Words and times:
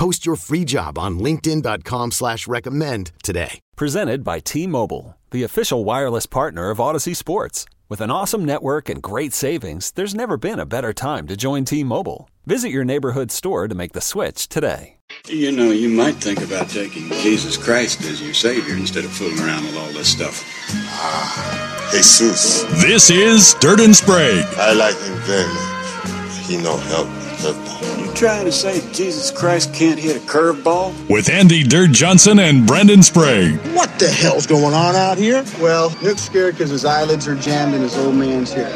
Post 0.00 0.24
your 0.24 0.36
free 0.36 0.64
job 0.64 0.96
on 0.96 1.18
linkedin.com 1.18 2.12
slash 2.12 2.48
recommend 2.48 3.12
today. 3.22 3.60
Presented 3.76 4.24
by 4.24 4.38
T-Mobile, 4.38 5.18
the 5.30 5.42
official 5.42 5.84
wireless 5.84 6.24
partner 6.24 6.70
of 6.70 6.78
Audacy 6.78 7.14
Sports. 7.14 7.66
With 7.90 8.00
an 8.00 8.10
awesome 8.10 8.42
network 8.42 8.88
and 8.88 9.02
great 9.02 9.34
savings, 9.34 9.90
there's 9.90 10.14
never 10.14 10.38
been 10.38 10.58
a 10.58 10.64
better 10.64 10.94
time 10.94 11.26
to 11.26 11.36
join 11.36 11.66
T-Mobile. 11.66 12.30
Visit 12.46 12.70
your 12.70 12.82
neighborhood 12.82 13.30
store 13.30 13.68
to 13.68 13.74
make 13.74 13.92
the 13.92 14.00
switch 14.00 14.48
today. 14.48 14.96
You 15.28 15.52
know, 15.52 15.70
you 15.70 15.90
might 15.90 16.14
think 16.14 16.40
about 16.40 16.70
taking 16.70 17.10
Jesus 17.20 17.58
Christ 17.58 18.00
as 18.04 18.22
your 18.22 18.32
Savior 18.32 18.76
instead 18.76 19.04
of 19.04 19.12
fooling 19.12 19.40
around 19.40 19.66
with 19.66 19.76
all 19.76 19.92
this 19.92 20.10
stuff. 20.10 20.42
Ah, 20.70 21.90
Jesus. 21.92 22.62
This 22.82 23.10
is 23.10 23.52
Dirt 23.60 23.80
and 23.80 23.94
Sprague. 23.94 24.46
I 24.56 24.72
like 24.72 24.96
him 24.96 25.18
very 25.26 25.46
much. 25.46 26.46
He 26.46 26.56
no 26.56 26.78
help 26.78 27.06
curveball. 27.36 27.89
You 28.10 28.16
trying 28.16 28.44
to 28.44 28.52
say 28.52 28.80
Jesus 28.92 29.30
Christ 29.30 29.72
can't 29.72 29.98
hit 29.98 30.16
a 30.16 30.18
curveball? 30.20 30.92
With 31.08 31.30
Andy 31.30 31.62
Dirt 31.62 31.92
Johnson 31.92 32.40
and 32.40 32.66
Brendan 32.66 33.04
Sprague. 33.04 33.56
What 33.74 33.98
the 34.00 34.08
hell's 34.08 34.46
going 34.46 34.74
on 34.74 34.96
out 34.96 35.16
here? 35.16 35.44
Well, 35.60 35.90
Nuke's 36.02 36.22
scared 36.22 36.54
because 36.56 36.70
his 36.70 36.84
eyelids 36.84 37.28
are 37.28 37.36
jammed 37.36 37.72
in 37.72 37.82
his 37.82 37.96
old 37.96 38.16
man's 38.16 38.52
hair. 38.52 38.68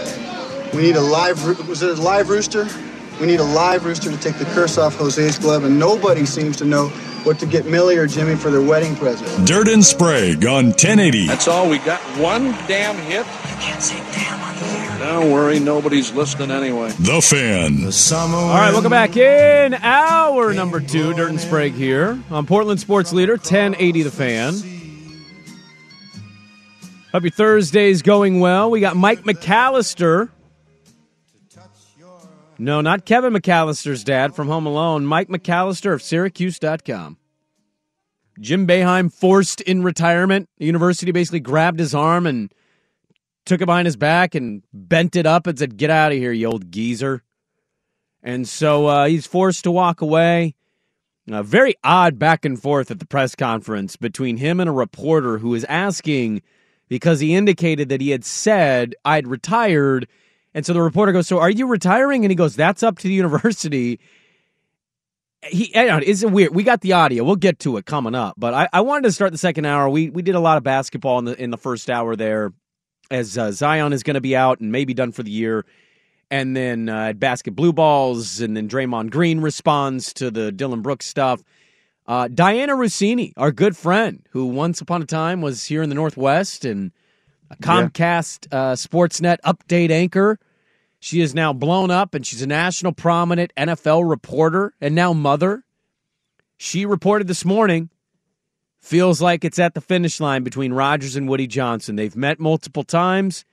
We 0.73 0.83
need 0.83 0.95
a 0.95 1.01
live, 1.01 1.69
was 1.69 1.83
it 1.83 1.99
a 1.99 2.01
live 2.01 2.29
rooster? 2.29 2.69
We 3.21 3.27
need 3.27 3.41
a 3.41 3.45
live 3.45 3.85
rooster 3.85 4.11
to 4.11 4.17
take 4.19 4.39
the 4.39 4.45
curse 4.47 4.77
off 4.77 4.97
Jose's 4.97 5.39
glove, 5.39 5.65
and 5.65 5.79
nobody 5.79 6.27
seems 6.27 6.57
to 6.59 6.65
know 6.65 6.89
what 7.25 7.39
to 7.39 7.47
get 7.47 7.67
Millie 7.67 7.97
or 7.97 8.07
Jimmy 8.07 8.35
for 8.37 8.51
their 8.51 8.63
wedding 8.63 8.97
present. 8.97 9.47
Dirt 9.47 9.69
and 9.69 9.85
Sprague 9.85 10.45
on 10.45 10.67
1080. 10.67 11.27
That's 11.27 11.49
all 11.49 11.69
we 11.69 11.79
got. 11.79 12.01
One 12.19 12.53
damn 12.67 12.97
hit. 12.97 13.27
You 13.27 13.57
can't 13.61 13.83
say 13.83 13.99
damn 14.13 14.41
on 14.41 14.55
the 14.57 14.65
air. 14.79 14.99
Don't 14.99 15.31
worry, 15.31 15.59
nobody's 15.61 16.13
listening 16.13 16.51
anyway. 16.51 16.91
The 16.99 17.21
Fan. 17.23 17.83
The 17.83 18.15
all 18.17 18.49
right, 18.49 18.73
welcome 18.73 18.91
back 18.91 19.17
in 19.17 19.75
hour 19.75 20.53
number 20.53 20.81
two. 20.81 21.15
Dirt 21.15 21.31
and 21.31 21.41
Sprague 21.41 21.75
here 21.75 22.19
on 22.31 22.47
Portland 22.47 22.81
Sports 22.81 23.13
Leader 23.13 23.35
1080 23.35 24.03
The 24.03 24.11
Fan. 24.11 24.55
Hope 27.13 27.23
your 27.23 27.31
Thursday's 27.31 28.03
going 28.03 28.41
well. 28.41 28.73
We 28.73 28.81
got 28.81 28.97
Mike 28.97 29.23
McAllister 29.23 30.31
no, 32.59 32.81
not 32.81 33.05
Kevin 33.05 33.33
McAllister's 33.33 34.05
dad 34.05 34.35
from 34.35 34.49
Home 34.49 34.67
Alone. 34.67 35.07
Mike 35.07 35.29
McAllister 35.29 35.93
of 35.93 36.03
Syracuse.com. 36.03 37.19
Jim 38.41 38.67
Boeheim 38.67 39.13
forced 39.13 39.61
in 39.61 39.83
retirement. 39.83 40.49
The 40.59 40.67
university 40.67 41.13
basically 41.13 41.41
grabbed 41.41 41.79
his 41.79 41.95
arm 41.95 42.27
and 42.27 42.53
took 43.45 43.61
it 43.61 43.67
behind 43.67 43.87
his 43.87 43.97
back 43.97 44.35
and 44.35 44.63
bent 44.73 45.17
it 45.17 45.27
up 45.27 45.47
and 45.47 45.59
said, 45.59 45.77
Get 45.77 45.91
out 45.91 46.13
of 46.13 46.19
here, 46.19 46.33
you 46.33 46.47
old 46.47 46.71
geezer. 46.73 47.23
And 48.23 48.49
so 48.49 48.87
uh, 48.87 49.07
he's 49.07 49.27
forced 49.27 49.65
to 49.65 49.71
walk 49.71 50.01
away. 50.01 50.55
A 51.31 51.43
very 51.43 51.75
odd 51.83 52.19
back 52.19 52.45
and 52.45 52.61
forth 52.61 52.91
at 52.91 52.99
the 52.99 53.07
press 53.07 53.35
conference 53.35 53.97
between 53.97 54.37
him 54.37 54.61
and 54.61 54.69
a 54.69 54.73
reporter 54.73 55.39
who 55.39 55.51
was 55.51 55.65
asking 55.65 56.43
because 56.89 57.21
he 57.21 57.35
indicated 57.35 57.89
that 57.89 58.01
he 58.01 58.11
had 58.11 58.25
said, 58.25 58.95
I'd 59.05 59.27
retired 59.27 60.07
and 60.55 60.65
so 60.65 60.73
the 60.73 60.81
reporter 60.81 61.13
goes, 61.13 61.27
"So 61.27 61.41
are 61.41 61.51
you 61.51 61.67
retiring?" 61.67 62.25
And 62.25 62.31
he 62.31 62.37
goes, 62.37 62.57
"That's 62.57 62.83
up 62.83 62.99
to 63.01 63.09
the 63.09 63.15
university." 63.15 63.99
He 65.43 65.71
it's 65.75 66.25
weird. 66.25 66.55
We 66.55 66.63
got 66.63 66.81
the 66.81 66.95
audio. 66.95 67.23
We'll 67.25 67.37
get 67.37 67.59
to 67.61 67.77
it 67.77 67.85
coming 67.85 68.15
up. 68.15 68.35
But 68.39 68.55
I, 68.55 68.69
I 68.73 68.81
wanted 68.81 69.03
to 69.03 69.13
start 69.13 69.33
the 69.33 69.39
second 69.39 69.67
hour. 69.67 69.89
We 69.91 70.09
we 70.09 70.23
did 70.23 70.37
a 70.37 70.41
lot 70.41 70.57
of 70.57 70.63
basketball 70.63 71.19
in 71.19 71.25
the 71.27 71.43
in 71.43 71.51
the 71.51 71.59
first 71.59 71.91
hour 71.91 72.17
there, 72.17 72.53
as 73.11 73.37
uh, 73.37 73.51
Zion 73.51 73.93
is 73.93 74.03
going 74.03 74.15
to 74.15 74.21
be 74.21 74.37
out 74.37 74.61
and 74.61 74.73
maybe 74.73 74.95
done 74.95 75.13
for 75.13 75.23
the 75.23 75.31
year. 75.31 75.67
And 76.31 76.57
then 76.57 76.89
uh, 76.89 77.13
basket 77.13 77.55
blue 77.55 77.73
balls, 77.73 78.41
and 78.41 78.57
then 78.57 78.69
Draymond 78.69 79.11
Green 79.11 79.41
responds 79.41 80.15
to 80.15 80.31
the 80.31 80.51
Dillon 80.51 80.81
Brooks 80.81 81.07
stuff. 81.07 81.43
Uh, 82.07 82.29
Dianna 82.29 82.77
Russini, 82.77 83.33
our 83.37 83.53
good 83.53 83.77
friend, 83.77 84.27
who 84.31 84.47
once 84.47 84.81
upon 84.81 85.03
a 85.03 85.07
time 85.07 85.41
was 85.41 85.67
here 85.67 85.83
in 85.83 85.89
the 85.89 85.95
Northwest 85.95 86.65
and 86.65 86.93
a 87.51 87.57
Comcast 87.57 88.49
yeah. 88.51 88.59
uh, 88.59 88.75
Sportsnet 88.75 89.39
update 89.45 89.91
anchor. 89.91 90.39
She 91.05 91.21
is 91.21 91.35
now 91.35 91.53
blown 91.53 91.91
up 91.91 92.15
and 92.15 92.27
she's 92.27 92.41
a 92.41 92.47
national 92.47 92.93
prominent 92.93 93.53
NFL 93.59 94.09
reporter 94.09 94.73
and 94.81 94.95
now 94.95 95.13
mother. 95.13 95.63
She 96.57 96.87
reported 96.87 97.27
this 97.27 97.45
morning 97.45 97.91
feels 98.81 99.21
like 99.21 99.45
it's 99.45 99.59
at 99.59 99.75
the 99.75 99.83
finish 99.83 100.19
line 100.19 100.45
between 100.45 100.73
Rodgers 100.73 101.15
and 101.15 101.29
Woody 101.29 101.47
Johnson. 101.47 101.97
They've 101.97 102.17
met 102.17 102.41
multiple 102.41 102.85
times. 102.85 103.45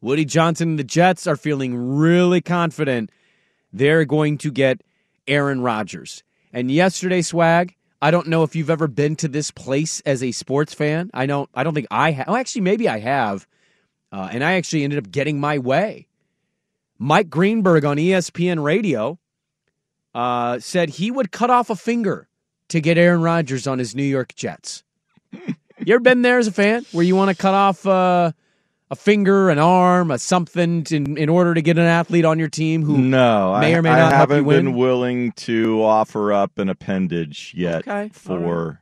Woody 0.00 0.24
Johnson 0.24 0.68
and 0.68 0.78
the 0.78 0.84
Jets 0.84 1.26
are 1.26 1.34
feeling 1.34 1.96
really 1.96 2.40
confident 2.40 3.10
they're 3.72 4.04
going 4.04 4.38
to 4.38 4.52
get 4.52 4.80
Aaron 5.26 5.62
Rodgers. 5.62 6.22
And 6.52 6.70
yesterday, 6.70 7.22
swag, 7.22 7.74
I 8.00 8.12
don't 8.12 8.28
know 8.28 8.44
if 8.44 8.54
you've 8.54 8.70
ever 8.70 8.86
been 8.86 9.16
to 9.16 9.26
this 9.26 9.50
place 9.50 9.98
as 10.06 10.22
a 10.22 10.30
sports 10.30 10.74
fan. 10.74 11.10
I 11.12 11.26
don't. 11.26 11.50
I 11.54 11.64
don't 11.64 11.74
think 11.74 11.88
I 11.90 12.12
have. 12.12 12.26
Oh, 12.28 12.36
actually, 12.36 12.62
maybe 12.62 12.88
I 12.88 13.00
have. 13.00 13.48
Uh, 14.12 14.28
and 14.30 14.44
I 14.44 14.52
actually 14.52 14.84
ended 14.84 15.00
up 15.00 15.10
getting 15.10 15.40
my 15.40 15.58
way. 15.58 16.06
Mike 17.02 17.30
Greenberg 17.30 17.86
on 17.86 17.96
ESPN 17.96 18.62
Radio 18.62 19.18
uh, 20.14 20.58
said 20.58 20.90
he 20.90 21.10
would 21.10 21.32
cut 21.32 21.48
off 21.48 21.70
a 21.70 21.74
finger 21.74 22.28
to 22.68 22.80
get 22.80 22.98
Aaron 22.98 23.22
Rodgers 23.22 23.66
on 23.66 23.78
his 23.78 23.96
New 23.96 24.04
York 24.04 24.34
Jets. 24.34 24.84
you 25.32 25.94
ever 25.94 26.00
been 26.00 26.20
there 26.20 26.38
as 26.38 26.46
a 26.46 26.52
fan 26.52 26.84
where 26.92 27.02
you 27.02 27.16
want 27.16 27.30
to 27.30 27.34
cut 27.34 27.54
off 27.54 27.86
uh, 27.86 28.32
a 28.90 28.96
finger, 28.96 29.48
an 29.48 29.58
arm, 29.58 30.10
a 30.10 30.18
something 30.18 30.86
in, 30.90 31.16
in 31.16 31.30
order 31.30 31.54
to 31.54 31.62
get 31.62 31.78
an 31.78 31.86
athlete 31.86 32.26
on 32.26 32.38
your 32.38 32.50
team 32.50 32.82
who 32.82 32.98
no, 32.98 33.58
may 33.58 33.74
or 33.74 33.80
may 33.80 33.90
I, 33.92 33.98
not 33.98 34.12
I 34.12 34.16
haven't 34.16 34.46
been 34.46 34.74
willing 34.74 35.32
to 35.32 35.82
offer 35.82 36.34
up 36.34 36.58
an 36.58 36.68
appendage 36.68 37.54
yet 37.56 37.88
okay. 37.88 38.10
for 38.12 38.38
right. 38.38 38.76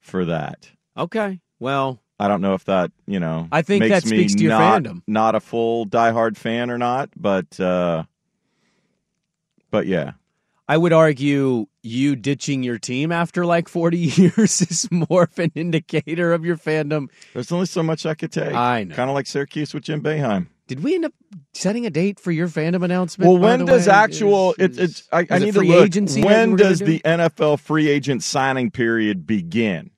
for 0.00 0.26
that. 0.26 0.70
Okay. 0.94 1.40
Well, 1.58 2.02
I 2.18 2.28
don't 2.28 2.40
know 2.40 2.54
if 2.54 2.64
that 2.64 2.92
you 3.06 3.20
know. 3.20 3.48
I 3.52 3.62
think 3.62 3.80
makes 3.80 3.90
that 3.90 4.08
speaks 4.08 4.34
to 4.34 4.42
your 4.42 4.52
not, 4.52 4.82
fandom. 4.82 5.02
Not 5.06 5.34
a 5.34 5.40
full 5.40 5.86
diehard 5.86 6.36
fan 6.36 6.70
or 6.70 6.78
not, 6.78 7.10
but 7.16 7.58
uh, 7.60 8.04
but 9.70 9.86
yeah. 9.86 10.12
I 10.68 10.76
would 10.76 10.92
argue 10.92 11.66
you 11.82 12.16
ditching 12.16 12.64
your 12.64 12.78
team 12.78 13.12
after 13.12 13.46
like 13.46 13.68
40 13.68 13.98
years 13.98 14.60
is 14.62 14.88
more 14.90 15.24
of 15.24 15.38
an 15.38 15.52
indicator 15.54 16.32
of 16.32 16.44
your 16.44 16.56
fandom. 16.56 17.08
There's 17.34 17.52
only 17.52 17.66
so 17.66 17.84
much 17.84 18.04
I 18.04 18.14
could 18.14 18.32
take. 18.32 18.52
I 18.52 18.82
know. 18.82 18.94
Kind 18.94 19.08
of 19.08 19.14
like 19.14 19.26
Syracuse 19.26 19.72
with 19.72 19.84
Jim 19.84 20.02
Boeheim. 20.02 20.48
Did 20.66 20.82
we 20.82 20.96
end 20.96 21.04
up 21.04 21.12
setting 21.52 21.86
a 21.86 21.90
date 21.90 22.18
for 22.18 22.32
your 22.32 22.48
fandom 22.48 22.82
announcement? 22.82 23.30
Well, 23.30 23.38
when 23.38 23.64
does 23.64 23.86
way? 23.86 23.92
actual 23.92 24.54
is, 24.58 24.76
it's 24.76 24.78
it's 24.78 25.08
I, 25.12 25.18
I 25.18 25.36
it 25.36 25.42
need 25.42 25.54
free 25.54 25.68
to 25.68 25.74
look. 25.74 25.86
agency 25.86 26.24
When 26.24 26.56
does 26.56 26.80
do? 26.80 26.86
the 26.86 27.00
NFL 27.04 27.60
free 27.60 27.88
agent 27.88 28.24
signing 28.24 28.72
period 28.72 29.26
begin? 29.26 29.92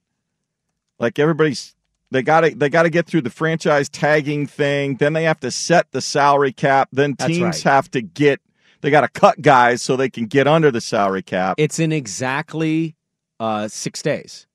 Like 0.99 1.19
everybody's 1.19 1.75
they 2.11 2.23
got 2.23 2.41
to 2.43 2.55
they 2.55 2.69
got 2.69 2.85
to 2.85 2.91
get 2.91 3.07
through 3.07 3.23
the 3.23 3.31
franchise 3.31 3.89
tagging 3.89 4.47
thing, 4.47 4.97
then 4.97 5.13
they 5.13 5.25
have 5.25 5.41
to 5.41 5.51
set 5.51 5.91
the 5.93 6.01
salary 6.01 6.53
cap, 6.53 6.89
then 6.93 7.15
teams 7.17 7.41
right. 7.41 7.63
have 7.63 7.91
to 7.93 8.03
get 8.03 8.41
they 8.81 8.91
got 8.91 9.01
to 9.01 9.09
cut 9.09 9.41
guys 9.43 9.83
so 9.83 9.97
they 9.97 10.11
can 10.11 10.27
get 10.27 10.47
under 10.47 10.71
the 10.71 10.81
salary 10.81 11.23
cap. 11.23 11.57
It's 11.59 11.79
in 11.79 11.93
exactly 11.93 12.97
uh, 13.41 13.69
six 13.69 14.03
days. 14.03 14.47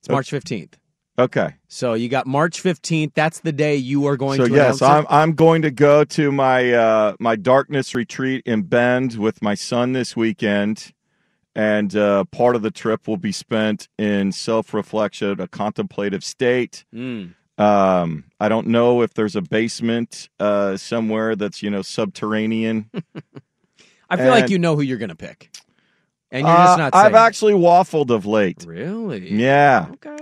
It's 0.00 0.08
Okay. 0.08 0.14
March 0.14 0.30
15th. 0.30 0.74
Okay. 1.18 1.54
So 1.68 1.94
you 1.94 2.08
got 2.08 2.26
March 2.26 2.62
15th. 2.62 3.12
That's 3.14 3.40
the 3.40 3.52
day 3.52 3.76
you 3.76 4.06
are 4.06 4.16
going 4.16 4.38
So 4.38 4.48
to 4.48 4.54
yes, 4.54 4.80
I'm 4.80 5.06
I'm 5.10 5.34
going 5.34 5.62
to 5.62 5.70
go 5.70 6.04
to 6.04 6.32
my 6.32 6.72
uh, 6.72 7.14
my 7.20 7.36
darkness 7.36 7.94
retreat 7.94 8.42
in 8.46 8.62
Bend 8.62 9.16
with 9.16 9.42
my 9.42 9.54
son 9.54 9.92
this 9.92 10.16
weekend, 10.16 10.92
and 11.54 11.94
uh, 11.96 12.24
part 12.24 12.56
of 12.56 12.62
the 12.62 12.70
trip 12.70 13.08
will 13.08 13.16
be 13.16 13.32
spent 13.32 13.88
in 13.98 14.32
self 14.32 14.72
reflection, 14.74 15.40
a 15.40 15.48
contemplative 15.48 16.22
state. 16.24 16.84
Mm. 16.94 17.34
Um, 17.58 18.24
I 18.40 18.48
don't 18.48 18.68
know 18.68 19.02
if 19.02 19.12
there's 19.14 19.36
a 19.36 19.42
basement 19.42 20.28
uh, 20.38 20.76
somewhere 20.76 21.36
that's 21.36 21.62
you 21.62 21.70
know 21.70 21.82
subterranean. 21.82 22.90
I 24.10 24.16
feel 24.16 24.30
like 24.30 24.50
you 24.50 24.58
know 24.58 24.74
who 24.76 24.82
you're 24.82 24.98
going 24.98 25.10
to 25.10 25.14
pick. 25.14 25.50
And 26.32 26.46
you're 26.46 26.56
just 26.56 26.74
Uh, 26.74 26.76
not 26.76 26.94
I've 26.94 27.12
saying 27.12 27.14
actually 27.16 27.52
waffled 27.54 28.10
of 28.10 28.24
late. 28.26 28.64
Really? 28.66 29.30
Yeah. 29.32 29.88
Okay. 29.94 30.16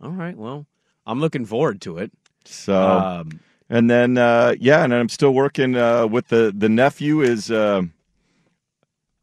All 0.00 0.10
right. 0.10 0.36
Well, 0.36 0.66
I'm 1.06 1.20
looking 1.20 1.44
forward 1.44 1.80
to 1.82 1.98
it. 1.98 2.12
So 2.44 2.74
Um, 2.80 3.40
and 3.68 3.90
then 3.90 4.16
uh, 4.18 4.54
yeah, 4.58 4.82
and 4.84 4.92
then 4.92 5.00
I'm 5.00 5.08
still 5.08 5.32
working 5.34 5.76
uh, 5.76 6.06
with 6.06 6.28
the 6.28 6.52
the 6.56 6.68
nephew. 6.68 7.20
Is 7.20 7.50
uh, 7.50 7.82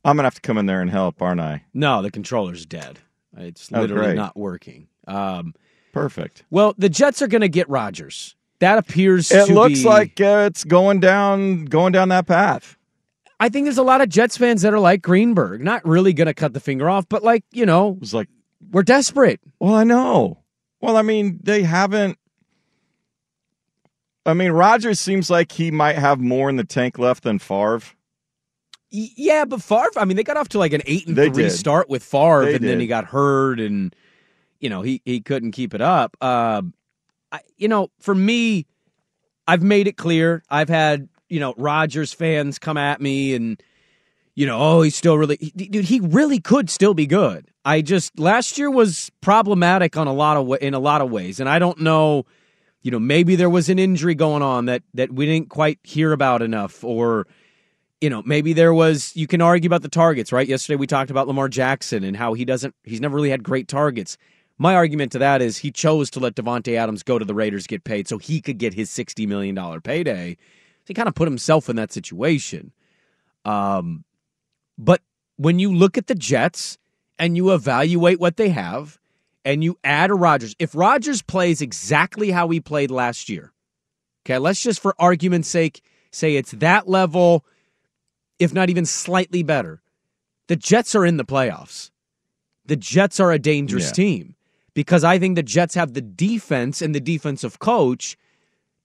I'm 0.06 0.16
gonna 0.16 0.25
have 0.28 0.36
to 0.36 0.42
come 0.42 0.57
in 0.57 0.66
there 0.66 0.81
and 0.81 0.90
help, 0.90 1.22
aren't 1.22 1.42
I? 1.42 1.63
no, 1.74 2.01
the 2.01 2.12
controller's 2.12 2.66
dead. 2.66 3.00
It's 3.38 3.69
Oh, 3.74 3.81
literally 3.81 4.06
great. 4.07 4.16
not 4.16 4.36
working. 4.38 4.88
Um, 5.07 5.54
Perfect. 5.94 6.44
Well, 6.50 6.74
the 6.78 6.90
Jets 6.90 7.22
are 7.22 7.28
going 7.28 7.42
to 7.42 7.50
get 7.50 7.68
Rodgers. 7.69 8.36
That 8.60 8.78
appears. 8.78 9.30
To 9.30 9.40
It 9.40 9.50
looks 9.50 9.80
be- 9.84 9.88
like 9.90 10.19
uh, 10.22 10.46
it's 10.50 10.63
going 10.63 11.00
down 11.00 11.66
going 11.66 11.92
down 11.94 12.10
that 12.10 12.28
path. 12.28 12.78
I 13.40 13.50
think 13.50 13.66
there's 13.66 13.78
a 13.78 13.84
lot 13.84 14.01
of 14.01 14.10
Jets 14.10 14.36
fans 14.38 14.62
that 14.63 14.74
are 14.74 14.80
like 14.80 15.01
Greenberg, 15.01 15.62
not 15.63 15.86
really 15.88 16.12
going 16.13 16.28
to 16.28 16.34
cut 16.34 16.54
the 16.54 16.60
finger 16.60 16.90
off, 16.90 17.07
but 17.10 17.24
like 17.24 17.44
you 17.52 17.66
know, 17.66 17.94
It 17.94 18.00
was 18.02 18.13
like, 18.13 18.28
we're 18.72 18.84
desperate. 18.84 19.40
well, 19.60 19.74
I 19.75 19.84
know. 19.84 20.40
Well, 20.81 20.98
I 20.98 21.02
mean, 21.02 21.40
they 21.44 21.63
haven't. 21.63 22.18
I 24.25 24.34
mean, 24.34 24.52
Rodgers 24.52 25.00
seems 25.00 25.30
like 25.30 25.52
he 25.52 25.72
might 25.72 25.95
have 25.98 26.19
more 26.19 26.50
in 26.50 26.56
the 26.57 26.63
tank 26.63 27.00
left 27.00 27.24
than 27.24 27.40
Favre. 27.40 27.81
Yeah, 28.91 29.45
but 29.45 29.62
Favre. 29.62 29.89
I 29.97 30.06
mean, 30.06 30.18
they 30.18 30.24
got 30.24 30.38
off 30.38 30.50
to 30.50 30.59
like 30.59 30.74
an 30.74 30.81
eight 30.86 31.07
and 31.07 31.15
They 31.15 31.30
three 31.30 31.44
did. 31.44 31.51
start 31.51 31.89
with 31.89 32.03
Favre, 32.03 32.45
They 32.45 32.56
and 32.56 32.63
then 32.63 32.80
he 32.80 32.88
got 32.88 33.06
hurt, 33.06 33.59
and 33.59 33.95
you 34.59 34.69
know 34.69 34.81
he 34.81 35.01
he 35.06 35.21
couldn't 35.21 35.51
keep 35.51 35.74
it 35.74 35.81
up. 35.81 36.18
Uh, 36.21 36.63
I, 37.31 37.41
you 37.57 37.68
know, 37.68 37.91
for 38.00 38.15
me, 38.15 38.65
I've 39.47 39.62
made 39.62 39.88
it 39.88 39.97
clear. 39.97 40.44
I've 40.50 40.69
had 40.69 41.07
you 41.30 41.39
know 41.39 41.53
Rodgers 41.57 42.13
fans 42.13 42.57
come 42.57 42.77
at 42.77 43.00
me, 43.00 43.36
and 43.36 43.62
you 44.33 44.45
know, 44.47 44.57
oh, 44.59 44.81
he's 44.81 44.95
still 44.95 45.18
really, 45.18 45.38
he- 45.39 45.51
dude. 45.51 45.85
He 45.85 46.00
really 46.00 46.39
could 46.39 46.69
still 46.69 46.94
be 46.95 47.06
good. 47.06 47.45
I 47.65 47.81
just 47.81 48.18
last 48.19 48.57
year 48.57 48.71
was 48.71 49.12
problematic 49.21 49.97
on 49.97 50.07
a 50.07 50.13
lot 50.13 50.38
of 50.38 50.62
in 50.63 50.74
a 50.74 50.80
lot 50.80 51.01
of 51.01 51.12
ways, 51.12 51.39
and 51.39 51.47
I 51.47 51.59
don't 51.59 51.80
know. 51.80 52.25
You 52.81 52.92
know, 52.92 53.00
maybe 53.00 53.35
there 53.35 53.50
was 53.50 53.68
an 53.69 53.77
injury 53.77 54.15
going 54.15 54.42
on 54.42 54.65
that 54.65 54.81
that 54.95 55.12
we 55.12 55.25
didn't 55.27 55.50
quite 55.50 55.77
hear 55.83 56.12
about 56.13 56.42
enough, 56.42 56.83
or 56.83 57.27
you 58.01 58.10
know, 58.10 58.22
maybe 58.25 58.54
there 58.54 58.74
was. 58.74 59.16
You 59.16 59.28
can 59.28 59.42
argue 59.42 59.68
about 59.68 59.81
the 59.81 59.90
targets, 59.90 60.31
right? 60.31 60.48
Yesterday 60.48 60.78
we 60.78 60.88
talked 60.88 61.12
about 61.12 61.28
Lamar 61.28 61.50
Jackson 61.50 62.04
and 62.04 62.16
how 62.16 62.34
he 62.34 62.46
doesn't. 62.46 62.75
He's 62.84 63.01
never 63.01 63.16
really 63.16 63.30
had 63.30 63.44
great 63.44 63.68
targets. 63.68 64.18
My 64.57 64.75
argument 64.75 65.12
to 65.13 65.19
that 65.19 65.42
is 65.42 65.57
he 65.57 65.72
chose 65.72 66.10
to 66.12 66.19
let 66.19 66.36
Davante 66.36 66.75
Adams 66.75 67.04
go 67.04 67.18
to 67.18 67.25
the 67.25 67.34
Raiders 67.34 67.66
get 67.66 67.84
paid 67.84 68.07
so 68.07 68.18
he 68.18 68.42
could 68.42 68.57
get 68.57 68.74
his 68.74 68.90
sixty 68.90 69.25
million 69.25 69.56
dollar 69.56 69.80
payday. 69.81 70.38
So 70.80 70.86
he 70.88 70.94
kind 70.94 71.07
of 71.07 71.16
put 71.16 71.28
himself 71.28 71.69
in 71.69 71.75
that 71.78 71.92
situation. 71.92 72.74
Um, 73.46 74.04
but 74.78 75.02
when 75.38 75.60
you 75.60 75.74
look 75.74 75.98
at 75.98 76.07
the 76.07 76.16
Jets 76.16 76.78
and 77.18 77.38
you 77.38 77.54
evaluate 77.54 78.19
what 78.19 78.38
they 78.38 78.50
have, 78.50 79.00
and 79.45 79.63
you 79.63 79.78
add 79.84 80.10
a 80.12 80.13
Rodgers, 80.13 80.56
if 80.60 80.75
Rodgers 80.75 81.22
plays 81.22 81.62
exactly 81.62 82.31
how 82.31 82.50
he 82.50 82.60
played 82.60 82.92
last 82.92 83.30
year, 83.30 83.52
okay, 84.25 84.38
let's 84.38 84.62
just 84.62 84.81
for 84.81 84.94
argument's 85.00 85.48
sake 85.48 85.81
say 86.12 86.36
it's 86.36 86.52
that 86.52 86.88
level, 86.88 87.45
if 88.39 88.53
not 88.53 88.69
even 88.69 88.86
slightly 88.86 89.44
better. 89.44 89.81
The 90.47 90.56
Jets 90.56 90.95
are 90.95 91.06
in 91.06 91.18
the 91.18 91.25
playoffs. 91.25 91.91
The 92.65 92.75
Jets 92.75 93.19
are 93.19 93.31
a 93.31 93.39
dangerous 93.39 93.88
Yeah. 93.88 93.91
team 93.94 94.36
because 94.74 95.03
I 95.03 95.19
think 95.19 95.36
the 95.36 95.44
Jets 95.44 95.75
have 95.75 95.94
the 95.94 96.01
defense 96.01 96.81
and 96.81 96.95
the 96.95 97.00
defensive 97.00 97.59
coach 97.59 98.18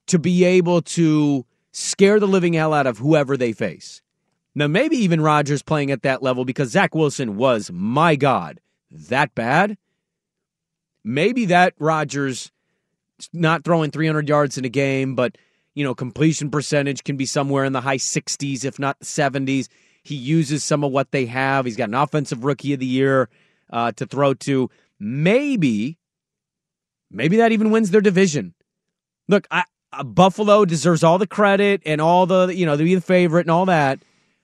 to 0.06 0.18
be 0.18 0.44
able 0.44 0.82
to 0.82 1.46
scare 1.72 2.20
the 2.20 2.28
living 2.28 2.52
hell 2.52 2.72
out 2.74 2.86
of 2.86 2.98
whoever 2.98 3.36
they 3.36 3.52
face. 3.52 4.02
Now, 4.54 4.66
maybe 4.68 4.96
even 4.96 5.20
Rodgers 5.20 5.62
playing 5.62 5.90
at 5.90 6.02
that 6.02 6.22
level 6.22 6.44
because 6.44 6.70
Zach 6.70 6.94
Wilson 6.94 7.36
was, 7.36 7.70
my 7.72 8.14
God, 8.14 8.60
that 8.90 9.34
bad. 9.34 9.76
Maybe 11.02 11.46
that 11.46 11.74
Rodgers 11.78 12.50
not 13.32 13.64
throwing 13.64 13.90
300 13.90 14.28
yards 14.28 14.56
in 14.56 14.64
a 14.64 14.68
game, 14.68 15.14
but 15.14 15.36
you 15.74 15.84
know, 15.84 15.94
completion 15.94 16.50
percentage 16.50 17.04
can 17.04 17.16
be 17.16 17.26
somewhere 17.26 17.64
in 17.64 17.72
the 17.72 17.80
high 17.80 17.96
60s, 17.96 18.64
if 18.64 18.78
not 18.78 19.00
70s. 19.00 19.68
He 20.02 20.14
uses 20.14 20.62
some 20.62 20.84
of 20.84 20.92
what 20.92 21.10
they 21.10 21.26
have. 21.26 21.64
He's 21.64 21.76
got 21.76 21.88
an 21.88 21.94
offensive 21.94 22.44
rookie 22.44 22.74
of 22.74 22.80
the 22.80 22.86
year 22.86 23.28
uh, 23.70 23.92
to 23.92 24.06
throw 24.06 24.34
to. 24.34 24.70
Maybe, 25.00 25.98
maybe 27.10 27.38
that 27.38 27.52
even 27.52 27.70
wins 27.70 27.90
their 27.90 28.00
division. 28.00 28.54
Look, 29.28 29.46
I, 29.50 29.64
uh, 29.92 30.04
Buffalo 30.04 30.64
deserves 30.64 31.02
all 31.02 31.18
the 31.18 31.26
credit 31.26 31.82
and 31.86 32.00
all 32.00 32.26
the, 32.26 32.54
you 32.54 32.66
know, 32.66 32.76
to 32.76 32.84
be 32.84 32.94
the 32.94 33.00
favorite 33.00 33.42
and 33.42 33.50
all 33.50 33.66
that. 33.66 34.00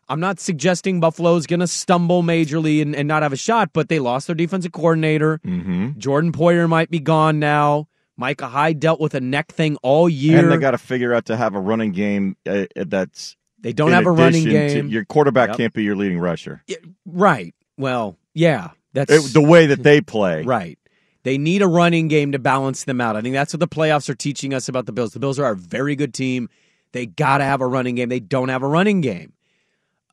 I'm 0.08 0.20
not 0.20 0.40
suggesting 0.40 0.98
Buffalo's 0.98 1.46
going 1.46 1.60
to 1.60 1.68
stumble 1.68 2.24
majorly 2.24 2.82
and, 2.82 2.96
and 2.96 3.06
not 3.06 3.22
have 3.22 3.32
a 3.32 3.36
shot, 3.36 3.70
but 3.72 3.88
they 3.88 4.00
lost 4.00 4.26
their 4.26 4.34
defensive 4.34 4.72
coordinator. 4.72 5.38
Mm-hmm. 5.44 5.98
Jordan 5.98 6.32
Poyer 6.32 6.68
might 6.68 6.90
be 6.90 6.98
gone 6.98 7.38
now. 7.38 7.86
Micah 8.20 8.48
Hyde 8.48 8.78
dealt 8.78 9.00
with 9.00 9.14
a 9.14 9.20
neck 9.20 9.50
thing 9.50 9.76
all 9.82 10.06
year. 10.08 10.38
And 10.38 10.52
they 10.52 10.58
got 10.58 10.72
to 10.72 10.78
figure 10.78 11.14
out 11.14 11.24
to 11.26 11.36
have 11.38 11.54
a 11.54 11.60
running 11.60 11.92
game 11.92 12.36
uh, 12.46 12.66
that's. 12.76 13.34
They 13.62 13.72
don't 13.72 13.92
have 13.92 14.06
a 14.06 14.10
running 14.10 14.46
addition 14.46 14.68
to- 14.68 14.74
game. 14.82 14.88
your 14.88 15.04
quarterback 15.06 15.48
Yep. 15.48 15.56
can't 15.56 15.72
be 15.72 15.82
your 15.84 15.96
leading 15.96 16.18
rusher. 16.18 16.62
right. 17.06 17.54
Well, 17.78 18.16
yeah, 18.34 18.70
that's 18.92 19.10
It- 19.12 19.32
the 19.34 19.40
way 19.42 19.66
that 19.66 19.82
they 19.82 20.00
play. 20.02 20.42
right. 20.44 20.78
They 21.22 21.36
need 21.38 21.60
a 21.62 21.66
running 21.66 22.08
game 22.08 22.32
to 22.32 22.38
balance 22.38 22.84
them 22.84 23.00
out. 23.00 23.16
I 23.16 23.20
think 23.22 23.34
that's 23.34 23.52
what 23.52 23.60
the 23.60 23.68
playoffs 23.68 24.08
are 24.08 24.14
teaching 24.14 24.54
us 24.54 24.68
about 24.68 24.86
the 24.86 24.92
Bills. 24.92 25.12
The 25.12 25.18
Bills 25.18 25.38
are 25.38 25.50
a 25.52 25.56
very 25.56 25.94
good 25.96 26.14
team. 26.14 26.48
They 26.92 27.04
got 27.06 27.38
to 27.38 27.44
have 27.44 27.60
a 27.60 27.66
running 27.66 27.94
game. 27.94 28.08
They 28.08 28.20
don't 28.20 28.48
have 28.48 28.62
a 28.62 28.66
running 28.66 29.00
game. 29.02 29.32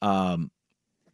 Um, 0.02 0.52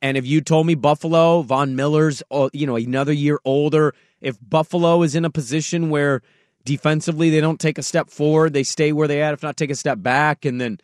and 0.01 0.17
if 0.17 0.25
you 0.25 0.41
told 0.41 0.65
me 0.67 0.75
Buffalo, 0.75 1.41
Von 1.43 1.75
Miller's, 1.75 2.23
oh, 2.31 2.49
you 2.53 2.65
know, 2.67 2.75
another 2.75 3.13
year 3.13 3.39
older, 3.45 3.93
if 4.19 4.37
Buffalo 4.41 5.03
is 5.03 5.15
in 5.15 5.25
a 5.25 5.29
position 5.29 5.89
where 5.89 6.21
defensively 6.65 7.29
they 7.29 7.41
don't 7.41 7.59
take 7.59 7.77
a 7.77 7.83
step 7.83 8.09
forward, 8.09 8.53
they 8.53 8.63
stay 8.63 8.91
where 8.91 9.07
they 9.07 9.21
at, 9.21 9.33
if 9.33 9.43
not 9.43 9.57
take 9.57 9.71
a 9.71 9.75
step 9.75 10.01
back, 10.01 10.45
and 10.45 10.59
then 10.59 10.79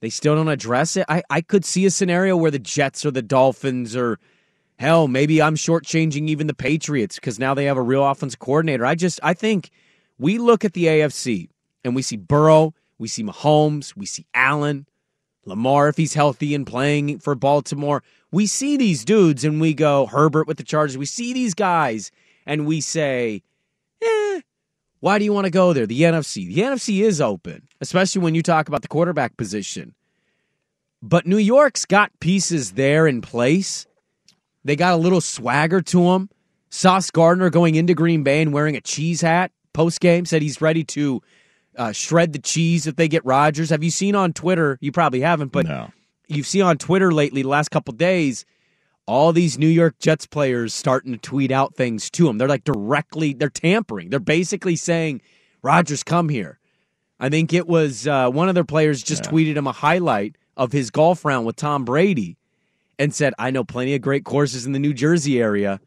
they 0.00 0.10
still 0.10 0.34
don't 0.34 0.48
address 0.48 0.96
it, 0.96 1.06
I, 1.08 1.22
I 1.30 1.40
could 1.40 1.64
see 1.64 1.86
a 1.86 1.90
scenario 1.90 2.36
where 2.36 2.50
the 2.50 2.58
Jets 2.58 3.06
or 3.06 3.10
the 3.10 3.22
Dolphins 3.22 3.96
or 3.96 4.18
hell, 4.78 5.08
maybe 5.08 5.40
I'm 5.40 5.56
shortchanging 5.56 6.28
even 6.28 6.46
the 6.46 6.54
Patriots 6.54 7.14
because 7.16 7.38
now 7.38 7.54
they 7.54 7.64
have 7.64 7.76
a 7.76 7.82
real 7.82 8.04
offensive 8.06 8.38
coordinator. 8.38 8.84
I 8.84 8.94
just 8.94 9.20
I 9.22 9.34
think 9.34 9.70
we 10.18 10.38
look 10.38 10.64
at 10.64 10.74
the 10.74 10.84
AFC 10.86 11.48
and 11.84 11.94
we 11.94 12.02
see 12.02 12.16
Burrow, 12.16 12.74
we 12.98 13.08
see 13.08 13.22
Mahomes, 13.22 13.96
we 13.96 14.06
see 14.06 14.26
Allen, 14.34 14.86
Lamar 15.46 15.88
if 15.88 15.96
he's 15.96 16.14
healthy 16.14 16.54
and 16.54 16.66
playing 16.66 17.18
for 17.18 17.34
Baltimore. 17.34 18.02
We 18.30 18.46
see 18.46 18.76
these 18.76 19.04
dudes 19.04 19.44
and 19.44 19.60
we 19.60 19.74
go 19.74 20.06
Herbert 20.06 20.46
with 20.46 20.56
the 20.56 20.64
Chargers. 20.64 20.98
We 20.98 21.06
see 21.06 21.32
these 21.32 21.54
guys 21.54 22.10
and 22.46 22.66
we 22.66 22.80
say, 22.80 23.42
eh, 24.02 24.40
why 25.04 25.18
do 25.18 25.24
you 25.26 25.34
want 25.34 25.44
to 25.44 25.50
go 25.50 25.74
there? 25.74 25.86
The 25.86 26.00
NFC. 26.00 26.46
The 26.46 26.62
NFC 26.62 27.02
is 27.02 27.20
open, 27.20 27.68
especially 27.82 28.22
when 28.22 28.34
you 28.34 28.42
talk 28.42 28.68
about 28.68 28.80
the 28.80 28.88
quarterback 28.88 29.36
position. 29.36 29.94
But 31.02 31.26
New 31.26 31.36
York's 31.36 31.84
got 31.84 32.10
pieces 32.20 32.72
there 32.72 33.06
in 33.06 33.20
place. 33.20 33.86
They 34.64 34.76
got 34.76 34.94
a 34.94 34.96
little 34.96 35.20
swagger 35.20 35.82
to 35.82 36.04
them. 36.04 36.30
Sauce 36.70 37.10
Gardner 37.10 37.50
going 37.50 37.74
into 37.74 37.92
Green 37.92 38.22
Bay 38.22 38.40
and 38.40 38.50
wearing 38.54 38.76
a 38.76 38.80
cheese 38.80 39.20
hat 39.20 39.52
post 39.74 40.00
game 40.00 40.24
said 40.24 40.40
he's 40.40 40.62
ready 40.62 40.84
to 40.84 41.20
uh, 41.76 41.92
shred 41.92 42.32
the 42.32 42.38
cheese 42.38 42.86
if 42.86 42.96
they 42.96 43.06
get 43.06 43.22
Rodgers. 43.26 43.68
Have 43.68 43.84
you 43.84 43.90
seen 43.90 44.14
on 44.14 44.32
Twitter? 44.32 44.78
You 44.80 44.90
probably 44.90 45.20
haven't, 45.20 45.52
but 45.52 45.66
No. 45.66 45.90
you've 46.28 46.46
seen 46.46 46.62
on 46.62 46.78
Twitter 46.78 47.12
lately, 47.12 47.42
the 47.42 47.48
last 47.48 47.70
couple 47.70 47.92
days, 47.92 48.46
all 49.06 49.32
these 49.32 49.58
New 49.58 49.68
York 49.68 49.98
Jets 49.98 50.26
players 50.26 50.72
starting 50.72 51.12
to 51.12 51.18
tweet 51.18 51.50
out 51.50 51.74
things 51.74 52.10
to 52.10 52.28
him. 52.28 52.38
They're 52.38 52.48
like 52.48 52.64
directly, 52.64 53.34
they're 53.34 53.50
tampering. 53.50 54.10
They're 54.10 54.20
basically 54.20 54.76
saying, 54.76 55.20
Rodgers, 55.62 56.02
come 56.02 56.28
here. 56.28 56.58
I 57.20 57.28
think 57.28 57.52
it 57.52 57.66
was 57.66 58.06
uh, 58.06 58.30
one 58.30 58.48
of 58.48 58.54
their 58.54 58.64
players 58.64 59.02
just 59.02 59.22
tweeted 59.22 59.56
him 59.56 59.66
a 59.66 59.72
highlight 59.72 60.36
of 60.56 60.72
his 60.72 60.90
golf 60.90 61.24
round 61.24 61.46
with 61.46 61.56
Tom 61.56 61.84
Brady 61.84 62.36
and 62.98 63.14
said, 63.14 63.34
I 63.38 63.50
know 63.50 63.64
plenty 63.64 63.94
of 63.94 64.02
great 64.02 64.24
courses 64.24 64.66
in 64.66 64.72
the 64.72 64.78
New 64.78 64.94
Jersey 64.94 65.40
area. 65.40 65.80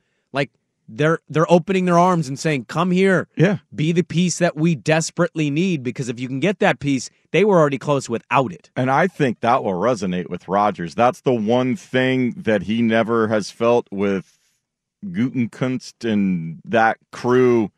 They're 0.88 1.20
they're 1.29 1.51
opening 1.51 1.86
their 1.86 2.00
arms 2.00 2.27
and 2.27 2.39
saying, 2.39 2.65
Come 2.65 2.91
here. 2.91 3.27
Yeah. 3.36 3.58
Be 3.74 3.91
the 3.91 4.03
piece 4.03 4.38
that 4.39 4.56
we 4.56 4.75
desperately 4.75 5.50
need 5.50 5.84
because 5.84 6.10
if 6.10 6.20
you 6.20 6.27
can 6.27 6.39
get 6.39 6.60
that 6.60 6.79
piece, 6.79 7.10
they 7.32 7.44
were 7.44 7.60
already 7.60 7.77
close 7.77 8.10
without 8.10 8.53
it. 8.53 8.70
And 8.75 8.89
I 8.89 9.08
think 9.08 9.41
that 9.41 9.63
will 9.63 9.74
resonate 9.74 10.29
with 10.29 10.48
Rodgers. 10.48 10.96
That's 10.96 11.22
the 11.22 11.34
one 11.34 11.75
thing 11.75 12.32
that 12.38 12.63
he 12.63 12.82
never 12.82 13.27
has 13.27 13.51
felt 13.51 13.88
with 13.91 14.38
Gutekunst 15.06 16.10
and 16.10 16.62
that 16.65 16.98
crew 17.12 17.72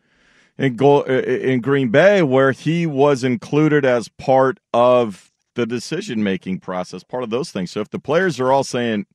in 0.58 0.76
Go- 0.76 1.04
in 1.04 1.62
Green 1.62 1.90
Bay, 1.90 2.22
where 2.22 2.52
he 2.52 2.86
was 2.86 3.24
included 3.24 3.86
as 3.86 4.10
part 4.10 4.60
of 4.74 5.32
the 5.56 5.66
decision 5.66 6.24
making 6.24 6.60
process, 6.60 7.04
part 7.04 7.24
of 7.24 7.30
those 7.30 7.52
things. 7.52 7.72
So 7.72 7.82
if 7.82 7.90
the 7.90 8.00
players 8.00 8.40
are 8.40 8.52
all 8.52 8.64
saying 8.64 9.06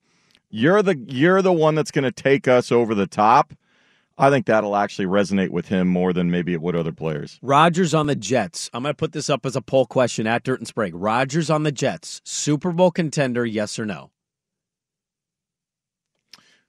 you're 0.50 0.82
the 0.82 0.96
you're 0.96 1.42
the 1.42 1.52
one 1.52 1.74
that's 1.74 1.90
going 1.90 2.04
to 2.04 2.12
take 2.12 2.46
us 2.48 2.70
over 2.70 2.94
the 2.94 3.06
top, 3.06 3.54
I 4.16 4.30
think 4.30 4.46
that'll 4.46 4.76
actually 4.76 5.06
resonate 5.06 5.50
with 5.50 5.66
him 5.66 5.88
more 5.88 6.12
than 6.12 6.30
maybe 6.30 6.52
it 6.52 6.62
would 6.62 6.76
other 6.76 6.92
players. 6.92 7.38
Rodgers 7.42 7.94
on 7.94 8.06
the 8.06 8.14
Jets. 8.14 8.70
I'm 8.72 8.84
going 8.84 8.92
to 8.92 8.96
put 8.96 9.12
this 9.12 9.28
up 9.28 9.44
as 9.44 9.56
a 9.56 9.62
poll 9.62 9.86
question 9.86 10.26
at 10.26 10.44
Dirt 10.44 10.60
and 10.60 10.68
Sprague. 10.68 10.94
Rodgers 10.94 11.50
on 11.50 11.64
the 11.64 11.72
Jets, 11.72 12.20
Super 12.24 12.70
Bowl 12.70 12.92
contender, 12.92 13.44
yes 13.44 13.78
or 13.78 13.86
no? 13.86 14.10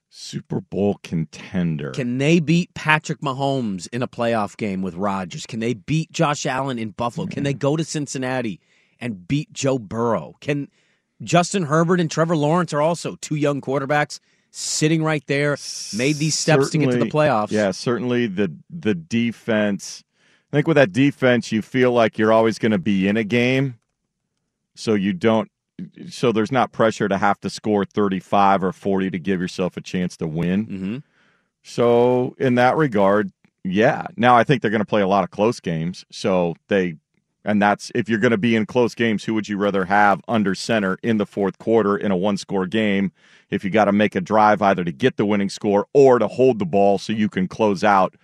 Super 0.08 0.60
Bowl 0.60 0.98
contender. 1.02 1.90
Can 1.90 2.18
they 2.18 2.40
beat 2.40 2.74
Patrick 2.74 3.20
Mahomes 3.20 3.86
in 3.92 4.02
a 4.02 4.08
playoff 4.08 4.56
game 4.56 4.82
with 4.82 4.94
Rodgers? 4.94 5.46
Can 5.46 5.60
they 5.60 5.74
beat 5.74 6.10
Josh 6.10 6.46
Allen 6.46 6.78
in 6.78 6.90
Buffalo? 6.90 7.26
Can 7.26 7.44
they 7.44 7.54
go 7.54 7.76
to 7.76 7.84
Cincinnati 7.84 8.60
and 8.98 9.28
beat 9.28 9.52
Joe 9.52 9.78
Burrow? 9.78 10.34
Can 10.40 10.68
Justin 11.22 11.64
Herbert 11.64 12.00
and 12.00 12.10
Trevor 12.10 12.36
Lawrence 12.36 12.72
are 12.72 12.80
also 12.80 13.16
two 13.16 13.36
young 13.36 13.60
quarterbacks 13.60 14.18
sitting 14.50 15.02
right 15.02 15.24
there, 15.26 15.56
made 15.94 16.16
these 16.16 16.36
steps 16.36 16.70
to 16.70 16.78
get 16.78 16.90
to 16.90 16.98
the 16.98 17.06
playoffs. 17.06 17.50
Yeah, 17.50 17.70
certainly 17.70 18.26
the 18.26 18.52
the 18.70 18.94
defense 18.94 20.04
I 20.52 20.56
think 20.56 20.68
with 20.68 20.76
that 20.76 20.92
defense, 20.92 21.50
you 21.50 21.60
feel 21.60 21.92
like 21.92 22.18
you're 22.18 22.32
always 22.32 22.58
going 22.58 22.72
to 22.72 22.78
be 22.78 23.08
in 23.08 23.16
a 23.16 23.24
game, 23.24 23.78
so 24.74 24.94
you 24.94 25.12
don't. 25.12 25.50
So 26.08 26.32
there's 26.32 26.52
not 26.52 26.72
pressure 26.72 27.08
to 27.08 27.18
have 27.18 27.38
to 27.40 27.50
score 27.50 27.84
35 27.84 28.64
or 28.64 28.72
40 28.72 29.10
to 29.10 29.18
give 29.18 29.40
yourself 29.40 29.76
a 29.76 29.82
chance 29.82 30.16
to 30.18 30.26
win. 30.26 30.66
Mm-hmm. 30.66 30.96
So 31.62 32.34
in 32.38 32.54
that 32.54 32.76
regard, 32.76 33.32
yeah. 33.64 34.06
Now 34.16 34.36
I 34.36 34.44
think 34.44 34.62
they're 34.62 34.70
going 34.70 34.80
to 34.80 34.86
play 34.86 35.02
a 35.02 35.08
lot 35.08 35.24
of 35.24 35.30
close 35.30 35.60
games. 35.60 36.06
So 36.10 36.54
they, 36.68 36.96
and 37.44 37.60
that's 37.60 37.92
if 37.94 38.08
you're 38.08 38.20
going 38.20 38.30
to 38.30 38.38
be 38.38 38.56
in 38.56 38.64
close 38.64 38.94
games, 38.94 39.24
who 39.24 39.34
would 39.34 39.48
you 39.48 39.58
rather 39.58 39.84
have 39.84 40.22
under 40.28 40.54
center 40.54 40.96
in 41.02 41.18
the 41.18 41.26
fourth 41.26 41.58
quarter 41.58 41.96
in 41.96 42.10
a 42.10 42.16
one 42.16 42.38
score 42.38 42.66
game? 42.66 43.12
If 43.50 43.64
you 43.64 43.70
got 43.70 43.84
to 43.84 43.92
make 43.92 44.14
a 44.14 44.20
drive 44.20 44.60
either 44.62 44.82
to 44.84 44.92
get 44.92 45.16
the 45.16 45.26
winning 45.26 45.50
score 45.50 45.86
or 45.92 46.18
to 46.18 46.26
hold 46.26 46.58
the 46.58 46.66
ball 46.66 46.98
so 46.98 47.12
you 47.12 47.28
can 47.28 47.46
close 47.48 47.84
out 47.84 48.14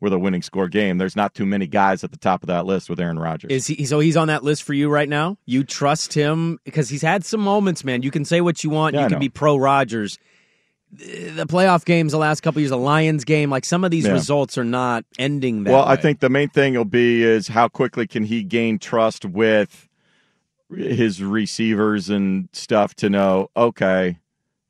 with 0.00 0.12
a 0.12 0.18
winning 0.18 0.42
score 0.42 0.68
game. 0.68 0.98
There's 0.98 1.16
not 1.16 1.34
too 1.34 1.44
many 1.46 1.66
guys 1.66 2.02
at 2.02 2.10
the 2.10 2.16
top 2.16 2.42
of 2.42 2.46
that 2.46 2.64
list 2.64 2.88
with 2.88 2.98
Aaron 2.98 3.18
Rodgers. 3.18 3.50
Is 3.50 3.66
he? 3.66 3.84
So 3.84 3.98
oh, 3.98 4.00
he's 4.00 4.16
on 4.16 4.28
that 4.28 4.42
list 4.42 4.62
for 4.62 4.72
you 4.72 4.88
right 4.88 5.08
now. 5.08 5.36
You 5.44 5.62
trust 5.62 6.14
him 6.14 6.58
because 6.64 6.88
he's 6.88 7.02
had 7.02 7.24
some 7.24 7.40
moments, 7.40 7.84
man. 7.84 8.02
You 8.02 8.10
can 8.10 8.24
say 8.24 8.40
what 8.40 8.64
you 8.64 8.70
want. 8.70 8.94
Yeah, 8.94 9.02
you 9.02 9.08
can 9.10 9.18
be 9.18 9.28
pro 9.28 9.56
Rodgers. 9.56 10.18
The 10.92 11.46
playoff 11.46 11.84
games, 11.84 12.12
the 12.12 12.18
last 12.18 12.40
couple 12.40 12.60
years, 12.60 12.70
the 12.70 12.76
Lions 12.78 13.24
game, 13.24 13.48
like 13.50 13.64
some 13.64 13.84
of 13.84 13.90
these 13.92 14.06
Yeah. 14.06 14.12
results 14.12 14.58
are 14.58 14.64
not 14.64 15.04
ending 15.18 15.64
that. 15.64 15.72
well, 15.72 15.84
I 15.84 15.94
think 15.96 16.18
the 16.18 16.30
main 16.30 16.48
thing 16.48 16.74
will 16.74 16.84
be 16.84 17.22
is 17.22 17.48
how 17.48 17.68
quickly 17.68 18.08
can 18.08 18.24
he 18.24 18.42
gain 18.42 18.78
trust 18.78 19.24
with 19.24 19.88
his 20.74 21.22
receivers 21.22 22.08
and 22.10 22.48
stuff 22.52 22.94
to 22.94 23.10
know, 23.10 23.50
okay. 23.56 24.18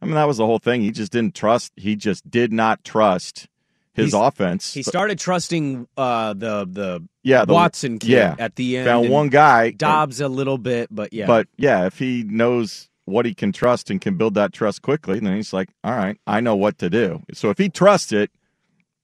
I 0.02 0.06
mean, 0.06 0.14
that 0.14 0.24
was 0.28 0.38
the 0.38 0.46
whole 0.46 0.58
thing. 0.58 0.80
He 0.82 0.90
just 0.90 1.12
didn't 1.12 1.34
trust. 1.34 1.72
He 1.76 1.94
just 1.96 2.28
did 2.30 2.52
not 2.52 2.82
trust 2.84 3.48
his 3.92 4.12
He's- 4.12 4.28
offense. 4.28 4.72
he 4.72 4.82
started 4.82 5.18
trusting 5.18 5.86
uh, 5.96 6.32
the 6.32 6.64
the 6.70 7.06
Yeah, 7.22 7.44
the- 7.44 7.52
Watson 7.52 7.98
kid 7.98 8.10
yeah. 8.10 8.34
at 8.38 8.56
the 8.56 8.78
end. 8.78 8.86
Found 8.86 9.08
one 9.10 9.28
guy. 9.28 9.70
Doubs 9.72 10.20
a 10.20 10.28
little 10.28 10.58
bit, 10.58 10.88
but 10.90 11.12
yeah. 11.12 11.26
But 11.26 11.48
yeah, 11.56 11.86
if 11.86 11.98
he 11.98 12.22
knows 12.22 12.88
what 13.04 13.26
he 13.26 13.34
can 13.34 13.50
trust 13.52 13.90
and 13.90 14.00
can 14.00 14.16
build 14.16 14.34
that 14.34 14.52
trust 14.52 14.82
quickly, 14.82 15.18
then 15.18 15.34
he's 15.34 15.52
like, 15.52 15.68
all 15.82 15.94
right, 15.96 16.16
I 16.26 16.40
know 16.40 16.54
what 16.56 16.78
to 16.78 16.88
do. 16.88 17.22
So 17.34 17.50
if 17.50 17.58
he 17.58 17.68
trusts 17.68 18.12
it, 18.12 18.30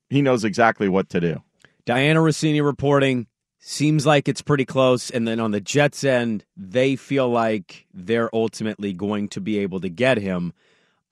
he 0.08 0.22
knows 0.22 0.44
exactly 0.44 0.88
what 0.88 1.08
to 1.10 1.20
do. 1.20 1.42
Dianna 1.84 2.16
Russini 2.22 2.64
reporting 2.64 3.26
seems 3.58 4.06
like 4.06 4.28
it's 4.28 4.42
pretty 4.42 4.64
close. 4.64 5.10
And 5.10 5.26
then 5.26 5.40
on 5.40 5.50
the 5.50 5.60
Jets 5.60 6.04
end, 6.04 6.44
they 6.56 6.94
feel 6.94 7.28
like 7.28 7.86
they're 7.92 8.32
ultimately 8.34 8.92
going 8.92 9.28
to 9.30 9.40
be 9.40 9.58
able 9.58 9.80
to 9.80 9.88
get 9.88 10.18
him. 10.18 10.52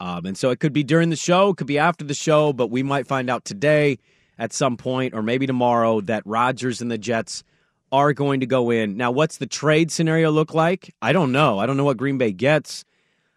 Um, 0.00 0.26
and 0.26 0.36
so 0.36 0.50
it 0.50 0.60
could 0.60 0.72
be 0.72 0.82
during 0.84 1.10
the 1.10 1.16
show, 1.16 1.50
it 1.50 1.56
could 1.56 1.66
be 1.66 1.78
after 1.78 2.04
the 2.04 2.14
show, 2.14 2.52
but 2.52 2.68
we 2.68 2.82
might 2.82 3.06
find 3.06 3.30
out 3.30 3.44
today 3.44 3.98
at 4.38 4.52
some 4.52 4.76
point 4.76 5.14
or 5.14 5.22
maybe 5.22 5.46
tomorrow 5.46 6.00
that 6.02 6.22
Rodgers 6.26 6.80
and 6.82 6.90
the 6.90 6.98
Jets 6.98 7.44
are 7.92 8.12
going 8.12 8.40
to 8.40 8.46
go 8.46 8.70
in. 8.70 8.96
Now, 8.96 9.12
what's 9.12 9.36
the 9.38 9.46
trade 9.46 9.92
scenario 9.92 10.30
look 10.32 10.52
like? 10.52 10.92
I 11.00 11.12
don't 11.12 11.30
know. 11.30 11.58
I 11.60 11.66
don't 11.66 11.76
know 11.76 11.84
what 11.84 11.96
Green 11.96 12.18
Bay 12.18 12.32
gets. 12.32 12.84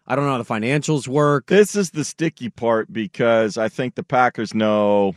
I 0.06 0.16
don't 0.16 0.24
know 0.24 0.32
how 0.32 0.38
the 0.38 0.44
financials 0.44 1.06
work. 1.06 1.46
This 1.46 1.76
is 1.76 1.90
the 1.92 2.02
sticky 2.02 2.50
part 2.50 2.92
because 2.92 3.56
I 3.56 3.68
think 3.68 3.94
the 3.94 4.02
Packers 4.02 4.52
know 4.54 5.14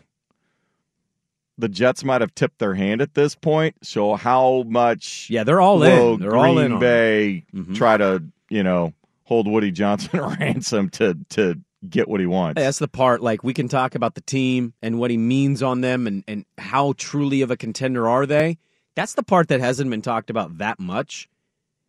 the 1.57 1.69
Jets 1.69 2.03
might 2.03 2.21
have 2.21 2.35
tipped 2.35 2.59
their 2.59 2.75
hand 2.75 3.01
at 3.01 3.13
this 3.13 3.33
point. 3.35 3.75
So 3.83 4.15
how 4.15 4.63
much? 4.67 5.27
Yeah, 5.29 5.43
they're 5.43 5.61
all 5.61 5.79
will 5.79 6.13
in. 6.15 6.19
They're 6.19 6.35
all 6.35 6.57
in. 6.59 6.77
Bay 6.79 7.45
Mhm. 7.53 7.75
try 7.75 7.97
to 7.97 8.23
you 8.49 8.63
know 8.63 8.93
hold 9.31 9.47
Woody 9.47 9.71
Johnson 9.71 10.19
ransom 10.39 10.89
to 10.89 11.17
to 11.29 11.57
get 11.89 12.09
what 12.09 12.19
he 12.19 12.25
wants. 12.25 12.61
That's 12.61 12.79
the 12.79 12.89
part. 12.89 13.21
Like 13.21 13.45
we 13.45 13.53
can 13.53 13.69
talk 13.69 13.95
about 13.95 14.15
the 14.15 14.21
team 14.21 14.73
and 14.81 14.99
what 14.99 15.09
he 15.09 15.17
means 15.17 15.63
on 15.63 15.79
them, 15.79 16.05
and 16.05 16.21
and 16.27 16.43
how 16.57 16.93
truly 16.97 17.41
of 17.41 17.49
a 17.49 17.55
contender 17.55 18.09
are 18.09 18.25
they. 18.25 18.57
That's 18.95 19.13
the 19.13 19.23
part 19.23 19.47
that 19.47 19.61
hasn't 19.61 19.89
been 19.89 20.01
talked 20.01 20.29
about 20.29 20.57
that 20.57 20.81
much. 20.81 21.29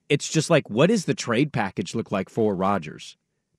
It's 0.08 0.28
just 0.28 0.50
like, 0.50 0.70
what 0.70 0.86
does 0.86 1.06
the 1.06 1.14
trade 1.14 1.52
package 1.52 1.96
look 1.96 2.12
like 2.12 2.28
for 2.28 2.54
Rodgers? 2.54 3.16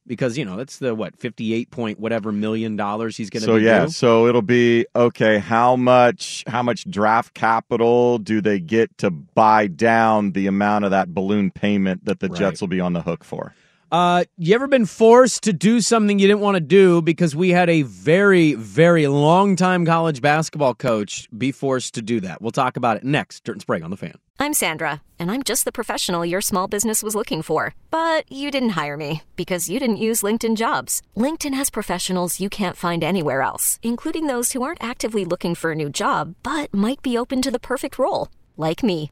Because 0.08 0.38
you 0.38 0.46
know 0.46 0.56
that's 0.56 0.78
the 0.78 0.96
what 0.96 1.18
fifty 1.18 1.54
eight 1.54 1.70
point 1.70 2.00
whatever 2.00 2.32
million 2.32 2.78
dollars 2.78 3.18
he's 3.18 3.30
going 3.30 3.42
to 3.42 3.48
So 3.48 3.56
yeah, 3.58 3.86
due. 3.86 3.92
so 3.92 4.28
it'll 4.28 4.42
be 4.42 4.86
okay. 4.96 5.40
How 5.40 5.76
much? 5.76 6.46
How 6.48 6.64
much 6.64 6.90
draft 6.90 7.34
capital 7.34 8.18
do 8.18 8.40
they 8.40 8.60
get 8.62 8.98
to 9.00 9.12
buy 9.12 9.68
down 9.68 10.32
the 10.32 10.48
amount 10.48 10.86
of 10.86 10.92
that 10.92 11.14
balloon 11.14 11.52
payment 11.52 12.06
that 12.06 12.22
the 12.22 12.30
Right. 12.30 12.40
Jets 12.40 12.62
will 12.62 12.70
be 12.70 12.80
on 12.80 12.94
the 12.94 13.02
hook 13.02 13.26
for? 13.26 13.54
Uh, 13.94 14.24
you 14.40 14.56
ever 14.56 14.66
been 14.66 14.88
forced 14.88 15.44
to 15.44 15.54
do 15.54 15.80
something 15.80 16.18
you 16.18 16.26
didn't 16.26 16.40
want 16.40 16.56
to 16.56 16.60
do 16.60 17.00
because 17.00 17.36
we 17.36 17.52
had 17.52 17.70
a 17.70 17.84
very, 17.84 18.56
very 18.56 19.06
long 19.06 19.56
time 19.56 19.86
college 19.86 20.20
basketball 20.20 20.74
coach 20.74 21.30
be 21.38 21.52
forced 21.52 21.94
to 21.94 22.02
do 22.02 22.20
that? 22.20 22.42
We'll 22.42 22.52
talk 22.52 22.76
about 22.76 22.98
it 22.98 23.04
next. 23.04 23.44
Dirt 23.44 23.52
and 23.52 23.62
Sprague 23.62 23.84
on 23.84 23.92
the 23.92 23.96
fan. 23.96 24.16
I'm 24.40 24.56
Sandra, 24.56 25.04
and 25.20 25.30
I'm 25.30 25.44
just 25.44 25.64
the 25.64 25.72
professional 25.72 26.26
your 26.26 26.42
small 26.42 26.68
business 26.68 27.04
was 27.04 27.14
looking 27.14 27.44
for. 27.44 27.76
But 27.92 28.24
you 28.32 28.50
didn't 28.50 28.70
hire 28.82 28.98
me 28.98 29.22
because 29.36 29.70
you 29.70 29.78
didn't 29.78 29.98
use 29.98 30.24
LinkedIn 30.24 30.56
jobs. 30.56 31.04
LinkedIn 31.16 31.54
has 31.54 31.70
professionals 31.70 32.40
you 32.40 32.50
can't 32.50 32.76
find 32.76 33.04
anywhere 33.04 33.44
else, 33.44 33.78
including 33.84 34.26
those 34.26 34.54
who 34.54 34.64
aren't 34.64 34.84
actively 34.84 35.24
looking 35.24 35.54
for 35.54 35.72
a 35.72 35.76
new 35.76 35.92
job 35.92 36.34
but 36.42 36.74
might 36.74 37.04
be 37.04 37.16
open 37.16 37.44
to 37.44 37.52
the 37.52 37.60
perfect 37.60 38.00
role, 38.00 38.30
like 38.58 38.82
me. 38.82 39.12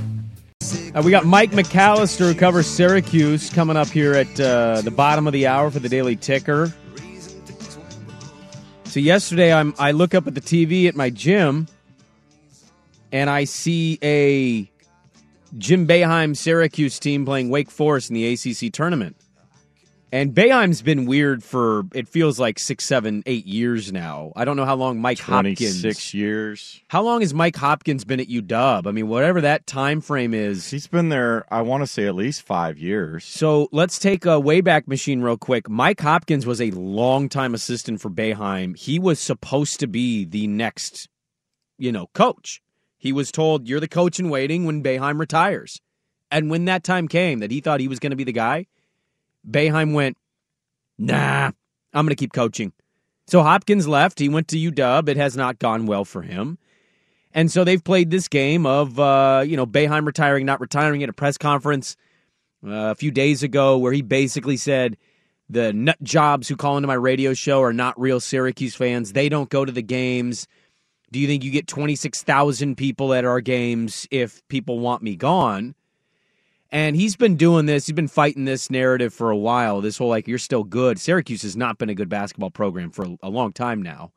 Uh, 0.93 1.01
we 1.03 1.11
got 1.11 1.25
Mike 1.25 1.51
McAllister 1.51 2.33
who 2.33 2.35
covers 2.35 2.67
Syracuse 2.67 3.49
coming 3.49 3.77
up 3.77 3.87
here 3.87 4.13
at 4.13 4.39
uh, 4.39 4.81
the 4.81 4.91
bottom 4.91 5.27
of 5.27 5.33
the 5.33 5.47
hour 5.47 5.71
for 5.71 5.79
the 5.79 5.89
Daily 5.89 6.15
Ticker. 6.15 6.73
So 8.85 8.99
yesterday, 8.99 9.53
I'm 9.53 9.73
I 9.79 9.91
look 9.91 10.13
up 10.13 10.27
at 10.27 10.35
the 10.35 10.41
TV 10.41 10.87
at 10.87 10.95
my 10.95 11.09
gym, 11.09 11.67
and 13.11 13.29
I 13.29 13.45
see 13.45 13.97
a 14.03 14.69
Jim 15.57 15.87
Boeheim 15.87 16.35
Syracuse 16.35 16.99
team 16.99 17.25
playing 17.25 17.49
Wake 17.49 17.71
Forest 17.71 18.09
in 18.09 18.15
the 18.15 18.33
ACC 18.33 18.73
tournament. 18.73 19.15
And 20.13 20.35
Boeheim's 20.35 20.81
been 20.81 21.05
weird 21.05 21.41
for 21.41 21.83
it 21.93 22.05
feels 22.05 22.37
like 22.37 22.59
six, 22.59 22.83
seven, 22.83 23.23
eight 23.25 23.45
years 23.45 23.93
now. 23.93 24.33
I 24.35 24.43
don't 24.43 24.57
know 24.57 24.65
how 24.65 24.75
long 24.75 24.99
Mike 24.99 25.19
Hopkins. 25.19 25.79
six 25.79 26.13
years. 26.13 26.81
How 26.89 27.01
long 27.01 27.21
has 27.21 27.33
Mike 27.33 27.55
Hopkins 27.55 28.03
been 28.03 28.19
at 28.19 28.27
UW? 28.27 28.87
I 28.87 28.91
mean, 28.91 29.07
whatever 29.07 29.39
that 29.39 29.65
time 29.67 30.01
frame 30.01 30.33
is. 30.33 30.69
He's 30.69 30.87
been 30.87 31.07
there. 31.07 31.45
I 31.49 31.61
want 31.61 31.83
to 31.83 31.87
say 31.87 32.07
at 32.07 32.15
least 32.15 32.41
five 32.41 32.77
years. 32.77 33.23
So 33.23 33.69
let's 33.71 33.97
take 33.99 34.25
a 34.25 34.39
wayback 34.41 34.85
machine 34.85 35.21
real 35.21 35.37
quick. 35.37 35.69
Mike 35.69 36.01
Hopkins 36.01 36.45
was 36.45 36.59
a 36.59 36.71
longtime 36.71 37.53
assistant 37.53 38.01
for 38.01 38.09
Boeheim. 38.09 38.77
He 38.77 38.99
was 38.99 39.17
supposed 39.17 39.79
to 39.79 39.87
be 39.87 40.25
the 40.25 40.45
next, 40.47 41.07
you 41.77 41.93
know, 41.93 42.07
coach. 42.13 42.61
He 42.97 43.13
was 43.13 43.31
told, 43.31 43.67
"You're 43.69 43.79
the 43.79 43.87
coach 43.87 44.19
in 44.19 44.29
waiting 44.29 44.65
when 44.65 44.83
Boeheim 44.83 45.21
retires." 45.21 45.79
And 46.29 46.49
when 46.49 46.65
that 46.65 46.83
time 46.83 47.07
came 47.07 47.39
that 47.39 47.51
he 47.51 47.61
thought 47.61 47.79
he 47.79 47.87
was 47.87 47.99
going 47.99 48.11
to 48.11 48.17
be 48.17 48.23
the 48.25 48.31
guy, 48.31 48.67
Boeheim 49.49 49.93
went, 49.93 50.17
"Nah, 50.97 51.51
I'm 51.93 52.05
going 52.05 52.09
to 52.09 52.15
keep 52.15 52.33
coaching." 52.33 52.73
So 53.27 53.43
Hopkins 53.43 53.87
left. 53.87 54.19
He 54.19 54.29
went 54.29 54.47
to 54.49 54.57
UW. 54.57 55.07
It 55.07 55.17
has 55.17 55.37
not 55.37 55.59
gone 55.59 55.85
well 55.85 56.03
for 56.03 56.21
him. 56.21 56.57
And 57.33 57.49
so 57.49 57.63
they've 57.63 57.83
played 57.83 58.11
this 58.11 58.27
game 58.27 58.65
of, 58.65 58.99
uh, 58.99 59.43
you 59.45 59.55
know, 59.55 59.65
Boeheim 59.65 60.05
retiring, 60.05 60.45
not 60.45 60.59
retiring 60.59 61.01
at 61.01 61.09
a 61.09 61.13
press 61.13 61.37
conference 61.37 61.95
uh, 62.65 62.91
a 62.91 62.95
few 62.95 63.11
days 63.11 63.41
ago 63.41 63.77
where 63.77 63.93
he 63.93 64.01
basically 64.01 64.57
said 64.57 64.97
the 65.49 65.71
nut 65.71 66.01
jobs 66.03 66.47
who 66.47 66.55
call 66.55 66.77
into 66.77 66.87
my 66.87 66.93
radio 66.93 67.33
show 67.33 67.61
are 67.61 67.73
not 67.73 67.99
real 67.99 68.19
Syracuse 68.19 68.75
fans. 68.75 69.13
They 69.13 69.29
don't 69.29 69.49
go 69.49 69.63
to 69.63 69.71
the 69.71 69.81
games. 69.81 70.47
Do 71.11 71.19
you 71.19 71.27
think 71.27 71.43
you 71.43 71.51
get 71.51 71.67
26,000 71.67 72.75
people 72.75 73.13
at 73.13 73.25
our 73.25 73.41
games 73.41 74.07
if 74.11 74.45
people 74.47 74.79
want 74.79 75.03
me 75.03 75.15
gone? 75.15 75.75
And 76.71 76.95
he's 76.95 77.17
been 77.17 77.35
doing 77.35 77.65
this. 77.65 77.85
He's 77.85 77.95
been 77.95 78.07
fighting 78.07 78.45
this 78.45 78.69
narrative 78.69 79.13
for 79.13 79.29
a 79.29 79.37
while. 79.37 79.81
This 79.81 79.97
whole 79.97 80.07
like, 80.07 80.27
you're 80.27 80.37
still 80.37 80.63
good. 80.63 80.99
Syracuse 80.99 81.41
has 81.41 81.57
not 81.57 81.77
been 81.77 81.89
a 81.89 81.95
good 81.95 82.07
basketball 82.07 82.51
program 82.51 82.91
for 82.91 83.05
a, 83.21 83.29
long 83.29 83.51
time 83.51 83.81
now. 83.81 84.11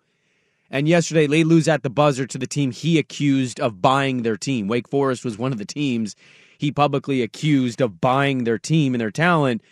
And 0.70 0.88
yesterday, 0.88 1.26
they 1.26 1.42
lose 1.42 1.66
at 1.66 1.82
the 1.82 1.90
buzzer 1.90 2.26
to 2.26 2.38
the 2.38 2.46
team 2.46 2.70
he 2.70 2.98
accused 2.98 3.58
of 3.58 3.82
buying 3.82 4.22
their 4.22 4.36
team. 4.36 4.68
Wake 4.68 4.88
Forest 4.88 5.24
was 5.24 5.36
one 5.36 5.52
of 5.52 5.58
the 5.58 5.64
teams 5.64 6.14
he 6.56 6.70
publicly 6.70 7.22
accused 7.22 7.80
of 7.80 8.00
buying 8.00 8.44
their 8.44 8.58
team 8.58 8.94
and 8.94 9.00
their 9.00 9.10
talent. 9.10 9.62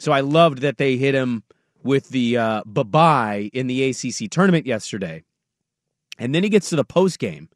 So 0.00 0.10
I 0.10 0.20
loved 0.20 0.58
that 0.58 0.78
they 0.78 0.96
hit 0.96 1.14
him 1.14 1.44
with 1.84 2.08
the 2.08 2.36
uh, 2.36 2.62
bye 2.66 2.82
bye 2.82 3.50
in 3.52 3.68
the 3.68 3.84
ACC 3.90 4.30
tournament 4.30 4.66
yesterday. 4.66 5.22
And 6.18 6.34
then 6.34 6.42
he 6.42 6.48
gets 6.48 6.68
to 6.70 6.76
the 6.76 6.84
post 6.84 7.18
game. 7.18 7.48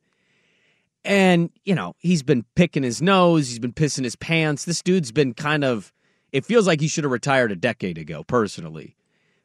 And, 1.06 1.50
you 1.64 1.75
know, 1.75 1.94
he's 1.98 2.25
been 2.25 2.44
picking 2.56 2.82
his 2.82 3.00
nose, 3.00 3.48
he's 3.48 3.60
been 3.60 3.72
pissing 3.72 4.02
his 4.02 4.16
pants. 4.16 4.64
This 4.64 4.82
dude's 4.82 5.12
been 5.12 5.34
kind 5.34 5.64
of, 5.64 5.92
it 6.32 6.44
feels 6.44 6.66
like 6.66 6.80
he 6.80 6.88
should 6.88 7.04
have 7.04 7.12
retired 7.12 7.52
a 7.52 7.56
decade 7.56 7.96
ago, 7.96 8.25
personally. 8.25 8.96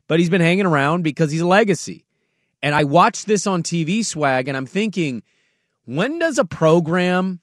But 0.07 0.19
he's 0.19 0.29
been 0.29 0.41
hanging 0.41 0.65
around 0.65 1.03
because 1.03 1.31
he's 1.31 1.41
a 1.41 1.47
legacy. 1.47 2.03
And 2.63 2.73
I 2.73 2.83
watched 2.83 3.27
this 3.27 3.45
on 3.45 3.61
TV 3.61 4.03
swag 4.03 4.47
and 4.47 4.57
I'm 4.57 4.65
thinking, 4.65 5.21
when 5.85 6.17
does 6.17 6.39
a 6.39 6.45
program 6.45 7.41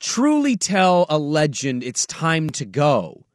truly 0.00 0.56
tell 0.56 1.04
a 1.10 1.18
legend 1.18 1.84
it's 1.84 2.06
time 2.06 2.48
to 2.50 2.64
go? 2.64 3.26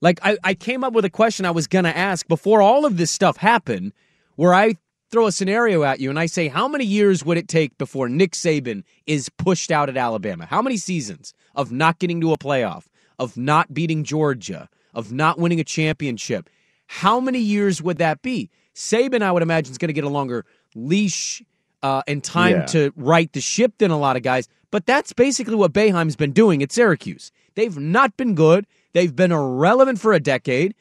Like, 0.00 0.20
I, 0.22 0.38
I 0.44 0.54
came 0.54 0.84
up 0.84 0.92
with 0.92 1.04
a 1.04 1.10
question 1.10 1.44
I 1.44 1.50
was 1.50 1.66
going 1.66 1.84
to 1.84 1.96
ask 1.96 2.26
before 2.28 2.62
all 2.62 2.86
of 2.86 2.96
this 2.96 3.10
stuff 3.10 3.36
happened, 3.36 3.92
where 4.36 4.54
I 4.54 4.76
throw 5.10 5.26
a 5.26 5.32
scenario 5.32 5.82
at 5.82 6.00
you 6.00 6.08
and 6.10 6.18
I 6.18 6.26
say, 6.26 6.48
how 6.48 6.68
many 6.68 6.84
years 6.84 7.24
would 7.24 7.36
it 7.36 7.48
take 7.48 7.76
before 7.78 8.08
Nick 8.08 8.32
Saban 8.32 8.84
is 9.06 9.28
pushed 9.28 9.70
out 9.70 9.88
at 9.88 9.96
Alabama? 9.96 10.46
How 10.46 10.62
many 10.62 10.76
seasons 10.76 11.34
of 11.54 11.72
not 11.72 11.98
getting 11.98 12.20
to 12.20 12.32
a 12.32 12.38
playoff, 12.38 12.84
of 13.18 13.36
not 13.36 13.74
beating 13.74 14.04
Georgia, 14.04 14.68
of 14.94 15.12
not 15.12 15.38
winning 15.38 15.60
a 15.60 15.64
championship? 15.64 16.48
How 16.86 17.20
many 17.20 17.40
years 17.40 17.82
would 17.82 17.98
that 17.98 18.22
be? 18.22 18.50
Saban, 18.74 19.22
I 19.22 19.32
would 19.32 19.42
imagine, 19.42 19.72
is 19.72 19.78
going 19.78 19.88
to 19.88 19.92
get 19.94 20.04
a 20.04 20.08
longer 20.08 20.44
leash 20.74 21.42
uh, 21.82 22.02
and 22.06 22.22
time 22.22 22.58
Yeah. 22.60 22.66
to 22.66 22.92
right 22.96 23.32
the 23.32 23.40
ship 23.40 23.74
than 23.78 23.90
a 23.90 23.98
lot 23.98 24.16
of 24.16 24.22
guys. 24.22 24.48
But 24.70 24.86
that's 24.86 25.12
basically 25.12 25.56
what 25.56 25.72
Boeheim's 25.72 26.16
been 26.16 26.32
doing 26.32 26.62
at 26.62 26.70
Syracuse. 26.70 27.32
They've 27.56 27.76
not 27.76 28.16
been 28.16 28.34
good. 28.34 28.66
They've 28.92 29.14
been 29.14 29.32
irrelevant 29.32 30.00
for 30.00 30.12
a 30.12 30.20
decade. 30.20 30.74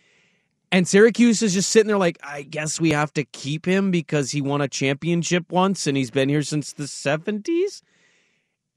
And 0.71 0.87
Syracuse 0.87 1.41
is 1.41 1.53
just 1.55 1.71
sitting 1.71 1.87
there 1.87 1.97
like, 1.97 2.19
I 2.23 2.43
guess 2.43 2.79
we 2.79 2.91
have 2.91 3.11
to 3.13 3.23
keep 3.23 3.65
him 3.65 3.89
because 3.89 4.31
he 4.31 4.41
won 4.41 4.61
a 4.61 4.67
championship 4.67 5.51
once 5.51 5.87
and 5.87 5.97
he's 5.97 6.11
been 6.11 6.29
here 6.29 6.43
since 6.43 6.73
the 6.73 6.83
70s. 6.83 7.81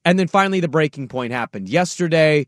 And 0.05 0.19
then 0.19 0.27
finally, 0.27 0.61
the 0.61 0.69
breaking 0.69 1.09
point 1.09 1.33
happened. 1.33 1.69
Yesterday, 1.69 2.47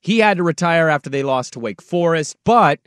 he 0.00 0.18
had 0.18 0.36
to 0.36 0.42
retire 0.42 0.88
after 0.88 1.10
they 1.10 1.22
lost 1.22 1.54
to 1.54 1.60
Wake 1.60 1.82
Forest, 1.82 2.36
but 2.44 2.80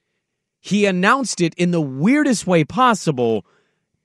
he 0.59 0.85
announced 0.85 1.41
it 1.41 1.53
in 1.55 1.71
the 1.71 1.81
weirdest 1.81 2.47
way 2.47 2.63
possible. 2.63 3.45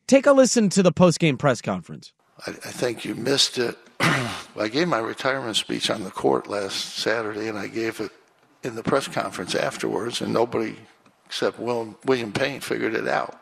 Take 0.06 0.26
a 0.26 0.32
listen 0.32 0.68
to 0.70 0.82
the 0.82 0.92
post-game 0.92 1.38
press 1.38 1.62
conference. 1.62 2.12
I, 2.46 2.50
I 2.50 2.72
think 2.72 3.04
you 3.04 3.14
missed 3.14 3.56
it. 3.56 3.78
I 4.00 4.68
gave 4.70 4.88
my 4.88 4.98
retirement 4.98 5.56
speech 5.56 5.88
on 5.88 6.04
the 6.04 6.10
court 6.10 6.48
last 6.48 6.96
Saturday, 6.96 7.48
and 7.48 7.56
I 7.56 7.68
gave 7.68 8.00
it 8.00 8.10
in 8.62 8.74
the 8.74 8.82
press 8.82 9.08
conference 9.08 9.54
afterwards, 9.54 10.20
and 10.20 10.32
nobody 10.32 10.76
except 11.28 11.58
William, 11.58 11.94
William 12.06 12.32
Payne 12.32 12.60
figured 12.60 12.94
it 12.94 13.06
out. 13.06 13.38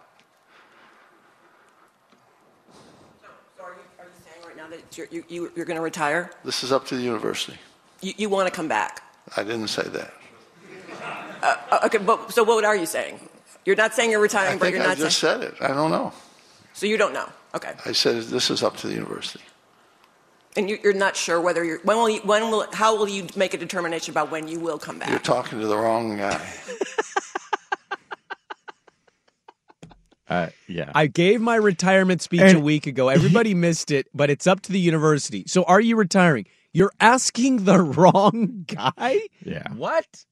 So 3.57 3.65
are 3.65 3.71
you, 3.71 3.77
are 3.99 4.05
you 4.05 4.11
saying 4.25 4.47
right 4.47 4.57
now 4.57 4.69
that 4.69 4.99
you're, 4.99 5.07
you, 5.11 5.25
you, 5.29 5.53
you're 5.55 5.65
going 5.67 5.77
to 5.77 5.83
retire, 5.83 6.31
This 6.45 6.63
is 6.65 6.73
up 6.73 6.87
to 6.89 6.97
the 6.97 7.03
university. 7.03 7.57
you, 8.03 8.13
you 8.17 8.29
want 8.29 8.49
to 8.49 8.55
come 8.55 8.69
back. 8.69 9.03
I 9.37 9.43
didn't 9.45 9.69
say 9.69 9.83
that. 9.89 10.13
Uh, 11.43 11.79
okay, 11.85 11.99
but 11.99 12.33
so 12.33 12.43
what 12.43 12.65
are 12.65 12.75
you 12.77 12.87
saying? 12.87 13.21
You're 13.65 13.77
not 13.77 13.95
saying 13.95 14.11
you're 14.11 14.21
retiring, 14.21 14.57
I 14.57 14.59
but 14.59 14.73
you're 14.73 14.83
I 14.83 14.87
not 14.87 14.97
just 14.97 15.19
saying. 15.19 15.41
said 15.43 15.53
it. 15.53 15.55
I 15.63 15.69
don't 15.69 15.91
know. 15.91 16.13
So 16.73 16.87
you 16.87 16.97
don't 16.97 17.13
know. 17.13 17.29
Okay, 17.55 17.73
I 17.85 17.93
said 17.93 18.23
this 18.25 18.51
is 18.51 18.63
up 18.63 18.77
to 18.79 18.87
the 18.89 18.95
university. 18.95 19.45
and 20.57 20.69
you, 20.69 20.79
you're 20.83 20.93
not 20.93 21.15
sure 21.17 21.41
whether 21.41 21.63
you're. 21.65 21.79
When 21.81 21.97
will 21.99 22.09
you? 22.11 22.21
When 22.21 22.51
will? 22.51 22.67
How 22.73 22.97
will 22.97 23.09
you 23.09 23.27
make 23.37 23.55
a 23.55 23.59
determination 23.59 24.13
about 24.13 24.31
when 24.31 24.47
you 24.49 24.59
will 24.61 24.79
come 24.79 24.99
back? 24.99 25.11
You're 25.11 25.19
talking 25.19 25.61
to 25.61 25.67
the 25.67 25.77
wrong 25.77 26.17
guy. 26.17 26.41
Uh, 30.29 30.49
yeah. 30.67 30.91
I 30.95 31.07
gave 31.07 31.41
my 31.41 31.57
retirement 31.57 32.21
speech 32.23 32.41
And- 32.41 32.59
a 32.59 32.61
week 32.61 32.87
ago. 32.87 33.09
Everybody 33.09 33.55
missed 33.55 33.91
it, 33.91 34.09
but 34.15 34.29
it's 34.31 34.47
up 34.47 34.61
to 34.63 34.73
the 34.73 34.81
university. 34.81 35.45
So 35.47 35.63
are 35.65 35.81
you 35.81 35.97
retiring? 35.97 36.47
You're 36.73 36.93
asking 37.01 37.65
the 37.65 37.81
wrong 37.83 38.65
guy? 38.67 39.21
Yeah. 39.45 39.73
What? 39.75 40.25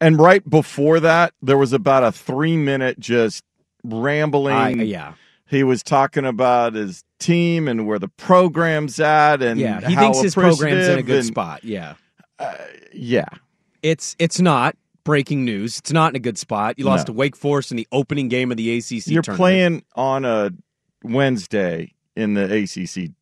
And 0.00 0.18
right 0.18 0.48
before 0.48 1.00
that, 1.00 1.32
there 1.42 1.58
was 1.58 1.72
about 1.72 2.04
a 2.04 2.12
three 2.12 2.56
minute 2.56 3.00
just 3.00 3.42
rambling. 3.82 4.54
I- 4.54 4.70
yeah. 4.84 5.14
He 5.50 5.64
was 5.64 5.82
talking 5.82 6.26
about 6.26 6.74
his 6.74 7.02
team 7.18 7.68
and 7.68 7.86
where 7.86 7.98
the 7.98 8.08
program's 8.08 9.00
at, 9.00 9.40
and 9.42 9.58
Yeah, 9.58 9.80
he 9.80 9.94
how 9.94 10.02
thinks 10.02 10.20
his 10.20 10.34
program's 10.34 10.86
in 10.86 10.98
a 10.98 11.02
good 11.02 11.16
and- 11.16 11.24
spot. 11.24 11.64
Yeah. 11.64 11.94
Yeah, 12.92 13.24
It's 13.82 14.14
it's 14.18 14.40
not 14.40 14.76
breaking 15.08 15.44
news. 15.44 15.78
It's 15.78 15.90
not 15.92 16.12
in 16.12 16.16
a 16.16 16.20
good 16.20 16.36
spot. 16.38 16.78
You 16.78 16.84
lost 16.84 17.08
No. 17.08 17.14
to 17.14 17.18
Wake 17.18 17.34
Forest 17.34 17.70
in 17.70 17.76
the 17.78 17.88
opening 17.92 18.28
game 18.28 18.50
of 18.50 18.56
the 18.58 18.76
ACC 18.76 19.06
you're 19.08 19.22
tournament. 19.22 19.38
playing 19.38 19.84
on 19.96 20.24
a 20.24 20.50
Wednesday 21.02 21.94
in 22.14 22.34
the 22.34 22.44
ACC 22.44 23.12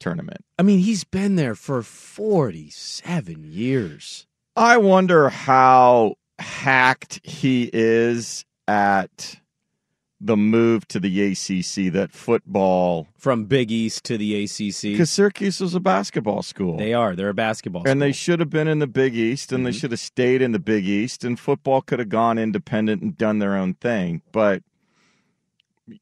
tournament. 0.00 0.44
I 0.58 0.62
mean, 0.62 0.78
he's 0.78 1.04
been 1.04 1.36
there 1.36 1.54
for 1.54 1.82
47 1.82 3.44
years. 3.44 4.26
I 4.56 4.78
wonder 4.78 5.28
how 5.28 6.14
hacked 6.38 7.20
he 7.22 7.68
is 7.72 8.44
at 8.66 9.36
the 10.20 10.36
move 10.36 10.88
to 10.88 10.98
the 10.98 11.22
ACC. 11.32 11.92
That 11.92 12.10
football 12.12 13.06
From 13.18 13.44
Big 13.44 13.70
East 13.70 14.04
to 14.04 14.16
the 14.16 14.44
ACC. 14.44 14.92
because 14.92 15.10
Syracuse 15.10 15.60
was 15.60 15.74
a 15.74 15.80
basketball 15.80 16.42
school. 16.42 16.78
They 16.78 16.94
are. 16.94 17.14
They're 17.14 17.28
a 17.28 17.34
basketball 17.34 17.82
and 17.86 18.00
they 18.00 18.12
should 18.12 18.40
have 18.40 18.48
been 18.50 18.66
in 18.68 18.78
the 18.78 18.86
Big 18.86 19.14
East, 19.14 19.52
and 19.52 19.64
they 19.66 19.70
Mm-hmm. 19.70 19.78
should 19.78 19.90
have 19.90 20.00
stayed 20.00 20.40
in 20.42 20.52
the 20.52 20.58
Big 20.58 20.86
East, 20.86 21.22
and 21.24 21.38
football 21.38 21.82
could 21.82 21.98
have 21.98 22.08
gone 22.08 22.38
independent 22.38 23.02
and 23.02 23.16
done 23.18 23.38
their 23.40 23.56
own 23.56 23.74
thing. 23.74 24.22
But 24.32 24.62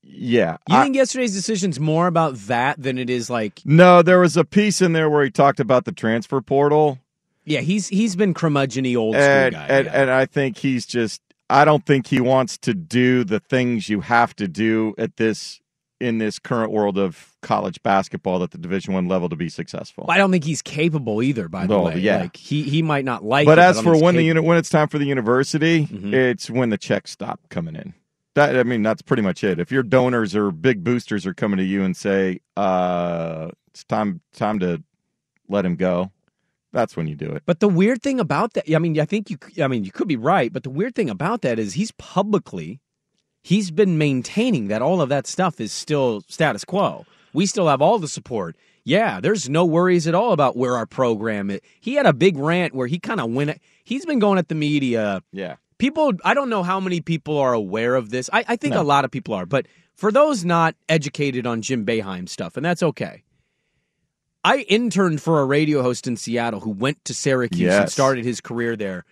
yeah, 0.03 0.57
You 0.69 0.77
I- 0.77 0.83
think 0.85 0.97
yesterday's 0.97 1.35
decision's 1.35 1.79
more 1.79 2.07
about 2.07 2.37
that 2.47 2.81
than 2.83 2.97
it 2.99 3.11
is 3.11 3.29
like 3.29 3.61
no, 3.65 4.01
there 4.01 4.19
was 4.21 4.37
a 4.37 4.45
piece 4.45 4.81
in 4.81 4.93
there 4.93 5.11
where 5.11 5.25
he 5.25 5.31
talked 5.31 5.61
about 5.61 5.85
the 5.85 5.93
transfer 5.93 6.41
portal, 6.41 6.99
yeah, 7.45 7.61
he's 7.61 7.89
he's 7.89 8.17
been 8.17 8.33
curmudgeony 8.33 8.97
old 8.97 9.15
school 9.15 9.25
and 9.25 9.55
guy. 9.55 9.67
and, 9.67 9.85
yeah. 9.87 10.01
and 10.03 10.11
I 10.11 10.25
think 10.27 10.57
he's 10.57 10.87
just. 10.87 11.21
I 11.51 11.65
don't 11.65 11.85
think 11.85 12.07
he 12.07 12.21
wants 12.21 12.57
to 12.59 12.75
do 12.75 13.25
the 13.25 13.41
things 13.41 13.89
you 13.89 14.01
have 14.01 14.35
to 14.37 14.49
do 14.49 14.95
at 14.99 15.17
this 15.17 15.61
in 16.01 16.19
this 16.19 16.39
current 16.39 16.73
world 16.73 16.99
of 16.99 17.35
college 17.41 17.83
basketball 17.83 18.43
at 18.43 18.51
the 18.51 18.59
Division 18.59 18.93
One 18.95 19.07
level 19.09 19.29
to 19.29 19.37
be 19.37 19.49
successful. 19.49 20.07
I 20.09 20.19
don't 20.19 20.31
think 20.33 20.45
he's 20.45 20.61
capable 20.63 21.23
either. 21.23 21.49
By 21.49 21.67
the 21.67 21.75
No, 21.77 21.83
way, 21.85 21.99
yeah. 21.99 22.23
like 22.23 22.37
he 22.37 22.63
he 22.63 22.83
might 22.83 23.05
not 23.05 23.25
like. 23.25 23.47
but 23.47 23.59
it, 23.59 23.63
as 23.63 23.81
for 23.81 23.93
when 23.97 24.15
he's 24.15 24.23
the 24.23 24.25
unit 24.25 24.45
when 24.45 24.59
it's 24.59 24.69
time 24.71 24.89
for 24.89 24.99
the 24.99 25.07
university, 25.07 25.87
Mhm. 25.87 26.13
it's 26.13 26.51
when 26.51 26.71
the 26.71 26.79
checks 26.79 27.11
stop 27.13 27.41
coming 27.49 27.77
in. 27.77 27.95
That 28.35 28.57
I 28.59 28.65
mean, 28.65 28.83
that's 28.83 29.03
pretty 29.03 29.23
much 29.23 29.45
it. 29.45 29.61
If 29.61 29.71
your 29.71 29.83
donors 29.85 30.35
or 30.35 30.51
big 30.51 30.83
boosters 30.83 31.25
are 31.27 31.35
coming 31.35 31.59
to 31.59 31.65
you 31.65 31.85
and 31.85 31.97
say, 31.97 32.41
uh, 32.57 33.51
"It's 33.69 33.85
time 33.85 34.21
time 34.33 34.59
to 34.59 34.83
let 35.49 35.65
him 35.65 35.77
go," 35.77 36.11
That's 36.75 36.97
when 36.97 37.07
you 37.07 37.15
do 37.15 37.31
it. 37.31 37.45
But 37.47 37.61
the 37.61 37.69
weird 37.69 38.03
thing 38.03 38.19
about 38.19 38.53
that, 38.55 38.65
I 38.75 38.79
mean, 38.81 38.99
I 39.01 39.05
think 39.05 39.31
you, 39.31 39.39
I 39.63 39.69
mean, 39.69 39.85
you 39.85 39.93
could 39.93 40.09
be 40.09 40.17
right, 40.17 40.53
but 40.53 40.65
the 40.65 40.71
weird 40.71 40.95
thing 40.97 41.09
about 41.09 41.43
that 41.43 41.59
is 41.59 41.75
he's 41.75 41.93
publicly, 41.93 42.81
he's 43.43 43.71
been 43.71 43.97
maintaining 43.97 44.67
that 44.69 44.83
all 44.83 45.01
of 45.01 45.09
that 45.09 45.27
stuff 45.29 45.61
is 45.61 45.73
still 45.73 46.23
status 46.29 46.65
quo. 46.65 47.07
We 47.33 47.47
still 47.47 47.69
have 47.69 47.81
all 47.81 47.99
the 48.01 48.09
support. 48.09 48.57
Yeah, 48.85 49.21
there's 49.21 49.49
no 49.49 49.65
worries 49.65 50.07
at 50.09 50.15
all 50.17 50.33
about 50.33 50.57
where 50.57 50.77
our 50.77 50.85
program 50.85 51.49
is. 51.49 51.61
He 51.81 51.95
had 51.95 52.07
a 52.07 52.13
big 52.13 52.37
rant 52.37 52.75
where 52.75 52.87
he 52.89 52.99
kind 52.99 53.21
of 53.21 53.31
went. 53.31 53.59
He's 53.85 54.05
been 54.05 54.19
going 54.19 54.39
at 54.39 54.49
the 54.49 54.55
media. 54.57 55.23
Yeah. 55.33 55.57
People, 55.79 56.13
I 56.25 56.35
don't 56.35 56.51
know 56.51 56.63
how 56.65 56.81
many 56.81 57.01
people 57.01 57.39
are 57.39 57.53
aware 57.55 57.95
of 57.95 58.11
this. 58.11 58.29
I, 58.33 58.45
I 58.49 58.57
think 58.57 58.75
No. 58.75 58.83
a 58.83 58.85
lot 58.85 59.05
of 59.05 59.11
people 59.13 59.33
are, 59.35 59.47
but 59.47 59.67
for 59.95 60.11
those 60.13 60.45
not 60.45 60.75
educated 60.89 61.47
on 61.47 61.63
Jim 61.63 61.87
Boeheim 61.87 62.29
stuff, 62.29 62.57
and 62.57 62.65
that's 62.67 62.83
okay. 62.83 63.23
I 64.45 64.59
interned 64.69 65.23
for 65.23 65.41
a 65.41 65.47
radio 65.47 65.83
host 65.83 66.07
in 66.07 66.17
Seattle 66.17 66.61
who 66.61 66.71
went 66.71 67.03
to 67.07 67.15
Syracuse 67.15 67.73
and 67.73 67.91
started 67.91 68.25
his 68.25 68.43
career 68.43 68.77
there. 68.77 69.07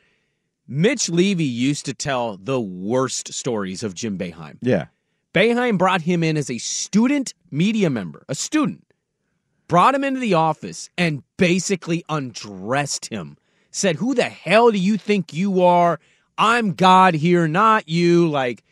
Mitch 0.69 1.09
Levy 1.09 1.45
used 1.45 1.87
to 1.87 1.95
tell 1.95 2.37
the 2.37 2.61
worst 2.61 3.33
stories 3.33 3.83
of 3.83 3.95
Jim 3.95 4.19
Boeheim. 4.19 4.59
Yeah. 4.61 4.87
Boeheim 5.35 5.79
brought 5.79 6.03
him 6.03 6.23
in 6.23 6.37
as 6.37 6.51
a 6.51 6.59
student 6.59 7.33
media 7.51 7.89
member, 7.89 8.25
a 8.29 8.35
student, 8.35 8.85
brought 9.69 9.95
him 9.95 10.05
into 10.05 10.21
the 10.21 10.35
office 10.35 10.91
and 10.99 11.23
basically 11.39 12.05
undressed 12.11 13.07
him. 13.07 13.39
Said, 13.71 13.97
Who 13.97 14.15
the 14.15 14.25
hell 14.25 14.71
do 14.71 14.79
you 14.79 14.99
think 14.99 15.33
you 15.33 15.63
are? 15.63 15.99
I'm 16.37 16.75
God 16.75 17.15
here, 17.15 17.49
not 17.49 17.89
you. 17.89 18.29
Like, 18.29 18.63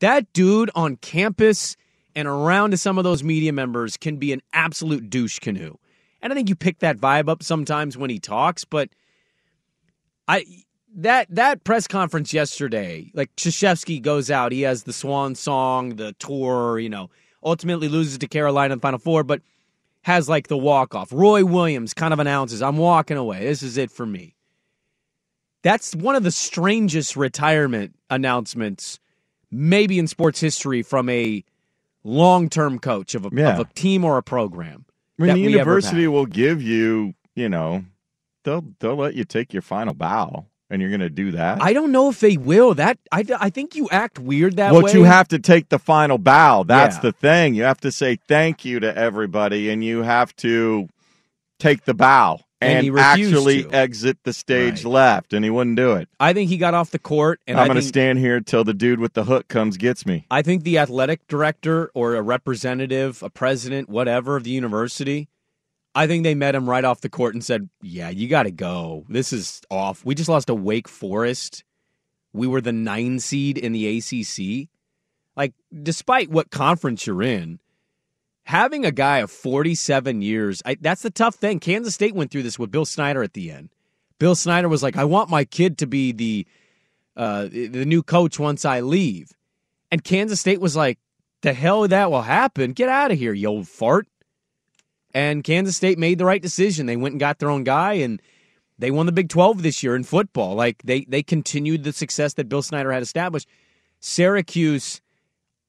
that 0.00 0.32
dude 0.32 0.70
on 0.74 0.96
campus 0.96 1.76
and 2.16 2.26
around 2.26 2.70
to 2.70 2.78
some 2.78 2.96
of 2.96 3.04
those 3.04 3.22
media 3.22 3.52
members 3.52 3.98
can 3.98 4.16
be 4.16 4.32
an 4.32 4.40
absolute 4.54 5.10
douche 5.10 5.38
canoe. 5.38 5.76
And 6.20 6.32
I 6.32 6.36
think 6.36 6.48
you 6.48 6.56
pick 6.56 6.80
that 6.80 6.98
vibe 6.98 7.28
up 7.28 7.42
sometimes 7.42 7.96
when 7.96 8.10
he 8.10 8.18
talks, 8.18 8.64
but 8.64 8.88
I 10.26 10.44
that 10.96 11.28
that 11.30 11.64
press 11.64 11.86
conference 11.86 12.32
yesterday, 12.32 13.10
like 13.14 13.34
Krzyzewski 13.36 14.02
goes 14.02 14.30
out, 14.30 14.52
he 14.52 14.62
has 14.62 14.82
the 14.82 14.92
swan 14.92 15.34
song, 15.34 15.96
the 15.96 16.12
tour, 16.14 16.78
you 16.78 16.88
know, 16.88 17.10
ultimately 17.42 17.88
loses 17.88 18.18
to 18.18 18.26
Carolina 18.28 18.72
in 18.72 18.78
the 18.78 18.82
final 18.82 18.98
four, 18.98 19.22
but 19.22 19.40
has 20.02 20.28
like 20.28 20.48
the 20.48 20.56
walk 20.58 20.94
off. 20.94 21.12
Roy 21.12 21.44
Williams 21.44 21.94
kind 21.94 22.12
of 22.12 22.18
announces, 22.18 22.62
I'm 22.62 22.78
walking 22.78 23.16
away. 23.16 23.40
This 23.40 23.62
is 23.62 23.76
it 23.76 23.90
for 23.90 24.06
me. 24.06 24.34
That's 25.62 25.94
one 25.94 26.14
of 26.16 26.22
the 26.22 26.30
strangest 26.30 27.16
retirement 27.16 27.94
announcements, 28.10 28.98
maybe 29.50 29.98
in 29.98 30.06
sports 30.06 30.40
history, 30.40 30.82
from 30.82 31.08
a 31.08 31.44
long 32.04 32.48
term 32.48 32.78
coach 32.78 33.14
of 33.14 33.26
a, 33.26 33.30
Yeah. 33.32 33.54
of 33.54 33.60
a 33.60 33.72
team 33.74 34.04
or 34.04 34.18
a 34.18 34.22
program. 34.22 34.84
I 35.18 35.22
mean, 35.24 35.34
the 35.34 35.50
university 35.50 36.06
will 36.06 36.26
give 36.26 36.62
you, 36.62 37.14
you 37.34 37.48
know, 37.48 37.84
they'll 38.44 38.64
they'll 38.80 38.96
let 38.96 39.14
you 39.14 39.24
take 39.24 39.52
your 39.52 39.62
final 39.62 39.94
bow, 39.94 40.46
and 40.70 40.80
you're 40.80 40.90
going 40.90 41.00
to 41.00 41.10
do 41.10 41.32
that. 41.32 41.60
I 41.62 41.72
don't 41.72 41.92
know 41.92 42.08
if 42.08 42.20
they 42.20 42.36
will. 42.36 42.74
That 42.74 42.98
I, 43.10 43.24
I 43.38 43.50
think 43.50 43.74
you 43.74 43.88
act 43.90 44.18
weird 44.18 44.56
that 44.56 44.72
well, 44.72 44.82
way. 44.82 44.92
you 44.92 45.04
have 45.04 45.28
to 45.28 45.38
take 45.38 45.68
the 45.68 45.78
final 45.78 46.18
bow. 46.18 46.62
That's 46.62 46.96
Yeah. 46.96 47.02
the 47.02 47.12
thing. 47.12 47.54
You 47.54 47.64
have 47.64 47.80
to 47.80 47.90
say 47.90 48.16
thank 48.28 48.64
you 48.64 48.80
to 48.80 48.96
everybody, 48.96 49.70
and 49.70 49.82
you 49.82 50.02
have 50.02 50.34
to 50.36 50.88
take 51.58 51.84
the 51.84 51.94
bow 51.94 52.40
And 52.60 52.78
and, 52.78 52.96
he 52.96 53.00
actually 53.00 53.62
to. 53.62 53.72
exit 53.72 54.18
the 54.24 54.32
stage 54.32 54.84
left, 54.84 55.32
and 55.32 55.44
he 55.44 55.50
wouldn't 55.50 55.76
do 55.76 55.92
it. 55.92 56.08
I 56.18 56.32
think 56.32 56.50
he 56.50 56.56
got 56.56 56.74
off 56.74 56.90
the 56.90 56.98
court, 56.98 57.40
and 57.46 57.58
I'm 57.58 57.68
going 57.68 57.76
to 57.76 57.82
stand 57.82 58.18
here 58.18 58.40
till 58.40 58.64
the 58.64 58.74
dude 58.74 58.98
with 58.98 59.12
the 59.12 59.24
hook 59.24 59.46
comes 59.46 59.76
gets 59.76 60.04
me. 60.04 60.26
I 60.28 60.42
think 60.42 60.64
the 60.64 60.78
athletic 60.78 61.28
director 61.28 61.90
or 61.94 62.16
a 62.16 62.22
representative, 62.22 63.22
a 63.22 63.30
president, 63.30 63.88
whatever 63.88 64.36
of 64.36 64.42
the 64.42 64.50
university, 64.50 65.28
I 65.94 66.08
think 66.08 66.24
they 66.24 66.34
met 66.34 66.56
him 66.56 66.68
right 66.68 66.84
off 66.84 67.00
the 67.00 67.08
court 67.08 67.34
and 67.34 67.44
said, 67.44 67.68
"Yeah, 67.80 68.08
you 68.08 68.28
got 68.28 68.42
to 68.44 68.50
go. 68.50 69.04
This 69.08 69.32
is 69.32 69.62
off. 69.70 70.04
We 70.04 70.16
just 70.16 70.28
lost 70.28 70.48
to 70.48 70.54
Wake 70.54 70.88
Forest. 70.88 71.62
We 72.32 72.48
were 72.48 72.60
the 72.60 72.72
nine 72.72 73.20
seed 73.20 73.56
in 73.56 73.72
the 73.72 73.98
ACC. 73.98 74.68
Like, 75.36 75.54
despite 75.82 76.28
what 76.28 76.50
conference 76.50 77.06
you're 77.06 77.22
in." 77.22 77.60
Having 78.48 78.86
a 78.86 78.90
guy 78.90 79.18
of 79.18 79.30
47 79.30 80.22
years, 80.22 80.62
I, 80.64 80.78
that's 80.80 81.02
the 81.02 81.10
tough 81.10 81.34
thing. 81.34 81.60
Kansas 81.60 81.92
State 81.92 82.14
went 82.14 82.30
through 82.30 82.44
this 82.44 82.58
with 82.58 82.70
Bill 82.70 82.86
Snyder 82.86 83.22
at 83.22 83.34
the 83.34 83.50
end. 83.50 83.68
Bill 84.18 84.34
Snyder 84.34 84.70
was 84.70 84.82
like, 84.82 84.96
"I 84.96 85.04
want 85.04 85.28
my 85.28 85.44
kid 85.44 85.76
to 85.76 85.86
be 85.86 86.12
the 86.12 86.46
uh, 87.14 87.48
the 87.48 87.84
new 87.84 88.02
coach 88.02 88.38
once 88.38 88.64
I 88.64 88.80
leave," 88.80 89.32
and 89.90 90.02
Kansas 90.02 90.40
State 90.40 90.62
was 90.62 90.74
like, 90.74 90.98
"The 91.42 91.52
hell 91.52 91.86
that 91.88 92.10
will 92.10 92.22
happen? 92.22 92.72
Get 92.72 92.88
out 92.88 93.10
of 93.10 93.18
here, 93.18 93.34
you 93.34 93.48
old 93.48 93.68
fart!" 93.68 94.08
And 95.12 95.44
Kansas 95.44 95.76
State 95.76 95.98
made 95.98 96.16
the 96.16 96.24
right 96.24 96.40
decision. 96.40 96.86
They 96.86 96.96
went 96.96 97.12
and 97.12 97.20
got 97.20 97.40
their 97.40 97.50
own 97.50 97.64
guy, 97.64 97.92
and 97.94 98.22
they 98.78 98.90
won 98.90 99.04
the 99.04 99.12
Big 99.12 99.28
12 99.28 99.62
this 99.62 99.82
year 99.82 99.94
in 99.94 100.04
football. 100.04 100.54
Like 100.54 100.80
they 100.84 101.04
they 101.04 101.22
continued 101.22 101.84
the 101.84 101.92
success 101.92 102.32
that 102.32 102.48
Bill 102.48 102.62
Snyder 102.62 102.92
had 102.92 103.02
established. 103.02 103.46
Syracuse, 104.00 105.02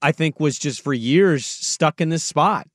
I 0.01 0.11
think, 0.11 0.39
was 0.39 0.57
just 0.57 0.81
for 0.81 0.93
years 0.93 1.45
stuck 1.45 2.01
in 2.01 2.09
this 2.09 2.23
spot. 2.23 2.67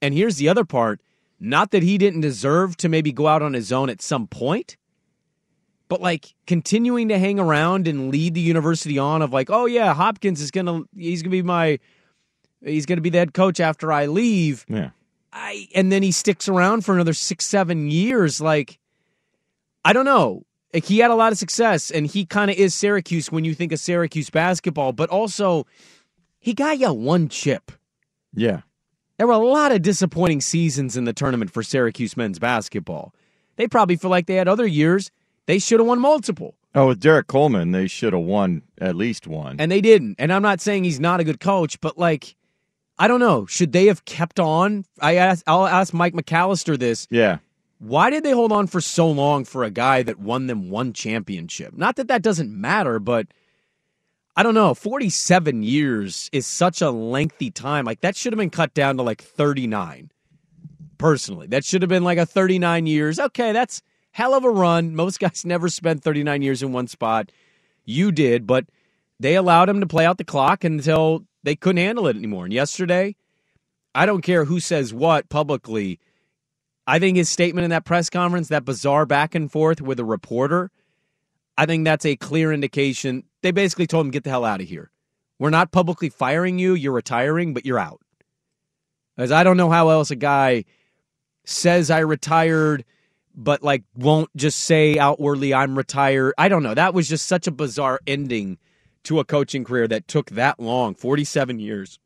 And 0.00 0.14
here's 0.14 0.36
the 0.36 0.48
other 0.48 0.64
part 0.64 1.00
not 1.38 1.72
that 1.72 1.82
he 1.82 1.98
didn't 1.98 2.20
deserve 2.20 2.76
to 2.78 2.88
maybe 2.88 3.12
go 3.12 3.26
out 3.26 3.42
on 3.42 3.52
his 3.52 3.72
own 3.72 3.90
at 3.90 4.00
some 4.00 4.28
point, 4.28 4.76
but 5.88 6.00
like 6.00 6.34
continuing 6.46 7.08
to 7.08 7.18
hang 7.18 7.40
around 7.40 7.88
and 7.88 8.10
lead 8.10 8.34
the 8.34 8.40
university 8.40 8.96
on 8.96 9.22
of 9.22 9.32
like, 9.32 9.50
oh 9.50 9.66
yeah, 9.66 9.92
Hopkins 9.92 10.40
is 10.40 10.50
gonna 10.50 10.82
he's 10.96 11.22
gonna 11.22 11.32
be 11.32 11.42
my 11.42 11.78
he's 12.64 12.86
gonna 12.86 13.00
be 13.00 13.10
the 13.10 13.18
head 13.18 13.34
coach 13.34 13.60
after 13.60 13.92
I 13.92 14.06
leave. 14.06 14.64
Yeah. 14.68 14.90
I 15.32 15.68
and 15.74 15.90
then 15.90 16.02
he 16.02 16.12
sticks 16.12 16.48
around 16.48 16.84
for 16.84 16.94
another 16.94 17.12
six, 17.12 17.46
seven 17.46 17.90
years. 17.90 18.40
Like, 18.40 18.78
I 19.84 19.92
don't 19.92 20.04
know. 20.04 20.44
Like, 20.72 20.84
he 20.84 21.00
had 21.00 21.10
a 21.10 21.14
lot 21.14 21.32
of 21.32 21.38
success, 21.38 21.90
and 21.90 22.06
he 22.06 22.24
kind 22.24 22.50
of 22.50 22.56
is 22.56 22.74
Syracuse 22.74 23.30
when 23.30 23.44
you 23.44 23.54
think 23.54 23.72
of 23.72 23.78
Syracuse 23.78 24.30
basketball, 24.30 24.92
but 24.92 25.10
also 25.10 25.66
he 26.42 26.52
got 26.54 26.78
you 26.78 26.92
one 26.92 27.28
chip. 27.28 27.72
Yeah. 28.34 28.60
There 29.16 29.26
were 29.26 29.32
a 29.32 29.38
lot 29.38 29.72
of 29.72 29.82
disappointing 29.82 30.40
seasons 30.40 30.96
in 30.96 31.04
the 31.04 31.12
tournament 31.12 31.50
for 31.50 31.62
Syracuse 31.62 32.16
men's 32.16 32.38
basketball. 32.38 33.14
They 33.56 33.68
probably 33.68 33.96
feel 33.96 34.10
like 34.10 34.26
they 34.26 34.34
had 34.34 34.48
other 34.48 34.66
years 34.66 35.10
they 35.46 35.58
should 35.58 35.80
have 35.80 35.86
won 35.86 35.98
multiple, 36.00 36.54
Oh, 36.74 36.86
with 36.88 37.00
Derrick 37.00 37.26
Coleman, 37.26 37.72
they 37.72 37.86
should 37.86 38.12
have 38.14 38.22
won 38.22 38.62
at 38.80 38.96
least 38.96 39.26
one. 39.26 39.56
and 39.58 39.70
they 39.70 39.80
didn't. 39.80 40.16
And 40.18 40.32
I'm 40.32 40.40
not 40.42 40.60
saying 40.60 40.84
he's 40.84 41.00
not 41.00 41.20
a 41.20 41.24
good 41.24 41.38
coach, 41.40 41.80
but 41.80 41.98
like, 41.98 42.34
I 42.98 43.08
don't 43.08 43.20
know. 43.20 43.44
Should 43.46 43.72
they 43.72 43.86
have 43.86 44.04
kept 44.06 44.40
on? 44.40 44.84
I 45.00 45.16
ask, 45.16 45.42
I'll 45.46 45.66
ask 45.66 45.92
Mike 45.92 46.14
McAllister 46.14 46.78
this. 46.78 47.06
yeah. 47.10 47.38
Why 47.78 48.10
did 48.10 48.22
they 48.22 48.30
hold 48.30 48.52
on 48.52 48.68
for 48.68 48.80
so 48.80 49.10
long 49.10 49.44
for 49.44 49.64
a 49.64 49.70
guy 49.70 50.04
that 50.04 50.20
won 50.20 50.46
them 50.46 50.70
one 50.70 50.92
championship? 50.92 51.76
Not 51.76 51.96
that 51.96 52.06
that 52.08 52.22
doesn't 52.22 52.50
matter, 52.52 53.00
but 53.00 53.26
I 54.34 54.42
don't 54.42 54.54
know. 54.54 54.74
47 54.74 55.62
years 55.62 56.30
is 56.32 56.46
such 56.46 56.80
a 56.80 56.90
lengthy 56.90 57.50
time. 57.50 57.84
Like 57.84 58.00
that 58.00 58.16
should 58.16 58.32
have 58.32 58.38
been 58.38 58.50
cut 58.50 58.72
down 58.72 58.96
to 58.96 59.02
like 59.02 59.22
39. 59.22 60.10
Personally, 60.96 61.48
that 61.48 61.64
should 61.64 61.82
have 61.82 61.88
been 61.88 62.04
like 62.04 62.18
a 62.18 62.24
39 62.24 62.86
years. 62.86 63.18
Okay, 63.18 63.52
that's 63.52 63.82
hell 64.12 64.34
of 64.34 64.44
a 64.44 64.50
run. 64.50 64.94
Most 64.94 65.20
guys 65.20 65.42
never 65.44 65.68
spend 65.68 66.02
39 66.02 66.42
years 66.42 66.62
in 66.62 66.72
one 66.72 66.86
spot. 66.86 67.30
You 67.84 68.12
did, 68.12 68.46
but 68.46 68.66
they 69.18 69.34
allowed 69.34 69.68
him 69.68 69.80
to 69.80 69.86
play 69.86 70.06
out 70.06 70.18
the 70.18 70.24
clock 70.24 70.64
until 70.64 71.24
they 71.42 71.56
couldn't 71.56 71.82
handle 71.82 72.06
it 72.06 72.16
anymore. 72.16 72.44
And 72.44 72.54
yesterday, 72.54 73.16
I 73.94 74.06
don't 74.06 74.22
care 74.22 74.44
who 74.44 74.60
says 74.60 74.94
what 74.94 75.28
publicly. 75.28 75.98
I 76.86 76.98
think 76.98 77.16
his 77.16 77.28
statement 77.28 77.64
in 77.64 77.70
that 77.70 77.84
press 77.84 78.08
conference, 78.08 78.48
that 78.48 78.64
bizarre 78.64 79.06
back 79.06 79.34
and 79.34 79.50
forth 79.50 79.80
with 79.80 80.00
a 80.00 80.04
reporter, 80.04 80.70
I 81.62 81.66
think 81.66 81.84
that's 81.84 82.04
a 82.04 82.16
clear 82.16 82.52
indication. 82.52 83.22
They 83.42 83.52
basically 83.52 83.86
told 83.86 84.04
him, 84.04 84.10
get 84.10 84.24
the 84.24 84.30
hell 84.30 84.44
out 84.44 84.60
of 84.60 84.66
here. 84.66 84.90
We're 85.38 85.50
not 85.50 85.70
publicly 85.70 86.08
firing 86.08 86.58
you. 86.58 86.74
You're 86.74 86.90
retiring, 86.90 87.54
but 87.54 87.64
you're 87.64 87.78
out. 87.78 88.00
As 89.16 89.30
I 89.30 89.44
don't 89.44 89.56
know 89.56 89.70
how 89.70 89.90
else 89.90 90.10
a 90.10 90.16
guy 90.16 90.64
says 91.44 91.88
I 91.88 92.00
retired, 92.00 92.84
but 93.32 93.62
like 93.62 93.84
won't 93.94 94.28
just 94.34 94.58
say 94.58 94.98
outwardly 94.98 95.54
I'm 95.54 95.78
retired. 95.78 96.34
I 96.36 96.48
don't 96.48 96.64
know. 96.64 96.74
That 96.74 96.94
was 96.94 97.08
just 97.08 97.28
such 97.28 97.46
a 97.46 97.52
bizarre 97.52 98.00
ending 98.08 98.58
to 99.04 99.20
a 99.20 99.24
coaching 99.24 99.62
career 99.62 99.86
that 99.86 100.08
took 100.08 100.30
that 100.30 100.58
long 100.58 100.96
47 100.96 101.60
years. 101.60 102.00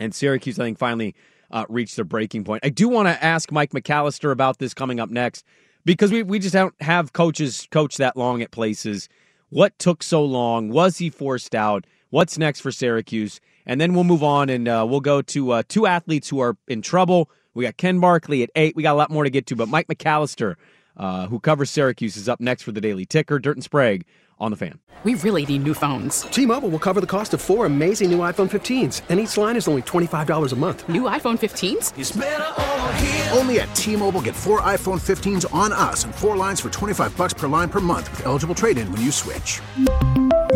And 0.00 0.12
Syracuse, 0.12 0.58
I 0.58 0.64
think, 0.64 0.78
finally 0.78 1.14
uh, 1.52 1.64
reached 1.68 1.94
their 1.94 2.04
breaking 2.04 2.42
point. 2.42 2.64
I 2.64 2.70
do 2.70 2.88
want 2.88 3.06
to 3.06 3.24
ask 3.24 3.52
Mike 3.52 3.70
McAllister 3.70 4.32
about 4.32 4.58
this 4.58 4.74
coming 4.74 4.98
up 4.98 5.10
next 5.10 5.44
because 5.84 6.12
we, 6.12 6.22
we 6.22 6.38
just 6.38 6.54
don't 6.54 6.74
have 6.80 7.12
coaches 7.12 7.66
coach 7.70 7.96
that 7.96 8.16
long 8.16 8.42
at 8.42 8.50
places. 8.50 9.08
What 9.50 9.78
took 9.78 10.02
so 10.02 10.24
long? 10.24 10.68
Was 10.68 10.98
he 10.98 11.10
forced 11.10 11.54
out? 11.54 11.86
What's 12.10 12.38
next 12.38 12.60
for 12.60 12.70
Syracuse? 12.70 13.40
And 13.66 13.80
then 13.80 13.94
we'll 13.94 14.04
move 14.04 14.22
on 14.22 14.48
and 14.48 14.66
uh, 14.66 14.86
we'll 14.88 15.00
go 15.00 15.22
to 15.22 15.50
uh, 15.52 15.62
two 15.68 15.86
athletes 15.86 16.28
who 16.28 16.40
are 16.40 16.56
in 16.68 16.82
trouble. 16.82 17.30
We 17.54 17.64
got 17.64 17.76
Ken 17.76 18.00
Barkley 18.00 18.42
at 18.42 18.50
eight. 18.56 18.76
We 18.76 18.82
got 18.82 18.94
a 18.94 18.96
lot 18.96 19.10
more 19.10 19.24
to 19.24 19.30
get 19.30 19.46
to, 19.46 19.56
but 19.56 19.68
Mike 19.68 19.88
McAllister 19.88 20.56
uh, 20.98 21.26
who 21.28 21.38
covers 21.40 21.70
Syracuse, 21.70 22.16
is 22.16 22.28
up 22.28 22.40
next 22.40 22.62
for 22.62 22.72
the 22.72 22.80
Daily 22.80 23.06
Ticker. 23.06 23.38
Dirt 23.38 23.56
and 23.56 23.64
Sprague 23.64 24.04
on 24.40 24.50
the 24.50 24.56
fan. 24.56 24.78
We 25.04 25.14
really 25.14 25.46
need 25.46 25.62
new 25.62 25.74
phones. 25.74 26.22
T-Mobile 26.22 26.70
will 26.70 26.78
cover 26.78 27.00
the 27.00 27.06
cost 27.06 27.34
of 27.34 27.40
four 27.40 27.66
amazing 27.66 28.10
new 28.10 28.18
iPhone 28.18 28.50
15s, 28.50 29.02
and 29.08 29.20
each 29.20 29.36
line 29.36 29.54
is 29.54 29.68
only 29.68 29.82
$25 29.82 30.52
a 30.52 30.56
month. 30.56 30.88
New 30.88 31.02
iPhone 31.02 31.38
15s? 31.38 33.36
Only 33.36 33.60
at 33.60 33.72
T-Mobile 33.76 34.22
get 34.22 34.34
four 34.34 34.60
iPhone 34.62 35.00
15s 35.00 35.46
on 35.54 35.72
us 35.72 36.02
and 36.02 36.12
four 36.12 36.36
lines 36.36 36.60
for 36.60 36.68
25 36.68 37.16
bucks 37.16 37.32
per 37.34 37.46
line 37.46 37.68
per 37.68 37.78
month 37.78 38.10
with 38.10 38.26
eligible 38.26 38.56
trade-in 38.56 38.90
when 38.90 39.00
you 39.00 39.12
switch. 39.12 39.60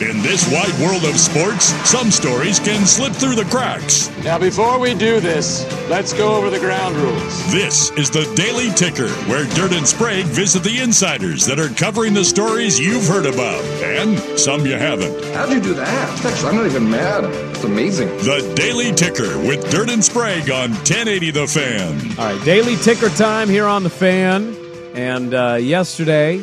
In 0.00 0.22
this 0.22 0.50
wide 0.50 0.72
world 0.80 1.04
of 1.04 1.20
sports, 1.20 1.66
some 1.86 2.10
stories 2.10 2.58
can 2.58 2.86
slip 2.86 3.12
through 3.12 3.34
the 3.34 3.44
cracks. 3.44 4.08
Now, 4.24 4.38
before 4.38 4.78
we 4.78 4.94
do 4.94 5.20
this, 5.20 5.70
let's 5.90 6.14
go 6.14 6.36
over 6.36 6.48
the 6.48 6.58
ground 6.58 6.96
rules. 6.96 7.52
This 7.52 7.90
is 7.98 8.08
the 8.08 8.24
Daily 8.34 8.70
Ticker, 8.70 9.10
where 9.28 9.44
Dirt 9.54 9.74
and 9.74 9.86
Sprague 9.86 10.24
visit 10.24 10.62
the 10.62 10.80
insiders 10.80 11.44
that 11.44 11.58
are 11.60 11.68
covering 11.68 12.14
the 12.14 12.24
stories 12.24 12.80
you've 12.80 13.06
heard 13.06 13.26
about 13.26 13.62
and 13.84 14.18
some 14.40 14.64
you 14.64 14.72
haven't. 14.72 15.22
How'd 15.34 15.50
you 15.50 15.60
do 15.60 15.74
that? 15.74 16.24
Actually, 16.24 16.48
I'm 16.48 16.56
not 16.56 16.64
even 16.66 16.90
mad. 16.90 17.24
It's 17.50 17.64
amazing. 17.64 18.08
The 18.24 18.54
Daily 18.56 18.92
Ticker 18.92 19.38
with 19.46 19.70
Dirt 19.70 19.90
and 19.90 20.02
Sprague 20.02 20.50
on 20.50 20.70
1080 20.70 21.30
The 21.30 21.46
Fan. 21.46 22.18
All 22.18 22.32
right, 22.34 22.42
Daily 22.46 22.76
Ticker 22.76 23.10
time 23.10 23.50
here 23.50 23.66
on 23.66 23.82
The 23.82 23.90
Fan. 23.90 24.56
And 24.94 25.34
uh, 25.34 25.58
yesterday, 25.60 26.42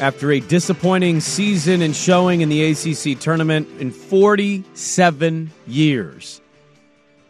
after 0.00 0.32
a 0.32 0.40
disappointing 0.40 1.20
season 1.20 1.82
and 1.82 1.94
showing 1.94 2.40
in 2.40 2.48
the 2.48 2.64
ACC 2.64 3.20
tournament 3.20 3.68
in 3.78 3.90
47 3.90 5.50
years. 5.66 6.40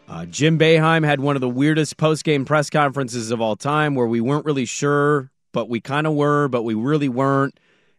Uh, 0.08 0.24
Jim 0.26 0.56
Boeheim 0.56 1.04
had 1.04 1.18
one 1.18 1.36
of 1.36 1.40
the 1.40 1.48
weirdest 1.48 1.96
post-game 1.96 2.44
press 2.44 2.70
conferences 2.70 3.32
of 3.32 3.40
all 3.40 3.56
time 3.56 3.96
where 3.96 4.06
we 4.06 4.20
weren't 4.20 4.44
really 4.44 4.64
sure, 4.64 5.30
but 5.52 5.68
we 5.68 5.80
kind 5.80 6.06
of 6.06 6.14
were, 6.14 6.46
but 6.48 6.62
we 6.62 6.74
really 6.74 7.08
weren't. 7.08 7.58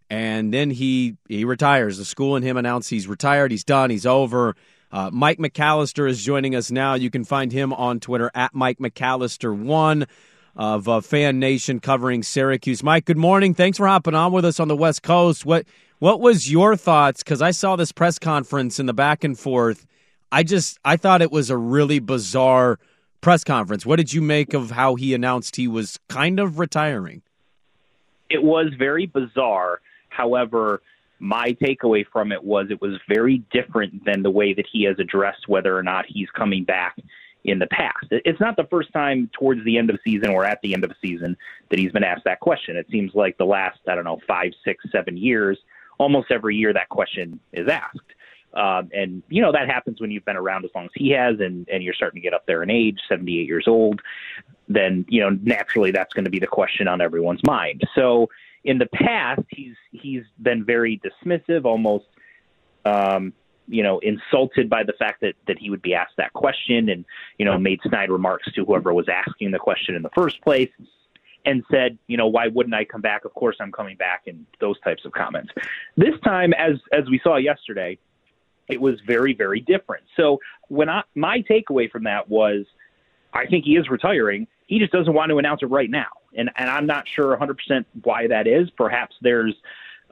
And 0.09 0.53
then 0.53 0.71
he 0.71 1.17
he 1.27 1.45
retires. 1.45 1.97
The 1.97 2.05
school 2.05 2.35
and 2.35 2.43
him 2.43 2.57
announce 2.57 2.89
he's 2.89 3.07
retired. 3.07 3.51
He's 3.51 3.63
done. 3.63 3.89
He's 3.89 4.05
over. 4.05 4.55
Uh, 4.91 5.09
Mike 5.11 5.37
McAllister 5.37 6.09
is 6.09 6.21
joining 6.23 6.53
us 6.55 6.69
now. 6.69 6.95
You 6.95 7.09
can 7.09 7.23
find 7.23 7.51
him 7.51 7.71
on 7.71 7.99
Twitter 7.99 8.29
at 8.33 8.53
Mike 8.53 8.79
McAllister1 8.79 10.07
of 10.55 10.87
uh, 10.87 11.01
Fan 11.01 11.39
Nation 11.39 11.79
covering 11.79 12.23
Syracuse. 12.23 12.83
Mike, 12.83 13.05
good 13.05 13.17
morning. 13.17 13.53
Thanks 13.53 13.77
for 13.77 13.87
hopping 13.87 14.15
on 14.15 14.31
with 14.31 14.45
us 14.45 14.59
on 14.59 14.67
the 14.67 14.75
West 14.75 15.03
Coast. 15.03 15.45
What 15.45 15.65
what 15.99 16.19
was 16.19 16.51
your 16.51 16.75
thoughts? 16.75 17.23
Because 17.23 17.41
I 17.41 17.51
saw 17.51 17.75
this 17.75 17.91
press 17.91 18.17
conference 18.17 18.79
in 18.79 18.87
the 18.87 18.93
back 18.93 19.23
and 19.23 19.37
forth. 19.37 19.85
I 20.31 20.43
just 20.43 20.79
I 20.83 20.97
thought 20.97 21.21
it 21.21 21.31
was 21.31 21.49
a 21.49 21.57
really 21.57 21.99
bizarre 21.99 22.79
press 23.21 23.43
conference. 23.43 23.85
What 23.85 23.97
did 23.97 24.13
you 24.13 24.21
make 24.21 24.53
of 24.53 24.71
how 24.71 24.95
he 24.95 25.13
announced 25.13 25.55
he 25.55 25.67
was 25.67 25.99
kind 26.09 26.39
of 26.39 26.59
retiring? 26.59 27.21
It 28.29 28.43
was 28.43 28.67
very 28.77 29.05
bizarre. 29.05 29.81
However, 30.09 30.81
my 31.19 31.55
takeaway 31.61 32.05
from 32.11 32.31
it 32.31 32.43
was 32.43 32.67
it 32.71 32.81
was 32.81 32.99
very 33.07 33.43
different 33.51 34.05
than 34.05 34.23
the 34.23 34.31
way 34.31 34.53
that 34.53 34.65
he 34.71 34.83
has 34.85 34.97
addressed 34.99 35.47
whether 35.47 35.77
or 35.77 35.83
not 35.83 36.05
he's 36.07 36.29
coming 36.31 36.63
back 36.63 36.97
in 37.43 37.59
the 37.59 37.67
past. 37.67 38.05
It's 38.11 38.39
not 38.39 38.55
the 38.55 38.67
first 38.69 38.93
time 38.93 39.29
towards 39.37 39.63
the 39.65 39.77
end 39.77 39.89
of 39.89 39.95
the 39.95 40.11
season 40.11 40.29
or 40.29 40.45
at 40.45 40.61
the 40.61 40.73
end 40.73 40.83
of 40.83 40.89
the 40.89 40.95
season 41.01 41.35
that 41.69 41.79
he's 41.79 41.91
been 41.91 42.03
asked 42.03 42.23
that 42.25 42.39
question. 42.39 42.75
It 42.75 42.87
seems 42.91 43.15
like 43.15 43.37
the 43.37 43.45
last, 43.45 43.79
I 43.87 43.95
don't 43.95 44.03
know, 44.03 44.19
five, 44.27 44.51
six, 44.63 44.85
seven 44.91 45.17
years, 45.17 45.57
almost 45.97 46.31
every 46.31 46.55
year 46.55 46.73
that 46.73 46.89
question 46.89 47.39
is 47.51 47.67
asked. 47.67 47.97
Um, 48.53 48.89
and 48.93 49.23
you 49.29 49.41
know 49.41 49.53
that 49.53 49.69
happens 49.69 50.01
when 50.01 50.11
you've 50.11 50.25
been 50.25 50.35
around 50.35 50.65
as 50.65 50.71
long 50.75 50.83
as 50.83 50.91
he 50.93 51.11
has, 51.11 51.39
and 51.39 51.67
and 51.69 51.81
you're 51.81 51.93
starting 51.93 52.21
to 52.21 52.21
get 52.21 52.33
up 52.33 52.45
there 52.45 52.61
in 52.63 52.69
age, 52.69 52.99
78 53.07 53.47
years 53.47 53.65
old. 53.65 54.01
Then 54.67 55.05
you 55.07 55.21
know 55.21 55.29
naturally 55.29 55.91
that's 55.91 56.13
going 56.13 56.25
to 56.25 56.29
be 56.29 56.39
the 56.39 56.47
question 56.47 56.89
on 56.89 56.99
everyone's 56.99 57.43
mind. 57.45 57.83
So 57.95 58.29
in 58.65 58.77
the 58.77 58.87
past, 58.87 59.43
he's 59.47 59.75
he's 59.91 60.23
been 60.41 60.65
very 60.65 60.99
dismissive, 60.99 61.63
almost 61.63 62.07
um, 62.83 63.31
you 63.71 63.83
know, 63.83 63.99
insulted 63.99 64.69
by 64.69 64.83
the 64.83 64.93
fact 64.93 65.21
that 65.21 65.35
that 65.47 65.57
he 65.57 65.69
would 65.69 65.81
be 65.81 65.93
asked 65.93 66.17
that 66.17 66.33
question, 66.33 66.89
and 66.89 67.05
you 67.37 67.45
know, 67.45 67.57
made 67.57 67.79
snide 67.87 68.11
remarks 68.11 68.51
to 68.53 68.65
whoever 68.65 68.93
was 68.93 69.07
asking 69.07 69.51
the 69.51 69.59
question 69.59 69.95
in 69.95 70.01
the 70.01 70.09
first 70.09 70.41
place, 70.41 70.69
and 71.45 71.63
said, 71.71 71.97
you 72.07 72.17
know, 72.17 72.27
why 72.27 72.47
wouldn't 72.47 72.75
I 72.75 72.83
come 72.83 73.01
back? 73.01 73.23
Of 73.23 73.33
course, 73.33 73.55
I'm 73.59 73.71
coming 73.71 73.95
back, 73.95 74.23
and 74.27 74.45
those 74.59 74.79
types 74.81 75.05
of 75.05 75.13
comments. 75.13 75.51
This 75.95 76.19
time, 76.23 76.53
as 76.53 76.73
as 76.91 77.09
we 77.09 77.19
saw 77.23 77.37
yesterday, 77.37 77.97
it 78.67 78.79
was 78.79 78.99
very 79.07 79.33
very 79.33 79.61
different. 79.61 80.03
So 80.17 80.39
when 80.67 80.89
I 80.89 81.03
my 81.15 81.41
takeaway 81.41 81.89
from 81.89 82.03
that 82.03 82.29
was, 82.29 82.65
I 83.33 83.45
think 83.45 83.63
he 83.63 83.77
is 83.77 83.89
retiring. 83.89 84.47
He 84.67 84.79
just 84.79 84.91
doesn't 84.91 85.13
want 85.13 85.29
to 85.29 85.37
announce 85.37 85.63
it 85.63 85.67
right 85.67 85.89
now, 85.89 86.09
and 86.35 86.49
and 86.57 86.69
I'm 86.69 86.85
not 86.85 87.07
sure 87.07 87.35
100% 87.37 87.85
why 88.03 88.27
that 88.27 88.47
is. 88.47 88.69
Perhaps 88.71 89.15
there's 89.21 89.55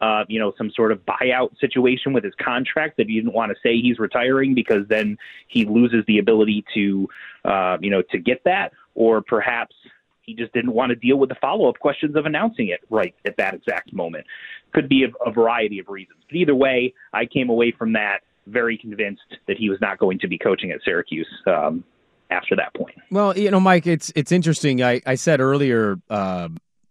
uh, 0.01 0.23
you 0.27 0.39
know, 0.39 0.53
some 0.57 0.71
sort 0.71 0.91
of 0.91 0.99
buyout 1.05 1.57
situation 1.59 2.13
with 2.13 2.23
his 2.23 2.33
contract 2.41 2.97
that 2.97 3.07
he 3.07 3.15
didn't 3.15 3.33
want 3.33 3.51
to 3.51 3.55
say 3.61 3.79
he's 3.79 3.99
retiring 3.99 4.53
because 4.53 4.87
then 4.87 5.17
he 5.47 5.65
loses 5.65 6.03
the 6.07 6.19
ability 6.19 6.63
to, 6.73 7.07
uh, 7.45 7.77
you 7.81 7.89
know, 7.89 8.01
to 8.11 8.17
get 8.17 8.43
that, 8.45 8.71
or 8.95 9.21
perhaps 9.21 9.75
he 10.21 10.33
just 10.33 10.53
didn't 10.53 10.73
want 10.73 10.89
to 10.89 10.95
deal 10.95 11.17
with 11.17 11.29
the 11.29 11.35
follow-up 11.35 11.79
questions 11.79 12.15
of 12.15 12.25
announcing 12.25 12.67
it 12.67 12.81
right 12.89 13.15
at 13.25 13.35
that 13.37 13.53
exact 13.53 13.91
moment. 13.93 14.25
Could 14.73 14.87
be 14.87 15.03
a, 15.03 15.07
a 15.27 15.31
variety 15.31 15.79
of 15.79 15.89
reasons. 15.89 16.19
But 16.29 16.37
either 16.37 16.55
way, 16.55 16.93
I 17.13 17.25
came 17.25 17.49
away 17.49 17.71
from 17.71 17.93
that 17.93 18.19
very 18.47 18.77
convinced 18.77 19.37
that 19.47 19.57
he 19.57 19.69
was 19.69 19.79
not 19.81 19.99
going 19.99 20.19
to 20.19 20.27
be 20.27 20.37
coaching 20.37 20.71
at 20.71 20.81
Syracuse. 20.83 21.27
Um, 21.45 21.83
after 22.31 22.55
that 22.55 22.73
point. 22.75 22.95
Well, 23.09 23.35
you 23.37 23.49
know, 23.49 23.59
Mike, 23.59 23.87
it's 23.87 24.11
it's 24.15 24.31
interesting. 24.31 24.83
I, 24.83 25.01
I 25.05 25.15
said 25.15 25.41
earlier, 25.41 25.99
uh, 26.09 26.49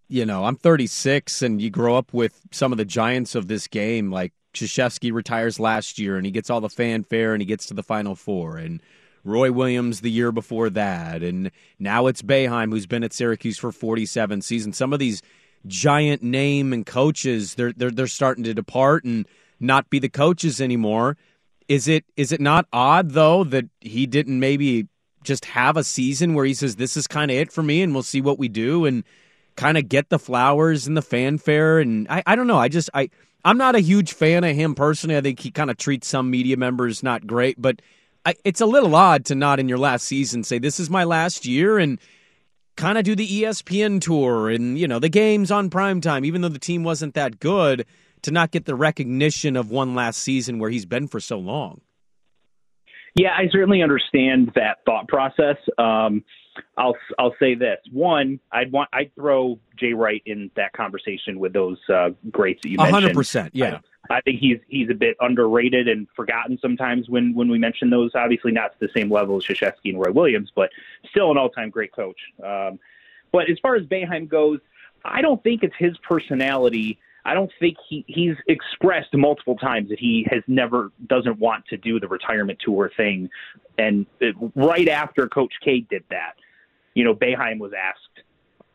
you 0.08 0.24
know, 0.24 0.44
I'm 0.44 0.56
36 0.56 1.42
and 1.42 1.60
you 1.60 1.70
grow 1.70 1.96
up 1.96 2.12
with 2.12 2.40
some 2.50 2.72
of 2.72 2.78
the 2.78 2.84
giants 2.84 3.34
of 3.34 3.48
this 3.48 3.66
game. 3.66 4.10
Like 4.10 4.32
Krzyzewski 4.54 5.12
retires 5.12 5.60
last 5.60 5.98
year 5.98 6.16
and 6.16 6.24
he 6.24 6.32
gets 6.32 6.50
all 6.50 6.60
the 6.60 6.68
fanfare 6.68 7.34
and 7.34 7.42
he 7.42 7.46
gets 7.46 7.66
to 7.66 7.74
the 7.74 7.82
Final 7.82 8.14
Four. 8.14 8.56
And 8.56 8.82
Roy 9.24 9.52
Williams 9.52 10.00
the 10.00 10.10
year 10.10 10.32
before 10.32 10.70
that. 10.70 11.22
And 11.22 11.50
now 11.78 12.06
it's 12.06 12.22
Boeheim 12.22 12.72
who's 12.72 12.86
been 12.86 13.04
at 13.04 13.12
Syracuse 13.12 13.58
for 13.58 13.70
47 13.70 14.40
seasons. 14.40 14.76
Some 14.76 14.92
of 14.92 14.98
these 14.98 15.22
giant 15.66 16.22
name 16.22 16.72
and 16.72 16.86
coaches, 16.86 17.54
they're, 17.54 17.72
they're, 17.72 17.90
they're 17.90 18.06
starting 18.06 18.44
to 18.44 18.54
depart 18.54 19.04
and 19.04 19.26
not 19.60 19.90
be 19.90 19.98
the 19.98 20.08
coaches 20.08 20.60
anymore. 20.60 21.16
Is 21.68 21.86
it 21.86 22.06
is 22.16 22.32
it 22.32 22.40
not 22.40 22.66
odd 22.72 23.10
though 23.10 23.44
that 23.44 23.66
he 23.80 24.06
didn't 24.06 24.40
maybe 24.40 24.88
just 25.22 25.44
have 25.44 25.76
a 25.76 25.84
season 25.84 26.32
where 26.32 26.46
he 26.46 26.54
says 26.54 26.76
this 26.76 26.96
is 26.96 27.06
kind 27.06 27.30
of 27.30 27.36
it 27.36 27.52
for 27.52 27.62
me 27.62 27.82
and 27.82 27.92
we'll 27.92 28.02
see 28.02 28.22
what 28.22 28.38
we 28.38 28.48
do 28.48 28.86
and 28.86 29.04
kind 29.58 29.76
of 29.76 29.88
get 29.88 30.08
the 30.08 30.20
flowers 30.20 30.86
and 30.86 30.96
the 30.96 31.02
fanfare. 31.02 31.80
And 31.80 32.06
I, 32.08 32.22
I 32.24 32.36
don't 32.36 32.46
know. 32.46 32.58
I 32.58 32.68
just 32.68 32.88
I 32.94 33.10
I'm 33.44 33.58
not 33.58 33.74
a 33.74 33.80
huge 33.80 34.12
fan 34.14 34.44
of 34.44 34.54
him 34.54 34.74
personally. 34.74 35.16
I 35.16 35.20
think 35.20 35.40
he 35.40 35.50
kind 35.50 35.70
of 35.70 35.76
treats 35.76 36.06
some 36.08 36.30
media 36.30 36.56
members 36.56 37.02
not 37.02 37.26
great, 37.26 37.60
but 37.60 37.82
I, 38.24 38.34
it's 38.44 38.60
a 38.60 38.66
little 38.66 38.94
odd 38.94 39.24
to 39.26 39.34
not 39.34 39.60
in 39.60 39.68
your 39.68 39.78
last 39.78 40.06
season 40.06 40.44
say 40.44 40.58
this 40.58 40.80
is 40.80 40.88
my 40.88 41.04
last 41.04 41.44
year 41.44 41.78
and 41.78 41.98
kind 42.76 42.96
of 42.96 43.04
do 43.04 43.16
the 43.16 43.26
ESPN 43.26 44.00
tour 44.00 44.48
and, 44.48 44.78
you 44.78 44.86
know, 44.86 45.00
the 45.00 45.08
games 45.08 45.50
on 45.50 45.70
primetime, 45.70 46.24
even 46.24 46.40
though 46.40 46.48
the 46.48 46.58
team 46.58 46.84
wasn't 46.84 47.14
that 47.14 47.40
good, 47.40 47.84
to 48.22 48.30
not 48.30 48.52
get 48.52 48.64
the 48.64 48.74
recognition 48.74 49.56
of 49.56 49.70
one 49.70 49.94
last 49.94 50.18
season 50.18 50.58
where 50.58 50.70
he's 50.70 50.86
been 50.86 51.08
for 51.08 51.18
so 51.18 51.38
long. 51.38 51.80
Yeah, 53.14 53.30
I 53.30 53.48
certainly 53.50 53.82
understand 53.82 54.52
that 54.54 54.78
thought 54.86 55.08
process. 55.08 55.56
Um, 55.76 56.22
I'll 56.76 56.96
I'll 57.18 57.34
say 57.38 57.54
this: 57.54 57.78
one, 57.92 58.40
I'd 58.52 58.72
want 58.72 58.88
I'd 58.92 59.14
throw 59.14 59.58
Jay 59.76 59.92
Wright 59.92 60.22
in 60.26 60.50
that 60.56 60.72
conversation 60.72 61.38
with 61.38 61.52
those 61.52 61.78
uh, 61.92 62.10
greats 62.30 62.62
that 62.62 62.70
you 62.70 62.76
mentioned. 62.76 62.94
hundred 62.94 63.14
percent, 63.14 63.54
yeah. 63.54 63.80
I, 64.10 64.16
I 64.16 64.20
think 64.22 64.40
he's 64.40 64.58
he's 64.68 64.90
a 64.90 64.94
bit 64.94 65.16
underrated 65.20 65.88
and 65.88 66.06
forgotten 66.16 66.58
sometimes 66.60 67.08
when 67.08 67.34
when 67.34 67.48
we 67.48 67.58
mention 67.58 67.90
those. 67.90 68.12
Obviously, 68.14 68.52
not 68.52 68.72
to 68.72 68.86
the 68.86 68.92
same 68.94 69.10
level 69.10 69.36
as 69.36 69.44
Krzyzewski 69.44 69.90
and 69.90 69.98
Roy 69.98 70.12
Williams, 70.12 70.50
but 70.54 70.70
still 71.10 71.30
an 71.30 71.38
all-time 71.38 71.70
great 71.70 71.92
coach. 71.92 72.20
Um, 72.44 72.78
but 73.32 73.50
as 73.50 73.58
far 73.60 73.76
as 73.76 73.84
Boeheim 73.86 74.28
goes, 74.28 74.60
I 75.04 75.20
don't 75.20 75.42
think 75.42 75.62
it's 75.62 75.74
his 75.78 75.96
personality. 75.98 76.98
I 77.24 77.34
don't 77.34 77.50
think 77.60 77.76
he 77.86 78.04
he's 78.08 78.36
expressed 78.46 79.12
multiple 79.12 79.56
times 79.56 79.90
that 79.90 79.98
he 79.98 80.26
has 80.30 80.42
never 80.46 80.92
doesn't 81.06 81.38
want 81.38 81.66
to 81.66 81.76
do 81.76 82.00
the 82.00 82.08
retirement 82.08 82.58
tour 82.64 82.90
thing. 82.96 83.28
And 83.76 84.06
it, 84.20 84.34
right 84.54 84.88
after 84.88 85.28
Coach 85.28 85.52
K 85.62 85.80
did 85.80 86.04
that, 86.10 86.34
you 86.94 87.04
know, 87.04 87.14
Boeheim 87.14 87.58
was 87.58 87.72
asked, 87.72 88.24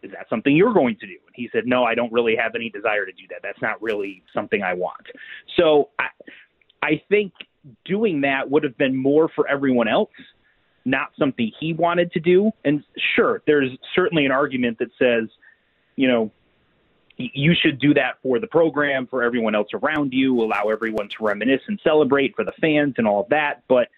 "Is 0.01 0.11
that 0.11 0.29
something 0.29 0.55
you're 0.55 0.73
going 0.73 0.97
to 0.97 1.07
do?" 1.07 1.17
And 1.25 1.35
he 1.35 1.49
said, 1.51 1.65
"No, 1.65 1.83
I 1.83 1.95
don't 1.95 2.11
really 2.11 2.35
have 2.35 2.55
any 2.55 2.69
desire 2.69 3.05
to 3.05 3.11
do 3.11 3.23
that. 3.29 3.39
That's 3.41 3.61
not 3.61 3.81
really 3.81 4.23
something 4.33 4.61
I 4.61 4.73
want." 4.73 5.07
So 5.57 5.89
I 5.99 6.07
I 6.81 7.01
think 7.09 7.33
doing 7.85 8.21
that 8.21 8.49
would 8.49 8.63
have 8.63 8.77
been 8.77 8.95
more 8.95 9.29
for 9.29 9.47
everyone 9.47 9.87
else, 9.87 10.11
not 10.85 11.11
something 11.17 11.51
he 11.59 11.73
wanted 11.73 12.11
to 12.11 12.19
do. 12.19 12.51
And 12.65 12.83
sure, 13.15 13.41
there's 13.47 13.71
certainly 13.95 14.25
an 14.25 14.31
argument 14.31 14.79
that 14.79 14.89
says, 14.99 15.29
you 15.95 16.07
know, 16.07 16.31
you 17.15 17.53
should 17.53 17.79
do 17.79 17.93
that 17.93 18.17
for 18.23 18.39
the 18.39 18.47
program, 18.47 19.07
for 19.07 19.23
everyone 19.23 19.55
else 19.55 19.69
around 19.73 20.13
you, 20.13 20.41
allow 20.41 20.69
everyone 20.69 21.09
to 21.09 21.23
reminisce 21.23 21.61
and 21.67 21.79
celebrate 21.83 22.35
for 22.35 22.43
the 22.43 22.51
fans 22.59 22.95
and 22.97 23.07
all 23.07 23.21
of 23.21 23.29
that. 23.29 23.63
But 23.67 23.89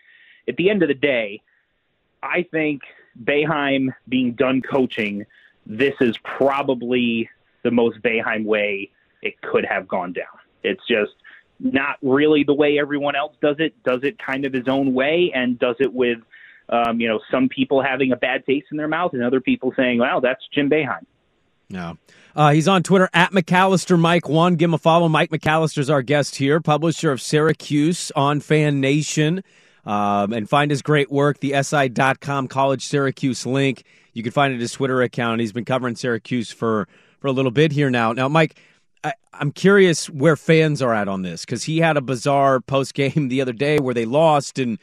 at 0.48 0.58
the 0.58 0.70
end 0.70 0.84
of 0.84 0.90
the 0.90 0.96
day, 0.96 1.42
I 2.22 2.44
think 2.44 2.82
Boeheim 3.24 3.90
being 4.08 4.34
done 4.34 4.62
coaching, 4.62 5.26
this 5.66 5.96
is 6.02 6.18
probably 6.20 7.30
the 7.64 7.72
most 7.72 8.02
Boeheim 8.02 8.46
way 8.46 8.90
it 9.22 9.42
could 9.42 9.66
have 9.66 9.88
gone 9.88 10.14
down. 10.14 10.26
It's 10.64 10.86
just 10.88 11.14
not 11.60 11.98
really 12.02 12.44
the 12.44 12.54
way 12.54 12.80
everyone 12.80 13.16
else 13.16 13.36
does 13.42 13.56
it, 13.60 13.74
does 13.84 14.04
it 14.04 14.20
kind 14.20 14.46
of 14.46 14.54
his 14.54 14.68
own 14.68 14.94
way 14.94 15.32
and 15.34 15.58
does 15.58 15.76
it 15.80 15.94
with, 15.94 16.20
um, 16.70 17.00
you 17.00 17.08
know, 17.08 17.20
some 17.32 17.50
people 17.50 17.82
having 17.82 18.12
a 18.12 18.16
bad 18.16 18.46
taste 18.46 18.68
in 18.72 18.78
their 18.78 18.88
mouth 18.88 19.14
and 19.14 19.24
other 19.24 19.40
people 19.40 19.74
saying, 19.76 20.00
well, 20.00 20.22
that's 20.22 20.42
Jim 20.54 20.70
Boeheim." 20.70 21.06
No. 21.70 21.98
Uh, 22.36 22.52
he's 22.52 22.68
on 22.68 22.84
Twitter 22.84 23.10
at 23.14 23.32
McAllister 23.32 23.98
Mike 23.98 24.28
One. 24.28 24.56
Give 24.56 24.70
him 24.70 24.74
a 24.74 24.78
follow. 24.78 25.08
Mike 25.08 25.32
McAllister's 25.32 25.90
our 25.90 26.02
guest 26.02 26.36
here, 26.36 26.60
publisher 26.60 27.12
of 27.12 27.22
Syracuse 27.22 28.12
on 28.16 28.40
Fan 28.42 28.82
Nation. 28.82 29.44
Um, 29.86 30.34
and 30.34 30.50
find 30.50 30.72
his 30.72 30.82
great 30.82 31.12
work, 31.12 31.40
the 31.40 31.62
SI.com 31.62 32.48
college 32.48 32.86
Syracuse 32.86 33.46
link. 33.46 33.84
You 34.14 34.24
can 34.24 34.32
find 34.32 34.54
it 34.54 34.60
his 34.60 34.72
Twitter 34.72 35.02
account. 35.02 35.42
He's 35.42 35.52
been 35.52 35.66
covering 35.66 35.96
Syracuse 35.96 36.52
for, 36.52 36.88
for 37.20 37.28
a 37.28 37.32
little 37.32 37.52
bit 37.52 37.72
here 37.72 37.92
now. 37.92 38.12
Now, 38.14 38.28
Mike, 38.28 38.60
I, 39.04 39.14
I'm 39.34 39.52
curious 39.52 40.10
where 40.10 40.36
fans 40.36 40.82
are 40.82 40.94
at 40.94 41.08
on 41.08 41.22
this 41.22 41.46
because 41.46 41.64
he 41.66 41.78
had 41.78 41.98
a 41.98 42.02
bizarre 42.02 42.60
post 42.60 42.96
game 42.96 43.28
the 43.30 43.42
other 43.42 43.54
day 43.54 43.78
where 43.78 43.94
they 43.94 44.06
lost, 44.06 44.58
and 44.58 44.80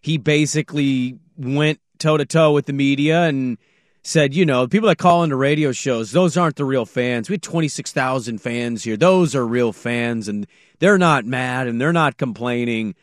he 0.00 0.18
basically 0.18 1.18
went 1.36 1.78
toe 1.98 2.16
to 2.16 2.24
toe 2.24 2.52
with 2.52 2.66
the 2.66 2.72
media 2.72 3.24
and 3.24 3.58
said, 4.02 4.34
you 4.34 4.46
know, 4.46 4.66
people 4.66 4.88
that 4.88 4.98
call 4.98 5.22
into 5.22 5.36
radio 5.36 5.72
shows, 5.72 6.10
those 6.10 6.36
aren't 6.36 6.56
the 6.56 6.64
real 6.64 6.86
fans. 6.86 7.28
We 7.28 7.34
had 7.34 7.42
26,000 7.42 8.38
fans 8.38 8.82
here. 8.82 8.96
Those 8.96 9.34
are 9.34 9.46
real 9.46 9.72
fans, 9.72 10.26
and 10.26 10.46
they're 10.78 10.98
not 10.98 11.24
mad 11.24 11.66
and 11.66 11.80
they're 11.80 11.92
not 11.92 12.16
complaining. 12.16 12.94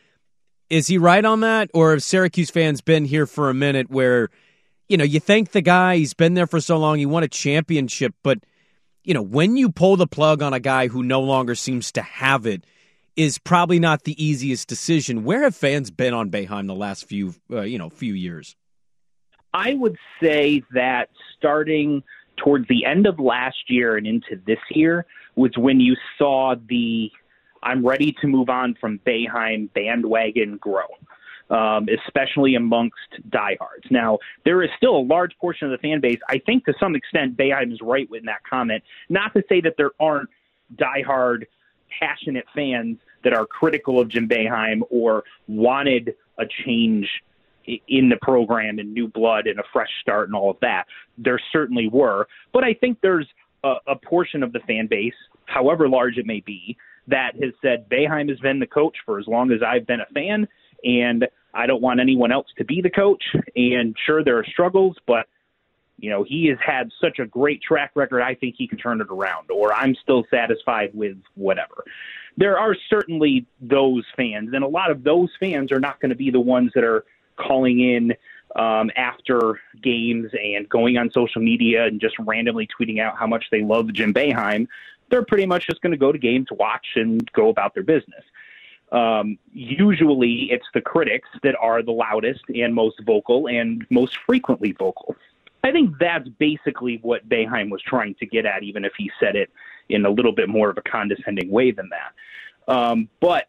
Is 0.70 0.86
he 0.86 0.98
right 0.98 1.24
on 1.24 1.40
that? 1.40 1.70
Or 1.72 1.92
have 1.92 2.02
Syracuse 2.02 2.50
fans 2.50 2.80
been 2.80 3.04
here 3.04 3.26
for 3.26 3.48
a 3.50 3.54
minute 3.54 3.90
where, 3.90 4.28
you 4.88 4.96
know, 4.96 5.04
you 5.04 5.20
thank 5.20 5.52
the 5.52 5.60
guy, 5.60 5.96
he's 5.96 6.14
been 6.14 6.34
there 6.34 6.46
for 6.46 6.60
so 6.60 6.78
long, 6.78 6.98
he 6.98 7.06
won 7.06 7.22
a 7.22 7.28
championship, 7.28 8.14
but, 8.22 8.38
you 9.04 9.14
know, 9.14 9.22
when 9.22 9.56
you 9.56 9.70
pull 9.70 9.96
the 9.96 10.06
plug 10.06 10.42
on 10.42 10.52
a 10.52 10.60
guy 10.60 10.88
who 10.88 11.02
no 11.02 11.20
longer 11.20 11.54
seems 11.54 11.90
to 11.92 12.02
have 12.02 12.46
it, 12.46 12.64
is 13.16 13.36
probably 13.36 13.80
not 13.80 14.04
the 14.04 14.24
easiest 14.24 14.68
decision. 14.68 15.24
Where 15.24 15.42
have 15.42 15.56
fans 15.56 15.90
been 15.90 16.14
on 16.14 16.30
Boeheim 16.30 16.68
the 16.68 16.74
last 16.74 17.04
few, 17.04 17.34
uh, 17.50 17.62
you 17.62 17.76
know, 17.76 17.90
few 17.90 18.14
years? 18.14 18.54
I 19.52 19.74
would 19.74 19.96
say 20.22 20.62
that 20.72 21.08
starting 21.36 22.04
towards 22.36 22.68
the 22.68 22.84
end 22.84 23.06
of 23.06 23.18
last 23.18 23.56
year 23.68 23.96
and 23.96 24.06
into 24.06 24.40
this 24.46 24.60
year 24.70 25.04
was 25.34 25.50
when 25.56 25.80
you 25.80 25.96
saw 26.16 26.54
the 26.68 27.10
I'm 27.62 27.86
ready 27.86 28.14
to 28.20 28.26
move 28.26 28.48
on 28.48 28.74
from 28.80 28.98
Boeheim 29.06 29.72
bandwagon 29.72 30.56
grow, 30.58 30.86
um, 31.50 31.86
especially 31.88 32.54
amongst 32.54 32.96
diehards. 33.30 33.86
Now, 33.90 34.18
there 34.44 34.62
is 34.62 34.70
still 34.76 34.96
a 34.96 35.04
large 35.04 35.36
portion 35.38 35.70
of 35.70 35.72
the 35.72 35.88
fan 35.88 36.00
base. 36.00 36.18
I 36.28 36.38
think 36.38 36.64
to 36.66 36.74
some 36.80 36.94
extent, 36.94 37.36
Boeheim 37.36 37.72
is 37.72 37.80
right 37.82 38.08
in 38.12 38.24
that 38.26 38.42
comment. 38.48 38.82
Not 39.08 39.32
to 39.34 39.42
say 39.48 39.60
that 39.62 39.74
there 39.76 39.92
aren't 40.00 40.28
diehard, 40.76 41.46
passionate 41.98 42.44
fans 42.54 42.98
that 43.24 43.32
are 43.32 43.46
critical 43.46 43.98
of 44.00 44.08
Jim 44.08 44.28
Boeheim 44.28 44.82
or 44.90 45.24
wanted 45.46 46.14
a 46.38 46.44
change 46.64 47.08
in 47.88 48.08
the 48.08 48.16
program 48.22 48.78
and 48.78 48.94
new 48.94 49.08
blood 49.08 49.46
and 49.46 49.58
a 49.58 49.64
fresh 49.72 49.90
start 50.00 50.28
and 50.28 50.34
all 50.34 50.50
of 50.50 50.56
that. 50.60 50.84
There 51.18 51.40
certainly 51.52 51.88
were. 51.88 52.28
But 52.52 52.64
I 52.64 52.74
think 52.74 52.98
there's 53.02 53.26
a, 53.64 53.74
a 53.88 53.96
portion 53.96 54.42
of 54.42 54.52
the 54.52 54.60
fan 54.60 54.86
base, 54.86 55.14
however 55.46 55.88
large 55.88 56.16
it 56.16 56.26
may 56.26 56.40
be, 56.40 56.76
that 57.08 57.32
has 57.42 57.52
said 57.62 57.88
Boeheim 57.88 58.28
has 58.28 58.38
been 58.40 58.58
the 58.58 58.66
coach 58.66 58.96
for 59.04 59.18
as 59.18 59.26
long 59.26 59.50
as 59.52 59.60
I've 59.62 59.86
been 59.86 60.00
a 60.00 60.06
fan, 60.14 60.48
and 60.84 61.26
I 61.52 61.66
don't 61.66 61.82
want 61.82 62.00
anyone 62.00 62.32
else 62.32 62.46
to 62.58 62.64
be 62.64 62.80
the 62.80 62.90
coach. 62.90 63.22
And 63.56 63.96
sure, 64.06 64.22
there 64.22 64.38
are 64.38 64.44
struggles, 64.44 64.96
but 65.06 65.26
you 65.98 66.10
know 66.10 66.22
he 66.22 66.46
has 66.46 66.58
had 66.64 66.90
such 67.00 67.18
a 67.18 67.26
great 67.26 67.62
track 67.62 67.92
record. 67.94 68.22
I 68.22 68.34
think 68.34 68.54
he 68.56 68.68
can 68.68 68.78
turn 68.78 69.00
it 69.00 69.08
around, 69.10 69.50
or 69.50 69.72
I'm 69.72 69.94
still 70.02 70.24
satisfied 70.30 70.90
with 70.94 71.16
whatever. 71.34 71.84
There 72.36 72.58
are 72.58 72.76
certainly 72.88 73.46
those 73.60 74.04
fans, 74.16 74.50
and 74.52 74.62
a 74.62 74.68
lot 74.68 74.90
of 74.90 75.02
those 75.02 75.30
fans 75.40 75.72
are 75.72 75.80
not 75.80 76.00
going 76.00 76.10
to 76.10 76.16
be 76.16 76.30
the 76.30 76.40
ones 76.40 76.70
that 76.74 76.84
are 76.84 77.04
calling 77.36 77.80
in 77.80 78.14
um, 78.56 78.90
after 78.96 79.60
games 79.82 80.30
and 80.32 80.68
going 80.68 80.96
on 80.96 81.10
social 81.12 81.42
media 81.42 81.84
and 81.86 82.00
just 82.00 82.16
randomly 82.18 82.68
tweeting 82.78 83.00
out 83.00 83.16
how 83.16 83.26
much 83.26 83.46
they 83.50 83.62
love 83.62 83.92
Jim 83.92 84.14
Boeheim. 84.14 84.66
They're 85.10 85.24
pretty 85.24 85.46
much 85.46 85.66
just 85.66 85.80
going 85.80 85.92
to 85.92 85.98
go 85.98 86.12
to 86.12 86.18
games, 86.18 86.48
watch, 86.50 86.86
and 86.96 87.30
go 87.32 87.48
about 87.48 87.74
their 87.74 87.82
business. 87.82 88.24
Um, 88.90 89.38
usually, 89.52 90.50
it's 90.50 90.66
the 90.74 90.80
critics 90.80 91.28
that 91.42 91.54
are 91.60 91.82
the 91.82 91.92
loudest 91.92 92.44
and 92.48 92.74
most 92.74 93.00
vocal 93.04 93.48
and 93.48 93.86
most 93.90 94.16
frequently 94.26 94.72
vocal. 94.72 95.16
I 95.64 95.72
think 95.72 95.98
that's 95.98 96.28
basically 96.28 96.98
what 97.02 97.28
Boeheim 97.28 97.70
was 97.70 97.82
trying 97.82 98.14
to 98.16 98.26
get 98.26 98.46
at, 98.46 98.62
even 98.62 98.84
if 98.84 98.92
he 98.96 99.10
said 99.20 99.36
it 99.36 99.50
in 99.88 100.06
a 100.06 100.10
little 100.10 100.32
bit 100.32 100.48
more 100.48 100.70
of 100.70 100.78
a 100.78 100.82
condescending 100.82 101.50
way 101.50 101.70
than 101.70 101.90
that. 101.90 102.72
Um, 102.72 103.08
but 103.20 103.48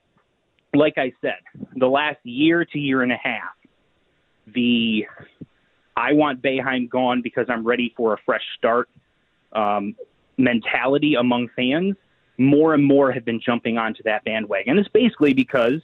like 0.73 0.97
I 0.97 1.13
said, 1.21 1.39
the 1.75 1.87
last 1.87 2.19
year 2.23 2.65
to 2.65 2.79
year 2.79 3.03
and 3.03 3.11
a 3.11 3.17
half, 3.17 3.55
the 4.47 5.05
I 5.95 6.13
want 6.13 6.41
Boeheim 6.41 6.89
gone 6.89 7.21
because 7.21 7.47
I'm 7.49 7.65
ready 7.65 7.93
for 7.95 8.13
a 8.13 8.17
fresh 8.25 8.43
start 8.57 8.89
um, 9.53 9.95
mentality 10.39 11.15
among 11.15 11.49
fans, 11.55 11.95
more 12.37 12.73
and 12.73 12.83
more 12.83 13.11
have 13.11 13.25
been 13.25 13.39
jumping 13.39 13.77
onto 13.77 14.01
that 14.03 14.23
bandwagon. 14.23 14.71
And 14.71 14.79
it's 14.79 14.89
basically 14.89 15.33
because 15.33 15.81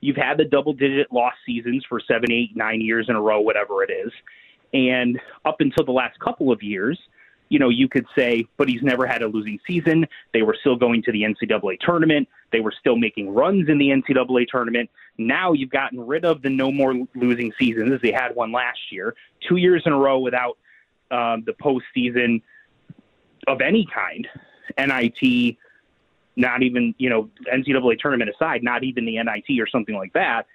you've 0.00 0.16
had 0.16 0.36
the 0.36 0.44
double 0.44 0.72
digit 0.72 1.12
loss 1.12 1.34
seasons 1.46 1.84
for 1.88 2.00
seven, 2.00 2.30
eight, 2.32 2.56
nine 2.56 2.80
years 2.80 3.06
in 3.08 3.14
a 3.14 3.20
row, 3.20 3.40
whatever 3.40 3.82
it 3.82 3.90
is. 3.90 4.12
And 4.74 5.20
up 5.44 5.60
until 5.60 5.84
the 5.84 5.92
last 5.92 6.18
couple 6.18 6.50
of 6.50 6.62
years, 6.62 6.98
you 7.48 7.60
know, 7.60 7.68
you 7.68 7.88
could 7.88 8.06
say, 8.18 8.44
but 8.56 8.68
he's 8.68 8.82
never 8.82 9.06
had 9.06 9.22
a 9.22 9.28
losing 9.28 9.60
season. 9.64 10.06
They 10.32 10.42
were 10.42 10.56
still 10.58 10.74
going 10.74 11.02
to 11.04 11.12
the 11.12 11.22
NCAA 11.22 11.78
tournament. 11.78 12.28
They 12.50 12.58
were 12.58 12.74
still 12.78 12.96
making 12.96 13.32
runs 13.32 13.68
in 13.68 13.78
the 13.78 13.90
NCAA 13.90 14.48
tournament. 14.48 14.90
Now 15.16 15.52
you've 15.52 15.70
gotten 15.70 16.04
rid 16.04 16.24
of 16.24 16.42
the 16.42 16.50
no 16.50 16.72
more 16.72 16.94
losing 17.14 17.52
seasons 17.56 18.00
they 18.02 18.10
had 18.10 18.34
one 18.34 18.50
last 18.50 18.78
year, 18.90 19.14
two 19.48 19.56
years 19.56 19.84
in 19.86 19.92
a 19.92 19.96
row 19.96 20.18
without 20.18 20.58
um, 21.12 21.44
the 21.46 21.52
postseason 21.52 22.42
of 23.46 23.60
any 23.60 23.86
kind. 23.86 24.26
NIT, 24.78 25.56
not 26.36 26.62
even, 26.62 26.94
you 26.98 27.08
know, 27.08 27.30
NCAA 27.52 27.98
tournament 27.98 28.30
aside, 28.30 28.62
not 28.62 28.84
even 28.84 29.06
the 29.06 29.16
NIT 29.22 29.60
or 29.60 29.66
something 29.66 29.96
like 29.96 30.12
that. 30.12 30.46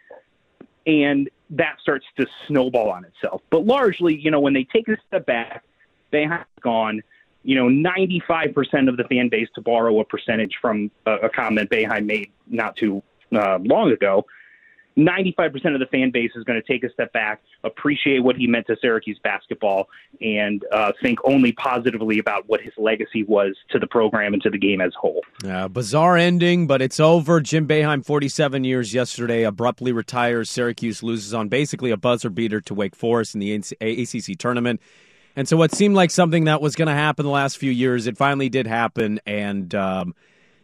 And 0.85 1.29
that 1.51 1.79
starts 1.81 2.05
to 2.17 2.27
snowball 2.47 2.89
on 2.89 3.05
itself. 3.05 3.41
But 3.49 3.65
largely, 3.65 4.15
you 4.15 4.31
know, 4.31 4.39
when 4.39 4.53
they 4.53 4.63
take 4.63 4.87
a 4.87 4.97
step 5.07 5.25
back, 5.25 5.63
they 6.11 6.23
have 6.23 6.45
gone, 6.61 7.01
you 7.43 7.55
know, 7.55 7.67
95% 7.67 8.89
of 8.89 8.97
the 8.97 9.03
fan 9.05 9.29
base, 9.29 9.47
to 9.55 9.61
borrow 9.61 9.99
a 9.99 10.05
percentage 10.05 10.57
from 10.61 10.91
a, 11.05 11.13
a 11.13 11.29
comment 11.29 11.69
Boeheim 11.69 12.05
made 12.05 12.31
not 12.47 12.75
too 12.75 13.01
uh, 13.33 13.59
long 13.61 13.91
ago, 13.91 14.25
95% 14.97 15.73
of 15.73 15.79
the 15.79 15.85
fan 15.91 16.11
base 16.11 16.31
is 16.35 16.43
going 16.43 16.61
to 16.61 16.67
take 16.67 16.83
a 16.83 16.91
step 16.91 17.13
back, 17.13 17.41
appreciate 17.63 18.19
what 18.19 18.35
he 18.35 18.47
meant 18.47 18.67
to 18.67 18.75
Syracuse 18.81 19.19
basketball, 19.23 19.87
and 20.21 20.63
uh, 20.71 20.91
think 21.01 21.19
only 21.23 21.53
positively 21.53 22.19
about 22.19 22.47
what 22.47 22.61
his 22.61 22.73
legacy 22.77 23.23
was 23.23 23.55
to 23.69 23.79
the 23.79 23.87
program 23.87 24.33
and 24.33 24.41
to 24.43 24.49
the 24.49 24.57
game 24.57 24.81
as 24.81 24.93
a 24.95 24.99
whole. 24.99 25.21
Bizarre 25.67 26.17
ending, 26.17 26.67
but 26.67 26.81
it's 26.81 26.99
over. 26.99 27.39
Jim 27.39 27.67
Boeheim, 27.67 28.05
47 28.05 28.63
years 28.63 28.93
yesterday, 28.93 29.43
abruptly 29.43 29.91
retires. 29.91 30.49
Syracuse 30.49 31.01
loses 31.01 31.33
on 31.33 31.47
basically 31.47 31.91
a 31.91 31.97
buzzer 31.97 32.29
beater 32.29 32.61
to 32.61 32.73
Wake 32.73 32.95
Forest 32.95 33.35
in 33.35 33.39
the 33.39 33.53
ACC 33.53 34.37
tournament. 34.37 34.81
And 35.35 35.47
so, 35.47 35.55
what 35.55 35.73
seemed 35.73 35.95
like 35.95 36.11
something 36.11 36.43
that 36.45 36.61
was 36.61 36.75
going 36.75 36.89
to 36.89 36.93
happen 36.93 37.25
the 37.25 37.31
last 37.31 37.57
few 37.57 37.71
years, 37.71 38.05
it 38.05 38.17
finally 38.17 38.49
did 38.49 38.67
happen. 38.67 39.21
And 39.25 39.73
um, 39.73 40.13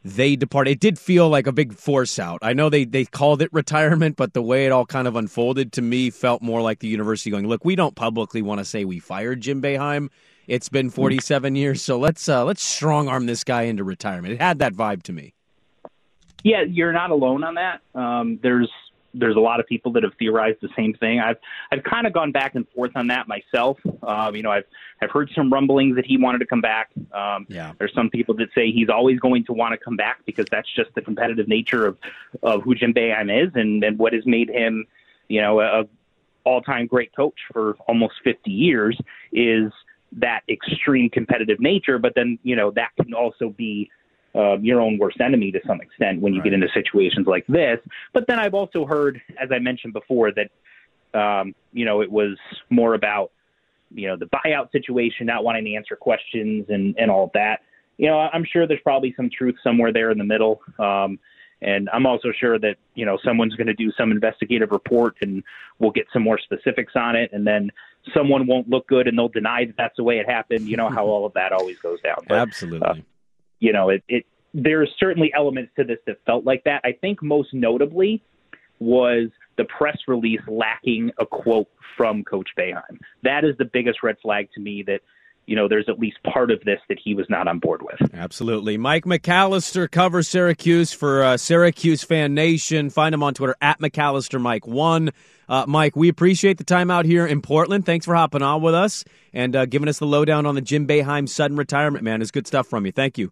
they 0.07 0.35
departed. 0.35 0.71
It 0.71 0.79
did 0.79 0.97
feel 0.97 1.27
like 1.27 1.47
a 1.47 1.51
big 1.51 1.73
force 1.73 2.17
out. 2.17 2.39
I 2.41 2.53
know 2.53 2.69
they 2.69 2.85
they 2.85 3.05
called 3.05 3.41
it 3.41 3.51
retirement, 3.51 4.15
but 4.15 4.33
the 4.33 4.41
way 4.41 4.65
it 4.65 4.71
all 4.71 4.85
kind 4.85 5.07
of 5.07 5.15
unfolded 5.15 5.73
to 5.73 5.81
me 5.81 6.09
felt 6.09 6.41
more 6.41 6.61
like 6.61 6.79
the 6.79 6.87
university 6.87 7.29
going, 7.29 7.47
"Look, 7.47 7.65
we 7.65 7.75
don't 7.75 7.95
publicly 7.95 8.41
want 8.41 8.59
to 8.59 8.65
say 8.65 8.85
we 8.85 8.99
fired 8.99 9.41
Jim 9.41 9.61
Boeheim. 9.61 10.09
It's 10.47 10.69
been 10.69 10.89
47 10.89 11.57
years, 11.57 11.81
so 11.81 11.99
let's 11.99 12.29
uh, 12.29 12.45
let's 12.45 12.63
strong 12.63 13.09
arm 13.09 13.25
this 13.25 13.43
guy 13.43 13.63
into 13.63 13.83
retirement." 13.83 14.33
It 14.33 14.41
had 14.41 14.59
that 14.59 14.73
vibe 14.73 15.03
to 15.03 15.13
me. 15.13 15.33
Yeah, 16.43 16.63
you're 16.63 16.93
not 16.93 17.11
alone 17.11 17.43
on 17.43 17.55
that. 17.55 17.81
Um, 17.93 18.39
there's 18.41 18.71
there's 19.13 19.35
a 19.35 19.39
lot 19.39 19.59
of 19.59 19.67
people 19.67 19.91
that 19.93 20.03
have 20.03 20.13
theorized 20.19 20.59
the 20.61 20.69
same 20.75 20.93
thing. 20.93 21.19
I've 21.19 21.37
I've 21.71 21.83
kind 21.83 22.07
of 22.07 22.13
gone 22.13 22.31
back 22.31 22.55
and 22.55 22.67
forth 22.69 22.91
on 22.95 23.07
that 23.07 23.27
myself. 23.27 23.77
Um, 24.03 24.35
you 24.35 24.43
know, 24.43 24.51
I've 24.51 24.65
I've 25.01 25.11
heard 25.11 25.29
some 25.35 25.51
rumblings 25.51 25.95
that 25.95 26.05
he 26.05 26.17
wanted 26.17 26.39
to 26.39 26.45
come 26.45 26.61
back. 26.61 26.89
Um, 27.13 27.45
yeah. 27.49 27.73
There's 27.77 27.93
some 27.93 28.09
people 28.09 28.35
that 28.35 28.49
say 28.53 28.71
he's 28.71 28.89
always 28.89 29.19
going 29.19 29.45
to 29.45 29.53
want 29.53 29.73
to 29.73 29.77
come 29.77 29.95
back 29.95 30.25
because 30.25 30.45
that's 30.51 30.69
just 30.75 30.93
the 30.95 31.01
competitive 31.01 31.47
nature 31.47 31.85
of 31.85 31.97
of 32.43 32.63
who 32.63 32.75
Jim 32.75 32.93
Boeheim 32.93 33.45
is 33.45 33.51
and 33.55 33.83
and 33.83 33.97
what 33.97 34.13
has 34.13 34.25
made 34.25 34.49
him, 34.49 34.85
you 35.27 35.41
know, 35.41 35.61
a 35.61 35.85
all-time 36.43 36.87
great 36.87 37.13
coach 37.13 37.35
for 37.51 37.75
almost 37.89 38.13
50 38.23 38.49
years 38.49 38.97
is 39.33 39.69
that 40.13 40.41
extreme 40.47 41.09
competitive 41.09 41.59
nature. 41.59 41.99
But 41.99 42.13
then 42.15 42.39
you 42.43 42.55
know 42.55 42.71
that 42.71 42.91
can 42.95 43.13
also 43.13 43.49
be 43.49 43.89
uh, 44.38 44.57
your 44.59 44.81
own 44.81 44.97
worst 44.97 45.19
enemy 45.19 45.51
to 45.51 45.59
some 45.65 45.81
extent 45.81 46.21
when 46.21 46.33
you 46.33 46.39
right. 46.39 46.51
get 46.51 46.53
into 46.53 46.67
situations 46.73 47.25
like 47.27 47.45
this. 47.47 47.79
But 48.13 48.27
then 48.27 48.39
I've 48.39 48.53
also 48.53 48.85
heard, 48.85 49.21
as 49.41 49.49
I 49.51 49.59
mentioned 49.59 49.93
before, 49.93 50.31
that 50.33 51.19
um, 51.19 51.55
you 51.73 51.85
know 51.85 52.01
it 52.01 52.11
was 52.11 52.38
more 52.69 52.93
about 52.93 53.31
you 53.91 54.07
know 54.07 54.15
the 54.15 54.27
buyout 54.27 54.71
situation, 54.71 55.25
not 55.25 55.43
wanting 55.43 55.65
to 55.65 55.73
answer 55.75 55.95
questions 55.95 56.65
and 56.69 56.95
and 56.97 57.09
all 57.09 57.31
that. 57.33 57.61
You 57.97 58.07
know, 58.07 58.19
I'm 58.19 58.45
sure 58.45 58.67
there's 58.67 58.81
probably 58.81 59.13
some 59.17 59.29
truth 59.35 59.55
somewhere 59.63 59.91
there 59.91 60.11
in 60.11 60.19
the 60.19 60.23
middle. 60.23 60.61
Um, 60.77 61.17
and 61.61 61.89
I'm 61.91 62.05
also 62.05 62.31
sure 62.39 62.59
that 62.59 62.75
you 62.93 63.05
know 63.05 63.17
someone's 63.25 63.55
going 63.55 63.67
to 63.67 63.73
do 63.73 63.91
some 63.97 64.11
investigative 64.11 64.71
report, 64.71 65.15
and 65.21 65.43
we'll 65.79 65.91
get 65.91 66.05
some 66.13 66.21
more 66.21 66.38
specifics 66.38 66.93
on 66.95 67.15
it. 67.15 67.31
And 67.33 67.47
then 67.47 67.71
someone 68.13 68.45
won't 68.45 68.69
look 68.69 68.88
good, 68.88 69.07
and 69.07 69.17
they'll 69.17 69.29
deny 69.29 69.65
that 69.65 69.75
that's 69.77 69.97
the 69.97 70.03
way 70.03 70.19
it 70.19 70.29
happened. 70.29 70.67
You 70.67 70.77
know 70.77 70.89
how 70.89 71.05
all 71.05 71.25
of 71.25 71.33
that 71.33 71.51
always 71.51 71.79
goes 71.79 71.99
down. 72.01 72.17
But, 72.27 72.38
Absolutely. 72.38 72.88
Uh, 72.88 72.95
you 73.59 73.73
know, 73.73 73.89
it, 73.89 74.03
it 74.07 74.25
there's 74.53 74.89
certainly 74.99 75.31
elements 75.35 75.71
to 75.77 75.83
this 75.83 75.97
that 76.07 76.17
felt 76.25 76.45
like 76.45 76.63
that. 76.63 76.81
I 76.83 76.93
think 76.93 77.21
most 77.21 77.53
notably 77.53 78.23
was 78.79 79.29
the 79.57 79.65
press 79.65 79.97
release 80.07 80.41
lacking 80.47 81.11
a 81.19 81.25
quote 81.25 81.67
from 81.95 82.23
Coach 82.23 82.49
Boeheim. 82.57 82.99
That 83.23 83.43
is 83.43 83.57
the 83.57 83.65
biggest 83.65 84.03
red 84.03 84.17
flag 84.21 84.49
to 84.55 84.61
me 84.61 84.83
that 84.87 85.01
you 85.47 85.55
know, 85.55 85.69
there's 85.69 85.87
at 85.87 85.97
least 85.97 86.17
part 86.23 86.51
of 86.51 86.61
this 86.65 86.79
that 86.89 86.99
he 87.01 87.13
was 87.13 87.25
not 87.29 87.47
on 87.47 87.57
board 87.59 87.81
with. 87.81 88.13
Absolutely. 88.13 88.77
Mike 88.77 89.05
McAllister 89.05 89.89
covers 89.89 90.27
Syracuse 90.27 90.91
for 90.91 91.23
uh, 91.23 91.37
Syracuse 91.37 92.03
Fan 92.03 92.33
Nation. 92.33 92.89
Find 92.89 93.15
him 93.15 93.23
on 93.23 93.33
Twitter 93.33 93.55
at 93.61 93.79
McAllister 93.79 94.41
Mike 94.41 94.67
One. 94.67 95.11
Uh, 95.47 95.63
Mike, 95.65 95.95
we 95.95 96.09
appreciate 96.09 96.57
the 96.57 96.65
time 96.65 96.91
out 96.91 97.05
here 97.05 97.25
in 97.25 97.41
Portland. 97.41 97.85
Thanks 97.85 98.05
for 98.05 98.13
hopping 98.13 98.41
on 98.41 98.61
with 98.61 98.75
us 98.75 99.05
and 99.31 99.55
uh, 99.55 99.65
giving 99.65 99.87
us 99.87 99.99
the 99.99 100.05
lowdown 100.05 100.45
on 100.45 100.55
the 100.55 100.61
Jim 100.61 100.85
Boeheim 100.85 101.29
sudden 101.29 101.55
retirement, 101.55 102.03
man. 102.03 102.21
It's 102.21 102.31
good 102.31 102.45
stuff 102.45 102.67
from 102.67 102.85
you. 102.85 102.91
Thank 102.91 103.17
you. 103.17 103.31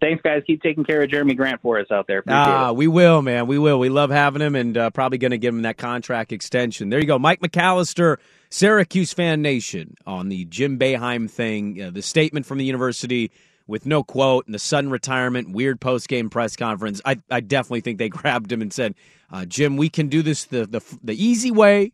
Thanks, 0.00 0.20
guys. 0.22 0.42
Keep 0.46 0.62
taking 0.62 0.84
care 0.84 1.02
of 1.02 1.08
Jerami 1.08 1.34
Grant 1.36 1.62
for 1.62 1.80
us 1.80 1.86
out 1.90 2.06
there. 2.06 2.18
Appreciate 2.18 2.38
ah, 2.38 2.70
it. 2.70 2.76
we 2.76 2.86
will, 2.86 3.22
man. 3.22 3.46
We 3.46 3.58
will. 3.58 3.78
We 3.78 3.88
love 3.88 4.10
having 4.10 4.42
him, 4.42 4.54
and 4.54 4.76
uh, 4.76 4.90
probably 4.90 5.16
going 5.16 5.30
to 5.30 5.38
give 5.38 5.54
him 5.54 5.62
that 5.62 5.78
contract 5.78 6.32
extension. 6.32 6.90
There 6.90 7.00
you 7.00 7.06
go, 7.06 7.18
Mike 7.18 7.40
McAllister, 7.40 8.18
Syracuse 8.50 9.14
fan 9.14 9.40
nation, 9.40 9.94
on 10.06 10.28
the 10.28 10.44
Jim 10.44 10.78
Boeheim 10.78 11.30
thing. 11.30 11.80
Uh, 11.80 11.90
the 11.90 12.02
statement 12.02 12.44
from 12.44 12.58
the 12.58 12.64
university 12.66 13.30
with 13.66 13.86
no 13.86 14.02
quote 14.02 14.44
and 14.46 14.54
the 14.54 14.58
sudden 14.58 14.90
retirement, 14.90 15.50
weird 15.50 15.80
post 15.80 16.08
game 16.08 16.28
press 16.28 16.56
conference. 16.56 17.00
I, 17.04 17.16
I 17.30 17.40
definitely 17.40 17.80
think 17.80 17.98
they 17.98 18.08
grabbed 18.10 18.52
him 18.52 18.60
and 18.60 18.72
said, 18.72 18.94
uh, 19.32 19.46
"Jim, 19.46 19.78
we 19.78 19.88
can 19.88 20.08
do 20.08 20.20
this 20.20 20.44
the, 20.44 20.66
the 20.66 20.82
the 21.02 21.24
easy 21.24 21.50
way, 21.50 21.92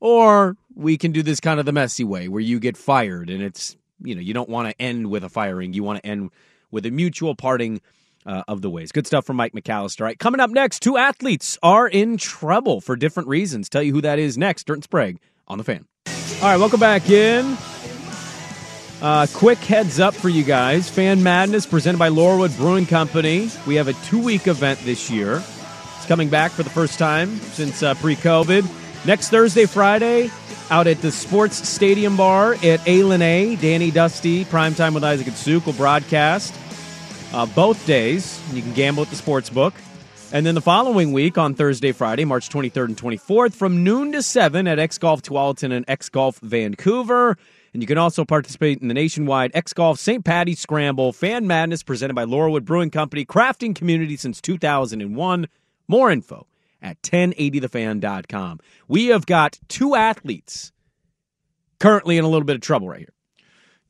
or 0.00 0.56
we 0.74 0.98
can 0.98 1.12
do 1.12 1.22
this 1.22 1.38
kind 1.38 1.60
of 1.60 1.66
the 1.66 1.72
messy 1.72 2.04
way, 2.04 2.26
where 2.26 2.40
you 2.40 2.58
get 2.58 2.76
fired, 2.76 3.30
and 3.30 3.44
it's 3.44 3.76
you 4.02 4.16
know 4.16 4.20
you 4.20 4.34
don't 4.34 4.48
want 4.48 4.68
to 4.68 4.82
end 4.82 5.08
with 5.08 5.22
a 5.22 5.28
firing, 5.28 5.72
you 5.72 5.84
want 5.84 6.02
to 6.02 6.06
end." 6.06 6.30
With 6.70 6.86
a 6.86 6.90
mutual 6.90 7.34
parting 7.34 7.80
uh, 8.26 8.42
of 8.46 8.62
the 8.62 8.70
ways. 8.70 8.92
Good 8.92 9.06
stuff 9.06 9.24
from 9.24 9.36
Mike 9.36 9.52
McAllister. 9.52 10.02
All 10.02 10.06
right, 10.06 10.18
coming 10.18 10.40
up 10.40 10.50
next, 10.50 10.80
two 10.80 10.96
athletes 10.96 11.58
are 11.62 11.88
in 11.88 12.16
trouble 12.16 12.80
for 12.80 12.96
different 12.96 13.28
reasons. 13.28 13.68
Tell 13.68 13.82
you 13.82 13.92
who 13.92 14.00
that 14.02 14.18
is 14.18 14.36
next. 14.36 14.66
Dirt 14.66 14.74
and 14.74 14.84
Sprague 14.84 15.18
on 15.46 15.58
the 15.58 15.64
fan. 15.64 15.86
All 16.06 16.50
right, 16.50 16.56
welcome 16.58 16.80
back 16.80 17.08
in. 17.10 17.56
Uh, 19.00 19.26
quick 19.32 19.58
heads 19.58 20.00
up 20.00 20.12
for 20.12 20.28
you 20.28 20.42
guys 20.42 20.90
Fan 20.90 21.22
Madness 21.22 21.66
presented 21.66 21.98
by 21.98 22.08
Laurelwood 22.08 22.56
Brewing 22.56 22.84
Company. 22.84 23.48
We 23.66 23.76
have 23.76 23.86
a 23.86 23.92
two 23.92 24.22
week 24.22 24.48
event 24.48 24.80
this 24.80 25.08
year. 25.08 25.36
It's 25.96 26.06
coming 26.06 26.28
back 26.28 26.50
for 26.50 26.64
the 26.64 26.70
first 26.70 26.98
time 26.98 27.36
since 27.36 27.82
uh, 27.82 27.94
pre 27.94 28.16
COVID. 28.16 29.06
Next 29.06 29.28
Thursday, 29.30 29.66
Friday, 29.66 30.30
out 30.70 30.86
at 30.86 31.00
the 31.00 31.10
Sports 31.10 31.68
Stadium 31.68 32.16
Bar 32.16 32.54
at 32.62 32.86
Alien 32.86 33.22
A. 33.22 33.56
Danny 33.56 33.90
Dusty, 33.90 34.44
Primetime 34.44 34.94
with 34.94 35.04
Isaac 35.04 35.26
and 35.26 35.36
Suk 35.36 35.64
will 35.64 35.72
broadcast 35.72 36.54
uh, 37.32 37.46
both 37.46 37.86
days. 37.86 38.40
You 38.52 38.62
can 38.62 38.72
gamble 38.74 39.02
at 39.02 39.10
the 39.10 39.16
sports 39.16 39.50
book. 39.50 39.74
And 40.30 40.44
then 40.44 40.54
the 40.54 40.60
following 40.60 41.12
week 41.12 41.38
on 41.38 41.54
Thursday, 41.54 41.92
Friday, 41.92 42.26
March 42.26 42.50
23rd 42.50 42.84
and 42.88 42.96
24th, 42.96 43.54
from 43.54 43.82
noon 43.82 44.12
to 44.12 44.22
7 44.22 44.66
at 44.66 44.78
X 44.78 44.98
Golf 44.98 45.22
Tualatin 45.22 45.72
and 45.72 45.86
X 45.88 46.10
Golf 46.10 46.38
Vancouver. 46.40 47.38
And 47.72 47.82
you 47.82 47.86
can 47.86 47.96
also 47.96 48.26
participate 48.26 48.80
in 48.82 48.88
the 48.88 48.94
nationwide 48.94 49.52
X 49.54 49.72
Golf 49.72 49.98
St. 49.98 50.22
Patty's 50.22 50.60
Scramble 50.60 51.14
Fan 51.14 51.46
Madness 51.46 51.82
presented 51.82 52.14
by 52.14 52.26
Laurelwood 52.26 52.64
Brewing 52.64 52.90
Company, 52.90 53.24
crafting 53.24 53.74
community 53.74 54.16
since 54.16 54.40
2001. 54.42 55.48
More 55.86 56.10
info 56.10 56.46
at 56.82 57.00
1080thefan.com. 57.02 58.60
We 58.86 59.06
have 59.06 59.26
got 59.26 59.58
two 59.68 59.94
athletes 59.94 60.72
currently 61.80 62.18
in 62.18 62.24
a 62.24 62.28
little 62.28 62.44
bit 62.46 62.56
of 62.56 62.62
trouble 62.62 62.88
right 62.88 63.00
here. 63.00 63.14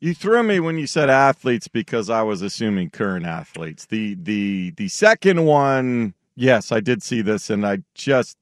You 0.00 0.14
threw 0.14 0.42
me 0.44 0.60
when 0.60 0.78
you 0.78 0.86
said 0.86 1.10
athletes 1.10 1.66
because 1.66 2.08
I 2.08 2.22
was 2.22 2.40
assuming 2.40 2.90
current 2.90 3.26
athletes. 3.26 3.86
The 3.86 4.14
the 4.14 4.70
the 4.76 4.88
second 4.88 5.44
one, 5.44 6.14
yes, 6.36 6.70
I 6.70 6.78
did 6.78 7.02
see 7.02 7.20
this 7.20 7.50
and 7.50 7.66
I 7.66 7.78
just 7.94 8.36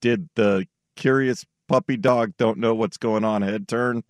did 0.00 0.30
the 0.36 0.66
curious 0.96 1.44
puppy 1.68 1.98
dog 1.98 2.32
don't 2.38 2.58
know 2.58 2.74
what's 2.74 2.96
going 2.96 3.24
on 3.24 3.42
head 3.42 3.68
turn. 3.68 4.04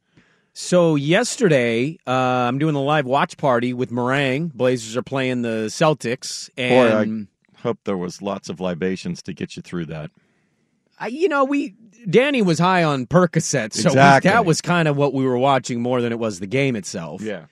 So 0.54 0.96
yesterday, 0.96 1.98
uh, 2.06 2.10
I'm 2.10 2.58
doing 2.58 2.74
the 2.74 2.80
live 2.80 3.06
watch 3.06 3.36
party 3.36 3.72
with 3.72 3.90
Meringue. 3.90 4.48
Blazers 4.54 4.96
are 4.96 5.02
playing 5.02 5.42
the 5.42 5.66
Celtics, 5.68 6.50
and 6.58 7.26
Boy, 7.26 7.31
Hope 7.62 7.78
there 7.84 7.96
was 7.96 8.20
lots 8.20 8.48
of 8.48 8.60
libations 8.60 9.22
to 9.22 9.32
get 9.32 9.56
you 9.56 9.62
through 9.62 9.86
that. 9.86 10.10
I, 10.98 11.06
you 11.06 11.28
know, 11.28 11.44
we 11.44 11.74
Danny 12.08 12.42
was 12.42 12.58
high 12.58 12.82
on 12.84 13.06
Percocet, 13.06 13.72
so 13.72 13.88
exactly. 13.88 14.28
we, 14.28 14.34
that 14.34 14.44
was 14.44 14.60
kind 14.60 14.88
of 14.88 14.96
what 14.96 15.14
we 15.14 15.24
were 15.24 15.38
watching 15.38 15.80
more 15.80 16.00
than 16.00 16.12
it 16.12 16.18
was 16.18 16.40
the 16.40 16.46
game 16.46 16.76
itself. 16.76 17.22
Yeah. 17.22 17.46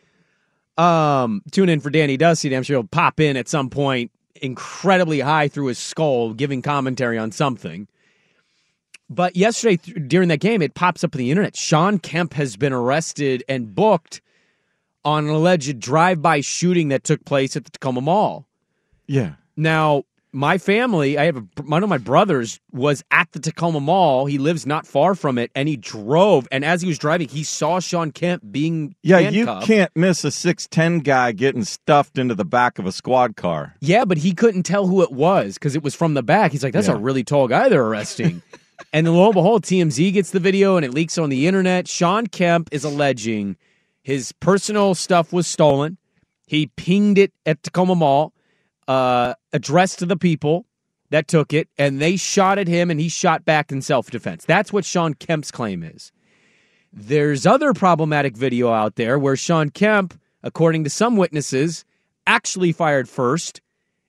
Um, 0.77 1.43
tune 1.51 1.69
in 1.69 1.81
for 1.81 1.91
Danny 1.91 2.17
Dusty. 2.17 2.55
I'm 2.55 2.63
sure 2.63 2.77
he'll 2.77 2.85
pop 2.85 3.21
in 3.21 3.37
at 3.37 3.49
some 3.49 3.71
point, 3.71 4.11
incredibly 4.37 5.21
high 5.21 5.49
through 5.49 5.67
his 5.67 5.79
skull, 5.79 6.33
giving 6.33 6.63
commentary 6.63 7.19
on 7.19 7.33
something. 7.33 7.87
But 9.09 9.37
yesterday 9.37 9.77
during 9.77 10.29
that 10.29 10.41
game, 10.41 10.63
it 10.63 10.75
pops 10.75 11.05
up 11.05 11.15
on 11.15 11.19
the 11.19 11.31
internet. 11.31 11.57
Shawn 11.57 11.99
Kemp 11.99 12.35
has 12.35 12.57
been 12.57 12.73
arrested 12.73 13.45
and 13.49 13.75
booked 13.75 14.21
on 15.05 15.25
an 15.25 15.31
alleged 15.31 15.81
drive-by 15.81 16.41
shooting 16.41 16.89
that 16.89 17.05
took 17.05 17.25
place 17.25 17.57
at 17.57 17.65
the 17.65 17.71
Tacoma 17.71 18.01
Mall. 18.01 18.47
Yeah. 19.07 19.33
Now, 19.57 20.05
my 20.33 20.59
family, 20.59 21.19
I 21.19 21.25
have 21.25 21.37
a, 21.37 21.45
one 21.63 21.83
of 21.83 21.89
my 21.89 21.99
brothers 21.99 22.61
was 22.73 23.03
at 23.11 23.31
the 23.33 23.41
Tacoma 23.41 23.81
Mall. 23.81 24.27
He 24.27 24.39
lives 24.39 24.65
not 24.65 24.87
far 24.87 25.15
from 25.15 25.39
it, 25.39 25.51
and 25.55 25.69
he 25.69 25.77
drove. 25.77 26.47
And 26.53 26.65
as 26.65 26.83
he 26.83 26.89
was 26.89 26.99
driving, 26.99 27.29
he 27.29 27.43
saw 27.43 27.81
Shawn 27.81 28.13
Kemp 28.13 28.43
being 28.51 28.95
yeah. 29.03 29.19
handcuffed. 29.19 29.69
You 29.69 29.75
can't 29.75 29.91
miss 29.97 30.25
a 30.25 30.31
six 30.31 30.69
ten 30.69 31.01
guy 31.01 31.33
getting 31.33 31.65
stuffed 31.65 32.17
into 32.17 32.35
the 32.35 32.45
back 32.45 32.79
of 32.79 32.87
a 32.87 32.93
squad 32.93 33.37
car. 33.37 33.75
Yeah, 33.81 34.05
but 34.05 34.19
he 34.19 34.33
couldn't 34.33 34.63
tell 34.63 34.87
who 34.87 35.03
it 35.03 35.11
was 35.11 35.55
because 35.55 35.75
it 35.75 35.83
was 35.83 35.95
from 35.95 36.15
the 36.15 36.23
back. 36.23 36.53
He's 36.53 36.63
like, 36.63 36.73
"That's 36.73 36.89
Yeah. 36.89 36.95
a 36.95 36.99
really 36.99 37.25
tall 37.25 37.49
guy 37.49 37.69
they're 37.69 37.85
arresting." 37.85 38.43
and 38.93 39.07
then 39.07 39.15
lo 39.15 39.27
and 39.27 39.35
behold, 39.35 39.65
TMZ 39.65 40.13
gets 40.13 40.31
the 40.31 40.41
video 40.41 40.77
and 40.77 40.85
it 40.85 40.95
leaks 40.95 41.19
on 41.19 41.29
the 41.29 41.49
internet. 41.49 41.89
Shawn 41.89 42.29
Kemp 42.29 42.69
is 42.71 42.85
alleging 42.85 43.57
his 44.03 44.33
personal 44.33 44.95
stuff 44.95 45.33
was 45.33 45.47
stolen. 45.47 45.99
He 46.47 46.69
pinged 46.77 47.19
it 47.19 47.33
at 47.47 47.63
Tacoma 47.63 47.95
Mall 47.95 48.33
uh, 48.89 49.35
addressed 49.53 49.99
to 50.01 50.07
the 50.07 50.17
people, 50.17 50.67
that 51.11 51.29
took 51.29 51.53
it, 51.53 51.69
and 51.77 52.01
they 52.01 52.17
shot 52.17 52.59
at 52.59 52.69
him, 52.69 52.91
and 52.91 53.01
he 53.01 53.09
shot 53.09 53.45
back 53.45 53.71
in 53.71 53.83
self 53.83 54.11
defense. 54.11 54.45
That's 54.45 54.73
what 54.73 54.85
Shawn 54.85 55.15
Kemp's 55.15 55.51
claim 55.51 55.83
is. 55.83 56.13
There's 56.93 57.47
other 57.47 57.73
problematic 57.73 58.37
video 58.37 58.73
out 58.73 58.97
there 58.97 59.19
where 59.19 59.37
Shawn 59.37 59.71
Kemp, 59.71 60.19
according 60.43 60.85
to 60.85 60.91
some 60.91 61.17
witnesses, 61.17 61.85
actually 62.27 62.73
fired 62.73 63.09
first 63.09 63.61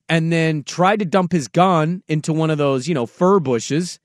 and 0.09 0.31
then 0.31 0.63
tried 0.63 0.99
to 0.99 1.05
dump 1.05 1.31
his 1.31 1.47
gun 1.47 2.03
into 2.07 2.33
one 2.33 2.49
of 2.49 2.57
those, 2.57 2.87
you 2.87 2.93
know, 2.93 3.05
fir 3.05 3.39
bushes. 3.39 3.99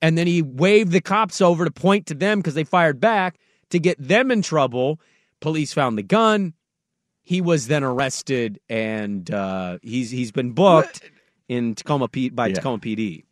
And 0.00 0.16
then 0.16 0.26
he 0.26 0.42
waved 0.42 0.92
the 0.92 1.00
cops 1.00 1.40
over 1.40 1.64
to 1.64 1.70
point 1.70 2.06
to 2.06 2.14
them 2.14 2.38
because 2.38 2.54
they 2.54 2.64
fired 2.64 3.00
back 3.00 3.38
to 3.70 3.78
get 3.78 3.96
them 3.98 4.30
in 4.30 4.42
trouble. 4.42 5.00
Police 5.40 5.72
found 5.72 5.98
the 5.98 6.02
gun. 6.02 6.54
He 7.28 7.42
was 7.42 7.66
then 7.66 7.84
arrested 7.84 8.58
and 8.70 9.30
uh, 9.30 9.76
he's 9.82 10.10
he's 10.10 10.32
been 10.32 10.52
booked 10.52 11.02
in 11.46 11.74
Tacoma 11.74 12.08
P- 12.08 12.30
by 12.30 12.46
Yeah. 12.46 12.54
Tacoma 12.54 12.78
PD. 12.78 13.24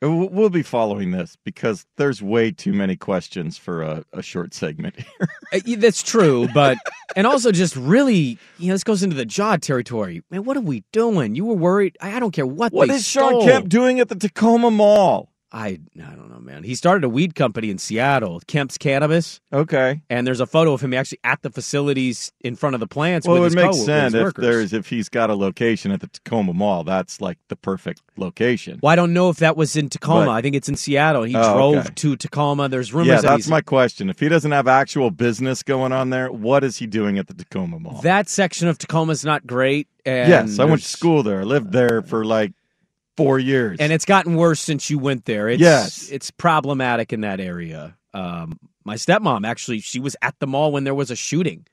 We'll 0.00 0.30
we'll 0.30 0.48
be 0.48 0.62
following 0.62 1.10
this 1.10 1.36
because 1.44 1.84
there's 1.98 2.22
way 2.22 2.52
too 2.52 2.72
many 2.72 2.96
questions 2.96 3.58
for 3.58 3.82
a, 3.82 4.02
a 4.14 4.22
short 4.22 4.54
segment 4.54 4.96
here. 4.96 5.28
Uh, 5.52 5.60
That's 5.76 6.02
true, 6.02 6.48
but 6.54 6.78
and 7.16 7.26
also 7.26 7.52
just 7.52 7.76
really, 7.76 8.38
you 8.58 8.68
know, 8.68 8.72
this 8.74 8.82
goes 8.82 9.02
into 9.02 9.14
the 9.14 9.26
jaw 9.26 9.56
territory. 9.56 10.22
Man, 10.30 10.44
what 10.44 10.56
are 10.56 10.62
we 10.62 10.82
doing? 10.90 11.34
You 11.34 11.44
were 11.44 11.54
worried. 11.54 11.98
I, 12.00 12.16
I 12.16 12.20
don't 12.20 12.32
care 12.32 12.46
what. 12.46 12.72
What 12.72 12.88
they 12.88 12.94
is 12.94 13.06
Shawn 13.06 13.28
stole. 13.28 13.44
Kemp 13.44 13.68
doing 13.68 14.00
at 14.00 14.08
the 14.08 14.16
Tacoma 14.16 14.70
Mall? 14.70 15.28
I 15.54 15.78
I 15.96 16.14
don't 16.16 16.30
know, 16.30 16.40
man. 16.40 16.64
He 16.64 16.74
started 16.74 17.04
a 17.04 17.08
weed 17.08 17.36
company 17.36 17.70
in 17.70 17.78
Seattle, 17.78 18.40
Kemp's 18.48 18.76
Cannabis, 18.76 19.40
Okay. 19.52 20.02
and 20.10 20.26
there's 20.26 20.40
a 20.40 20.46
photo 20.46 20.72
of 20.72 20.80
him 20.80 20.92
actually 20.92 21.20
at 21.22 21.42
the 21.42 21.50
facilities 21.50 22.32
in 22.40 22.56
front 22.56 22.74
of 22.74 22.80
the 22.80 22.88
plants. 22.88 23.24
Well, 23.26 23.44
it 23.44 23.54
makes 23.54 23.84
sense 23.84 24.14
if 24.14 24.34
there's 24.34 24.72
if 24.72 24.88
he's 24.88 25.08
got 25.08 25.30
a 25.30 25.34
location 25.36 25.92
at 25.92 26.00
the 26.00 26.08
Tacoma 26.08 26.52
Mall. 26.52 26.82
That's 26.82 27.20
like 27.20 27.38
the 27.48 27.54
perfect 27.56 28.02
location. 28.16 28.80
Well, 28.82 28.90
I 28.92 28.96
don't 28.96 29.12
know 29.12 29.30
if 29.30 29.36
that 29.36 29.56
was 29.56 29.76
in 29.76 29.88
Tacoma. 29.88 30.26
But- 30.26 30.32
I 30.32 30.42
think 30.42 30.56
it's 30.56 30.68
in 30.68 30.74
Seattle. 30.76 31.22
He 31.22 31.36
Oh, 31.36 31.54
drove 31.54 31.76
okay. 31.76 31.90
to 31.94 32.16
Tacoma. 32.16 32.68
There's 32.68 32.92
rumors 32.92 33.06
Yeah, 33.08 33.14
that 33.16 33.22
that's 33.22 33.44
he's 33.44 33.50
my 33.50 33.60
question. 33.60 34.10
If 34.10 34.18
he 34.18 34.28
doesn't 34.28 34.50
have 34.50 34.66
actual 34.66 35.10
business 35.12 35.62
going 35.62 35.92
on 35.92 36.10
there, 36.10 36.32
what 36.32 36.64
is 36.64 36.78
he 36.78 36.86
doing 36.88 37.16
at 37.16 37.28
the 37.28 37.34
Tacoma 37.34 37.78
Mall? 37.78 38.00
that 38.02 38.28
section 38.28 38.66
of 38.66 38.76
Tacoma's 38.78 39.24
not 39.24 39.46
great. 39.46 39.86
And 40.04 40.28
yes, 40.28 40.58
I 40.58 40.64
went 40.64 40.82
to 40.82 40.88
school 40.88 41.22
there. 41.22 41.40
I 41.40 41.44
lived 41.44 41.70
there 41.72 42.02
for 42.02 42.24
like 42.24 42.52
four 43.16 43.38
years. 43.38 43.78
and 43.80 43.92
it's 43.92 44.04
gotten 44.04 44.34
worse 44.36 44.60
since 44.60 44.90
you 44.90 44.98
went 44.98 45.24
there. 45.24 45.48
It's, 45.48 45.60
Yes. 45.60 46.08
it's 46.10 46.30
problematic 46.30 47.12
in 47.12 47.20
that 47.22 47.40
area. 47.40 47.96
Um, 48.12 48.58
my 48.84 48.96
stepmom 48.96 49.46
actually, 49.46 49.80
she 49.80 50.00
was 50.00 50.16
at 50.22 50.34
the 50.40 50.46
mall 50.46 50.72
when 50.72 50.84
there 50.84 50.94
was 50.94 51.10
a 51.10 51.16
shooting, 51.16 51.66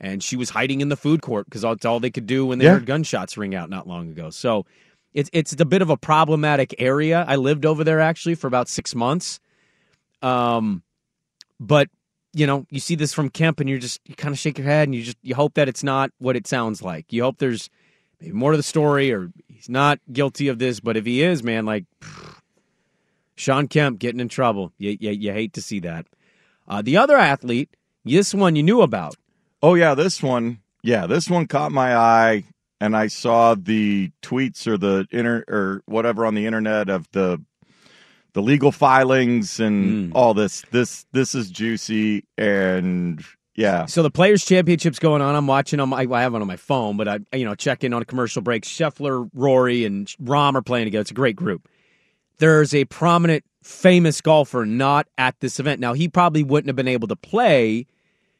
and 0.00 0.22
she 0.22 0.36
was 0.36 0.50
hiding 0.50 0.80
in 0.80 0.88
the 0.88 0.96
food 0.96 1.22
court 1.22 1.46
because 1.46 1.62
that's 1.62 1.84
all 1.84 2.00
they 2.00 2.10
could 2.10 2.26
do 2.26 2.44
when 2.46 2.58
they 2.58 2.64
Yeah. 2.66 2.72
heard 2.74 2.86
gunshots 2.86 3.36
ring 3.36 3.54
out 3.54 3.70
not 3.70 3.86
long 3.86 4.10
ago. 4.10 4.30
So 4.30 4.66
it's 5.12 5.30
it's 5.32 5.52
a 5.60 5.64
bit 5.64 5.80
of 5.82 5.90
a 5.90 5.96
problematic 5.96 6.74
area. 6.78 7.24
I 7.26 7.36
lived 7.36 7.64
over 7.64 7.84
there 7.84 8.00
actually 8.00 8.34
for 8.34 8.46
about 8.48 8.68
six 8.68 8.94
months. 8.94 9.38
Um, 10.22 10.82
but 11.60 11.88
you 12.32 12.46
know, 12.48 12.66
you 12.70 12.80
see 12.80 12.96
this 12.96 13.14
from 13.14 13.30
Kemp, 13.30 13.60
and 13.60 13.68
you're 13.70 13.78
just 13.78 14.00
you 14.06 14.14
kind 14.16 14.32
of 14.32 14.38
shake 14.38 14.58
your 14.58 14.66
head, 14.66 14.88
and 14.88 14.94
you 14.94 15.02
just 15.02 15.18
you 15.22 15.34
hope 15.36 15.54
that 15.54 15.68
it's 15.68 15.84
not 15.84 16.10
what 16.18 16.34
it 16.36 16.46
sounds 16.46 16.82
like. 16.82 17.12
You 17.12 17.22
hope 17.22 17.38
there's 17.38 17.70
maybe 18.20 18.32
more 18.32 18.50
to 18.50 18.56
the 18.56 18.62
story, 18.62 19.12
or 19.12 19.30
he's 19.54 19.68
not 19.68 20.00
guilty 20.12 20.48
of 20.48 20.58
this. 20.58 20.80
But 20.80 20.96
if 20.96 21.06
he 21.06 21.22
is, 21.22 21.42
man, 21.42 21.64
like 21.64 21.84
Shawn 23.36 23.68
Kemp 23.68 23.98
getting 23.98 24.20
in 24.20 24.28
trouble, 24.28 24.72
you 24.78 24.96
you, 25.00 25.10
you 25.10 25.32
hate 25.32 25.52
to 25.54 25.62
see 25.62 25.80
that. 25.80 26.06
Uh, 26.68 26.82
the 26.82 26.96
other 26.96 27.16
athlete, 27.16 27.70
this 28.04 28.32
one 28.34 28.56
you 28.56 28.62
knew 28.62 28.82
about. 28.82 29.16
oh 29.62 29.74
yeah, 29.74 29.94
this 29.94 30.22
one, 30.22 30.58
yeah, 30.82 31.06
this 31.06 31.28
one 31.30 31.46
caught 31.46 31.72
my 31.72 31.96
eye, 31.96 32.44
and 32.80 32.96
I 32.96 33.06
saw 33.08 33.54
the 33.54 34.10
tweets 34.22 34.66
or 34.66 34.76
the 34.78 35.06
inter 35.10 35.44
or 35.48 35.82
whatever 35.86 36.26
on 36.26 36.34
the 36.34 36.46
internet 36.46 36.88
of 36.88 37.08
the 37.12 37.40
the 38.34 38.42
legal 38.42 38.72
filings 38.72 39.60
and 39.60 40.10
Mm. 40.10 40.12
all 40.14 40.34
this. 40.34 40.62
This 40.70 41.06
this 41.12 41.34
is 41.34 41.50
juicy, 41.50 42.24
and 42.36 43.24
yeah, 43.56 43.86
So 43.86 44.02
the 44.02 44.10
Players 44.10 44.44
Championship's 44.44 44.98
going 44.98 45.22
on. 45.22 45.34
I'm 45.36 45.46
watching 45.46 45.78
them. 45.78 45.90
my 45.90 45.98
I 45.98 46.22
have 46.22 46.34
it 46.34 46.40
on 46.40 46.46
my 46.46 46.56
phone, 46.56 46.96
but 46.96 47.08
I 47.08 47.18
you 47.32 47.44
know 47.44 47.54
check 47.54 47.84
in 47.84 47.92
on 47.92 48.02
a 48.02 48.04
commercial 48.04 48.42
break. 48.42 48.64
Scheffler, 48.64 49.28
Rory, 49.32 49.84
and 49.84 50.08
Rahm 50.22 50.54
are 50.54 50.62
playing 50.62 50.86
together. 50.86 51.02
It's 51.02 51.10
a 51.10 51.14
great 51.14 51.36
group. 51.36 51.68
There's 52.38 52.74
a 52.74 52.84
prominent, 52.86 53.44
famous 53.62 54.20
golfer 54.20 54.66
not 54.66 55.06
at 55.16 55.38
this 55.40 55.60
event. 55.60 55.80
Now 55.80 55.92
he 55.92 56.08
probably 56.08 56.42
wouldn't 56.42 56.68
have 56.68 56.76
been 56.76 56.88
able 56.88 57.08
to 57.08 57.16
play. 57.16 57.86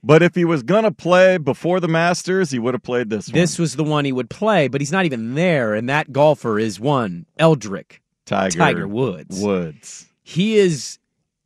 But 0.02 0.22
if 0.22 0.34
he 0.34 0.44
was 0.44 0.62
gonna 0.62 0.92
play 0.92 1.38
before 1.38 1.80
the 1.80 1.88
Masters, 1.88 2.50
he 2.50 2.58
would 2.58 2.74
have 2.74 2.82
played 2.82 3.08
this. 3.08 3.26
This 3.26 3.58
was 3.58 3.76
the 3.76 3.84
one 3.84 4.04
he 4.04 4.12
would 4.12 4.28
play, 4.28 4.68
but 4.68 4.80
he's 4.80 4.92
not 4.92 5.04
even 5.04 5.34
there. 5.34 5.74
And 5.74 5.88
that 5.88 6.12
golfer 6.12 6.58
is 6.58 6.78
one 6.80 7.26
Eldrick. 7.38 8.00
Tiger 8.26 8.58
Tiger 8.58 8.88
Woods. 8.88 9.40
Woods. 9.40 10.06
He 10.22 10.56
is 10.56 10.98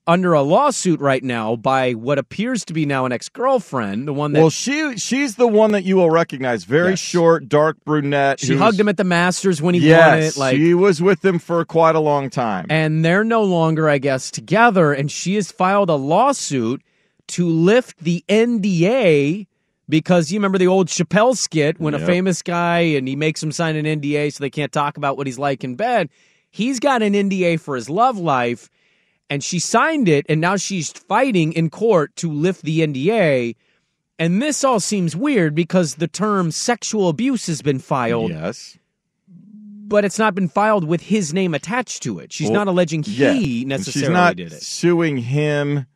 under 0.09 0.33
a 0.33 0.43
lawsuit 0.43 0.99
right 1.01 1.23
now 1.23 1.55
by 1.55 1.93
what 1.93 2.19
appears 2.19 2.65
to 2.65 2.73
be 2.73 2.85
now 2.87 3.05
an 3.05 3.13
ex 3.13 3.29
girlfriend, 3.29 4.09
the 4.09 4.13
one 4.13 4.33
that 4.33 4.41
Well, 4.41 4.51
she 4.51 4.97
she's 4.97 5.37
the 5.37 5.47
one 5.47 5.71
that 5.73 5.85
you 5.85 5.95
will 5.97 6.11
recognize. 6.11 6.65
Very 6.65 6.91
Yes. 6.91 6.99
short, 6.99 7.49
dark 7.49 7.77
brunette. 7.85 8.41
she 8.41 8.57
hugged 8.57 8.81
him 8.81 8.89
at 8.89 8.97
the 8.97 9.05
Masters 9.05 9.61
when 9.63 9.75
he 9.75 9.93
won 9.93 10.19
it. 10.19 10.37
Like 10.37 10.57
she 10.57 10.75
was 10.75 11.01
with 11.03 11.25
him 11.25 11.39
for 11.39 11.65
quite 11.65 11.95
a 11.95 12.01
long 12.01 12.31
time. 12.31 12.67
and 12.71 13.05
they're 13.05 13.23
no 13.23 13.43
longer, 13.45 13.89
I 13.89 13.99
guess, 13.99 14.31
together. 14.31 14.93
And 14.93 15.13
she 15.13 15.35
has 15.37 15.53
filed 15.53 15.91
a 15.91 15.95
lawsuit 15.97 16.83
to 17.29 17.47
lift 17.47 17.99
the 17.99 18.25
NDA 18.29 19.47
because 19.89 20.31
you 20.33 20.39
remember 20.39 20.59
the 20.59 20.67
old 20.67 20.89
Chappelle 20.89 21.37
skit 21.37 21.79
when 21.81 21.95
a 21.95 21.99
famous 21.99 22.43
guy 22.43 22.81
and 22.81 23.07
he 23.09 23.17
makes 23.17 23.43
him 23.43 23.53
sign 23.53 23.77
an 23.77 23.85
NDA 23.87 24.33
so 24.33 24.43
they 24.43 24.51
can't 24.51 24.73
talk 24.73 24.97
about 24.97 25.17
what 25.17 25.27
he's 25.27 25.39
like 25.39 25.65
in 25.65 25.77
bed. 25.77 26.09
He's 26.51 26.81
got 26.81 27.03
an 27.03 27.13
NDA 27.15 27.61
for 27.61 27.77
his 27.77 27.91
love 27.91 28.19
life, 28.19 28.71
and 29.31 29.43
she 29.45 29.59
signed 29.59 30.09
it, 30.09 30.27
and 30.29 30.41
now 30.41 30.57
she's 30.57 30.91
fighting 30.91 31.53
in 31.53 31.71
court 31.71 32.15
to 32.17 32.31
lift 32.33 32.63
the 32.63 32.81
NDA. 32.81 33.57
And 34.19 34.43
this 34.43 34.65
all 34.65 34.81
seems 34.81 35.15
weird 35.15 35.55
because 35.55 35.97
the 35.97 36.09
term 36.09 36.51
sexual 36.51 37.09
abuse 37.09 37.47
has 37.47 37.63
been 37.63 37.79
filed 37.79 38.31
yes. 38.31 38.77
but 39.29 40.05
it's 40.05 40.19
not 40.19 40.35
been 40.35 40.49
filed 40.49 40.85
with 40.85 41.03
his 41.03 41.33
name 41.33 41.55
attached 41.55 42.03
to 42.03 42.19
it. 42.19 42.33
She's 42.33 42.49
Well, 42.51 42.55
not 42.61 42.69
alleging 42.69 43.03
he 43.05 43.61
And 43.61 43.69
necessarily 43.69 44.07
She's 44.07 44.13
not 44.13 44.37
did 44.37 44.53
it. 44.53 44.63
suing 44.63 45.19
him. 45.19 45.87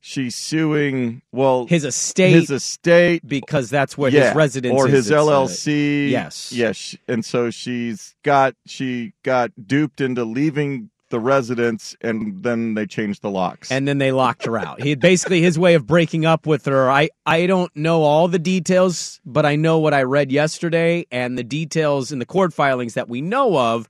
She's 0.00 0.36
suing 0.36 1.20
well 1.32 1.66
His 1.66 1.84
estate, 1.84 2.32
his 2.32 2.50
estate 2.50 3.26
because 3.26 3.68
that's 3.70 3.98
where 3.98 4.10
yeah, 4.10 4.28
his 4.28 4.36
residence 4.36 4.72
or 4.80 4.86
is. 4.86 4.92
his 4.92 5.10
It's, 5.10 5.14
uh, 5.16 5.20
LLC. 5.22 6.10
yes. 6.10 6.52
yes, 6.52 6.96
and 7.08 7.24
so 7.24 7.50
she's 7.50 8.14
got 8.22 8.54
she 8.66 9.12
got 9.24 9.50
duped 9.66 10.00
into 10.00 10.24
leaving 10.24 10.90
the 11.08 11.20
residence, 11.20 11.96
and 12.00 12.42
then 12.42 12.74
they 12.74 12.86
changed 12.86 13.22
the 13.22 13.30
locks. 13.30 13.70
and 13.70 13.86
then 13.86 13.98
they 13.98 14.10
locked 14.12 14.44
her 14.44 14.58
out. 14.58 14.82
He 14.82 14.94
basically 14.96 15.40
his 15.40 15.58
way 15.58 15.74
of 15.74 15.86
breaking 15.86 16.26
up 16.26 16.46
with 16.46 16.64
her. 16.66 16.90
I 16.90 17.10
I 17.24 17.46
don't 17.46 17.74
know 17.76 18.02
all 18.02 18.26
the 18.28 18.38
details, 18.38 19.20
but 19.24 19.46
I 19.46 19.56
know 19.56 19.78
what 19.78 19.94
I 19.94 20.02
read 20.02 20.32
yesterday, 20.32 21.06
and 21.12 21.38
the 21.38 21.44
details 21.44 22.10
in 22.12 22.18
the 22.18 22.26
court 22.26 22.52
filings 22.52 22.94
that 22.94 23.08
we 23.08 23.20
know 23.20 23.56
of 23.58 23.88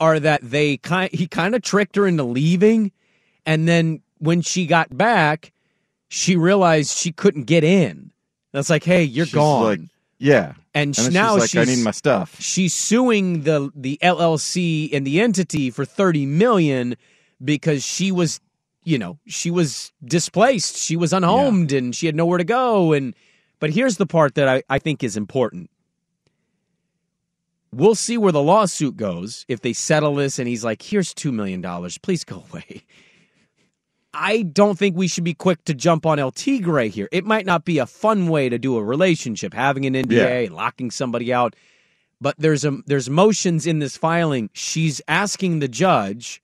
are 0.00 0.18
that 0.18 0.40
they 0.42 0.76
kind 0.78 1.10
he 1.12 1.26
kind 1.28 1.54
of 1.54 1.62
tricked 1.62 1.94
her 1.96 2.06
into 2.06 2.24
leaving, 2.24 2.90
and 3.46 3.68
then 3.68 4.02
when 4.18 4.40
she 4.42 4.66
got 4.66 4.96
back, 4.96 5.52
she 6.08 6.36
realized 6.36 6.96
she 6.96 7.12
couldn't 7.12 7.44
get 7.44 7.62
in. 7.64 8.10
That's 8.52 8.68
like, 8.70 8.82
hey, 8.84 9.04
you're 9.04 9.26
She's 9.26 9.34
gone. 9.34 9.62
like, 9.62 9.80
yeah, 10.18 10.54
and, 10.74 10.94
then 10.94 11.12
now 11.12 11.38
she's 11.38 11.54
like, 11.54 11.68
I 11.68 11.72
need 11.72 11.82
my 11.82 11.90
stuff. 11.90 12.40
She's 12.40 12.74
suing 12.74 13.42
the 13.42 13.70
the 13.74 13.98
LLC 14.02 14.90
and 14.92 15.06
the 15.06 15.20
entity 15.20 15.70
for 15.70 15.84
thirty 15.84 16.26
million 16.26 16.96
because 17.42 17.84
she 17.84 18.12
was, 18.12 18.40
you 18.84 18.98
know, 18.98 19.18
she 19.26 19.50
was 19.50 19.92
displaced. 20.04 20.76
She 20.76 20.96
was 20.96 21.12
unhomed 21.12 21.72
and 21.72 21.94
she 21.94 22.06
had 22.06 22.14
nowhere 22.14 22.38
to 22.38 22.44
go. 22.44 22.92
And 22.92 23.14
but 23.58 23.70
here's 23.70 23.96
the 23.96 24.06
part 24.06 24.36
that 24.36 24.48
I, 24.48 24.62
I 24.68 24.78
think 24.78 25.02
is 25.02 25.16
important. 25.16 25.70
We'll 27.72 27.94
see 27.94 28.18
where 28.18 28.32
the 28.32 28.42
lawsuit 28.42 28.96
goes 28.96 29.44
if 29.48 29.60
they 29.60 29.72
settle 29.72 30.16
this 30.16 30.38
and 30.38 30.48
he's 30.48 30.64
like, 30.64 30.82
here's 30.82 31.14
two 31.14 31.32
million 31.32 31.60
dollars. 31.60 31.98
Please 31.98 32.24
go 32.24 32.44
away. 32.52 32.84
I 34.12 34.42
don't 34.42 34.78
think 34.78 34.96
we 34.96 35.06
should 35.08 35.24
be 35.24 35.34
quick 35.34 35.64
to 35.64 35.74
jump 35.74 36.04
on 36.04 36.18
El 36.18 36.32
Tigre 36.32 36.88
here. 36.88 37.08
It 37.12 37.24
might 37.24 37.46
not 37.46 37.64
be 37.64 37.78
a 37.78 37.86
fun 37.86 38.28
way 38.28 38.48
to 38.48 38.58
do 38.58 38.76
a 38.76 38.82
relationship, 38.82 39.54
having 39.54 39.86
an 39.86 39.94
NDA 39.94 40.16
Yeah. 40.16 40.38
and 40.46 40.54
locking 40.54 40.90
somebody 40.90 41.32
out. 41.32 41.54
But 42.20 42.34
there's 42.38 42.64
a 42.64 42.78
there's 42.86 43.08
motions 43.08 43.66
in 43.66 43.78
this 43.78 43.96
filing. 43.96 44.50
She's 44.52 45.00
asking 45.08 45.60
the 45.60 45.68
judge 45.68 46.42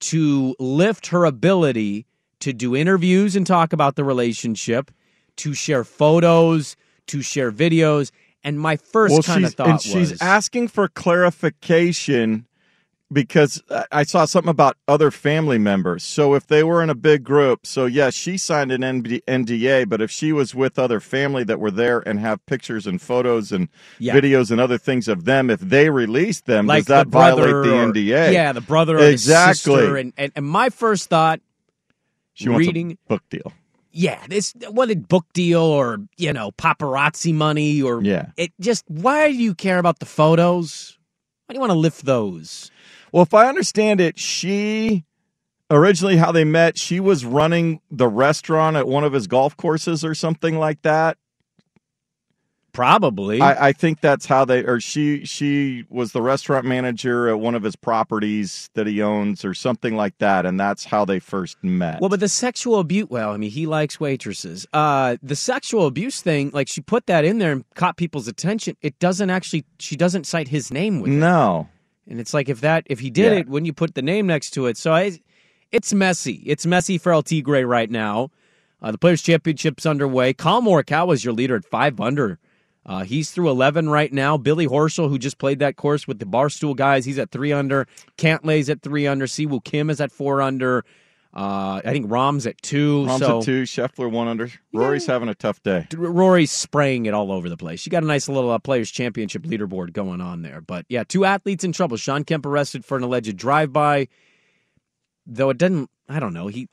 to 0.00 0.54
lift 0.58 1.08
her 1.08 1.24
ability 1.24 2.06
to 2.40 2.52
do 2.52 2.76
interviews 2.76 3.34
and 3.36 3.46
talk 3.46 3.72
about 3.72 3.96
the 3.96 4.04
relationship, 4.04 4.90
to 5.36 5.54
share 5.54 5.84
photos, 5.84 6.76
to 7.06 7.22
share 7.22 7.50
videos. 7.50 8.10
And 8.44 8.60
my 8.60 8.76
first 8.76 9.12
well, 9.12 9.22
kind 9.22 9.44
of 9.44 9.54
thought 9.54 9.66
and 9.66 9.74
was 9.74 9.82
she's 9.84 10.20
asking 10.20 10.68
for 10.68 10.88
clarification 10.88 12.46
because 13.12 13.62
I 13.90 14.02
saw 14.04 14.24
something 14.24 14.50
about 14.50 14.76
other 14.88 15.10
family 15.10 15.58
members. 15.58 16.02
So 16.04 16.34
if 16.34 16.46
they 16.46 16.62
were 16.64 16.82
in 16.82 16.90
a 16.90 16.94
big 16.94 17.22
group, 17.24 17.66
so 17.66 17.86
yes, 17.86 17.94
yeah, 17.94 18.10
she 18.10 18.38
signed 18.38 18.72
an 18.72 18.80
NDA, 18.82 19.88
but 19.88 20.00
if 20.00 20.10
she 20.10 20.32
was 20.32 20.54
with 20.54 20.78
other 20.78 20.98
family 21.00 21.44
that 21.44 21.60
were 21.60 21.70
there 21.70 22.00
and 22.00 22.18
have 22.20 22.44
pictures 22.46 22.86
and 22.86 23.00
photos 23.00 23.52
and 23.52 23.68
Yeah. 23.98 24.14
videos 24.14 24.50
and 24.50 24.60
other 24.60 24.78
things 24.78 25.08
of 25.08 25.24
them, 25.24 25.50
if 25.50 25.60
they 25.60 25.90
released 25.90 26.46
them, 26.46 26.66
like 26.66 26.80
does 26.80 26.86
that 26.88 27.04
the 27.04 27.10
violate 27.10 27.50
the 27.50 27.74
or- 27.78 27.86
NDA? 27.92 28.32
Yeah, 28.32 28.52
the 28.52 28.60
brother 28.60 28.98
exactly. 28.98 29.74
the 29.74 29.80
sister. 29.82 29.96
And, 29.96 30.12
and, 30.16 30.32
and 30.34 30.46
my 30.46 30.70
first 30.70 31.08
thought, 31.08 31.40
she 32.34 32.48
wants 32.48 32.66
reading, 32.66 32.92
a 32.92 33.08
book 33.08 33.22
deal. 33.30 33.52
yeah, 33.92 34.18
this 34.26 34.54
what 34.70 34.90
a 34.90 34.96
book 34.96 35.26
deal 35.34 35.60
or 35.62 35.98
you 36.16 36.32
know 36.32 36.50
paparazzi 36.52 37.34
money 37.34 37.82
or 37.82 38.02
Yeah. 38.02 38.30
it 38.38 38.52
just 38.58 38.84
why 38.88 39.28
do 39.28 39.34
you 39.34 39.54
care 39.54 39.78
about 39.78 39.98
the 39.98 40.06
photos? 40.06 40.98
Why 41.46 41.52
do 41.52 41.56
you 41.58 41.60
want 41.60 41.72
to 41.72 41.78
lift 41.78 42.06
those? 42.06 42.70
Well, 43.12 43.22
if 43.22 43.34
I 43.34 43.48
understand 43.48 44.00
it, 44.00 44.18
she 44.18 45.04
originally 45.70 46.16
how 46.16 46.32
they 46.32 46.44
met, 46.44 46.78
she 46.78 46.98
was 46.98 47.24
running 47.24 47.80
the 47.90 48.08
restaurant 48.08 48.76
at 48.76 48.88
one 48.88 49.04
of 49.04 49.12
his 49.12 49.26
golf 49.26 49.56
courses 49.56 50.04
or 50.04 50.14
something 50.14 50.58
like 50.58 50.82
that. 50.82 51.18
Probably. 52.72 53.42
I, 53.42 53.68
I 53.68 53.72
think 53.72 54.00
that's 54.00 54.24
how 54.24 54.46
they 54.46 54.64
or 54.64 54.80
she 54.80 55.26
she 55.26 55.84
was 55.90 56.12
the 56.12 56.22
restaurant 56.22 56.64
manager 56.64 57.28
at 57.28 57.38
one 57.38 57.54
of 57.54 57.62
his 57.62 57.76
properties 57.76 58.70
that 58.72 58.86
he 58.86 59.02
owns 59.02 59.44
or 59.44 59.52
something 59.52 59.94
like 59.94 60.16
that, 60.18 60.46
and 60.46 60.58
that's 60.58 60.86
how 60.86 61.04
they 61.04 61.18
first 61.18 61.62
met. 61.62 62.00
Well, 62.00 62.08
but 62.08 62.20
the 62.20 62.30
sexual 62.30 62.78
abuse. 62.78 63.08
Well, 63.10 63.32
I 63.32 63.36
mean, 63.36 63.50
he 63.50 63.66
likes 63.66 64.00
waitresses. 64.00 64.66
Uh, 64.72 65.18
the 65.22 65.36
sexual 65.36 65.86
abuse 65.86 66.22
thing, 66.22 66.50
like 66.54 66.66
she 66.66 66.80
put 66.80 67.06
that 67.08 67.26
in 67.26 67.36
there 67.36 67.52
and 67.52 67.66
caught 67.74 67.98
people's 67.98 68.26
attention. 68.26 68.78
It 68.80 68.98
doesn't 68.98 69.28
actually. 69.28 69.66
She 69.78 69.94
doesn't 69.94 70.24
cite 70.24 70.48
his 70.48 70.72
name 70.72 71.00
with 71.00 71.12
it. 71.12 71.16
no. 71.16 71.68
And 72.08 72.18
it's 72.20 72.34
like 72.34 72.48
if 72.48 72.60
that 72.62 72.84
if 72.86 73.00
he 73.00 73.10
did 73.10 73.32
Yeah. 73.32 73.38
it, 73.40 73.48
wouldn't 73.48 73.66
you 73.66 73.72
put 73.72 73.94
the 73.94 74.02
name 74.02 74.26
next 74.26 74.50
to 74.50 74.66
it? 74.66 74.76
So 74.76 74.92
I, 74.92 75.18
it's 75.70 75.92
messy. 75.94 76.42
It's 76.46 76.66
messy 76.66 76.98
for 76.98 77.12
El 77.12 77.22
Tigre 77.22 77.64
right 77.66 77.90
now. 77.90 78.30
Uh, 78.82 78.90
the 78.90 78.98
Players 78.98 79.22
Championship's 79.22 79.86
underway. 79.86 80.32
Collin 80.32 80.64
Morikawa 80.64 81.14
is 81.14 81.24
your 81.24 81.32
leader 81.34 81.54
at 81.56 81.64
five 81.64 82.00
under. 82.00 82.38
Uh, 82.84 83.04
he's 83.04 83.30
through 83.30 83.48
eleven 83.48 83.88
right 83.88 84.12
now. 84.12 84.36
Billy 84.36 84.66
Horschel, 84.66 85.08
who 85.08 85.16
just 85.16 85.38
played 85.38 85.60
that 85.60 85.76
course 85.76 86.08
with 86.08 86.18
the 86.18 86.24
Barstool 86.26 86.74
guys, 86.74 87.04
he's 87.04 87.18
at 87.18 87.30
three 87.30 87.52
under. 87.52 87.86
Cantlay's 88.18 88.68
at 88.68 88.82
three 88.82 89.06
under. 89.06 89.26
Siwoo 89.26 89.62
Kim 89.62 89.88
is 89.88 90.00
at 90.00 90.10
four 90.10 90.42
under. 90.42 90.84
Uh, 91.34 91.80
I 91.82 91.92
think 91.92 92.10
Rahm's 92.10 92.46
at 92.46 92.60
two. 92.60 93.06
Rahm's 93.06 93.20
so 93.20 93.38
at 93.38 93.44
two, 93.44 93.62
Scheffler 93.62 94.10
one 94.10 94.28
under. 94.28 94.50
Rory's 94.74 95.06
having 95.06 95.30
a 95.30 95.34
tough 95.34 95.62
day. 95.62 95.86
Rory's 95.94 96.50
spraying 96.50 97.06
it 97.06 97.14
all 97.14 97.32
over 97.32 97.48
the 97.48 97.56
place. 97.56 97.86
You 97.86 97.90
got 97.90 98.02
a 98.02 98.06
nice 98.06 98.28
little 98.28 98.50
uh, 98.50 98.58
Players 98.58 98.90
Championship 98.90 99.44
leaderboard 99.44 99.94
going 99.94 100.20
on 100.20 100.42
there. 100.42 100.60
But 100.60 100.84
yeah, 100.90 101.04
two 101.04 101.24
athletes 101.24 101.64
in 101.64 101.72
trouble. 101.72 101.96
Shawn 101.96 102.24
Kemp 102.24 102.44
arrested 102.44 102.84
for 102.84 102.98
an 102.98 103.02
alleged 103.02 103.34
drive-by. 103.36 104.08
Though 105.26 105.48
it 105.48 105.56
doesn't, 105.56 105.88
I 106.06 106.20
don't 106.20 106.34
know. 106.34 106.48
He, 106.48 106.68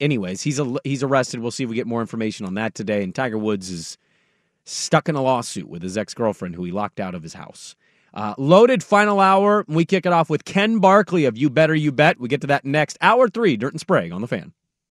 anyways, 0.00 0.42
he's 0.42 0.58
a, 0.58 0.74
he's 0.82 1.04
arrested. 1.04 1.38
We'll 1.38 1.52
see 1.52 1.62
if 1.62 1.70
we 1.70 1.76
get 1.76 1.86
more 1.86 2.00
information 2.00 2.46
on 2.46 2.54
that 2.54 2.74
today. 2.74 3.04
And 3.04 3.14
Tiger 3.14 3.38
Woods 3.38 3.70
is 3.70 3.96
stuck 4.64 5.08
in 5.08 5.14
a 5.14 5.22
lawsuit 5.22 5.68
with 5.68 5.82
his 5.82 5.96
ex-girlfriend, 5.96 6.56
who 6.56 6.64
he 6.64 6.72
locked 6.72 6.98
out 6.98 7.14
of 7.14 7.22
his 7.22 7.34
house. 7.34 7.76
Uh, 8.14 8.34
loaded 8.38 8.82
final 8.82 9.18
hour. 9.18 9.64
We 9.66 9.84
kick 9.84 10.06
it 10.06 10.12
off 10.12 10.30
with 10.30 10.44
Ken 10.44 10.78
Barkley 10.78 11.24
of 11.24 11.36
You 11.36 11.50
Better 11.50 11.74
You 11.74 11.90
Bet. 11.90 12.20
We 12.20 12.28
get 12.28 12.40
to 12.42 12.46
that 12.46 12.64
next 12.64 12.96
hour 13.00 13.28
three. 13.28 13.56
Dirt 13.56 13.72
and 13.72 13.80
Sprague 13.80 14.12
on 14.12 14.20
the 14.20 14.28
fan. 14.28 14.52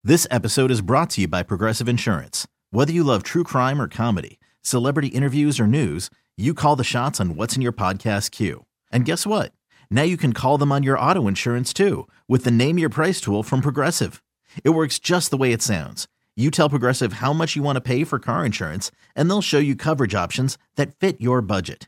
This 0.03 0.27
episode 0.29 0.69
is 0.69 0.81
brought 0.81 1.09
to 1.11 1.21
you 1.21 1.27
by 1.27 1.41
Progressive 1.41 1.87
Insurance. 1.87 2.45
Whether 2.71 2.91
you 2.91 3.03
love 3.03 3.23
true 3.23 3.43
crime 3.43 3.81
or 3.81 3.87
comedy, 3.87 4.37
celebrity 4.61 5.07
interviews 5.07 5.59
or 5.59 5.65
news, 5.65 6.09
you 6.37 6.53
call 6.53 6.75
the 6.75 6.83
shots 6.83 7.19
on 7.21 7.35
what's 7.35 7.55
in 7.55 7.61
your 7.61 7.71
podcast 7.71 8.31
queue. 8.31 8.65
And 8.91 9.05
guess 9.05 9.25
what? 9.25 9.53
Now 9.89 10.03
you 10.03 10.17
can 10.17 10.33
call 10.33 10.57
them 10.57 10.71
on 10.71 10.83
your 10.83 10.99
auto 10.99 11.27
insurance 11.27 11.71
too 11.73 12.07
with 12.27 12.43
the 12.43 12.51
Name 12.51 12.77
Your 12.77 12.89
Price 12.89 13.21
tool 13.21 13.41
from 13.41 13.61
Progressive. 13.61 14.21
It 14.63 14.71
works 14.71 14.99
just 14.99 15.31
the 15.31 15.37
way 15.37 15.53
it 15.53 15.61
sounds. 15.61 16.07
You 16.35 16.51
tell 16.51 16.69
Progressive 16.69 17.13
how 17.13 17.31
much 17.31 17.55
you 17.55 17.63
want 17.63 17.77
to 17.77 17.81
pay 17.81 18.03
for 18.03 18.19
car 18.19 18.45
insurance, 18.45 18.91
and 19.15 19.29
they'll 19.29 19.41
show 19.41 19.57
you 19.57 19.75
coverage 19.75 20.13
options 20.13 20.57
that 20.75 20.93
fit 20.99 21.21
your 21.21 21.41
budget. 21.41 21.87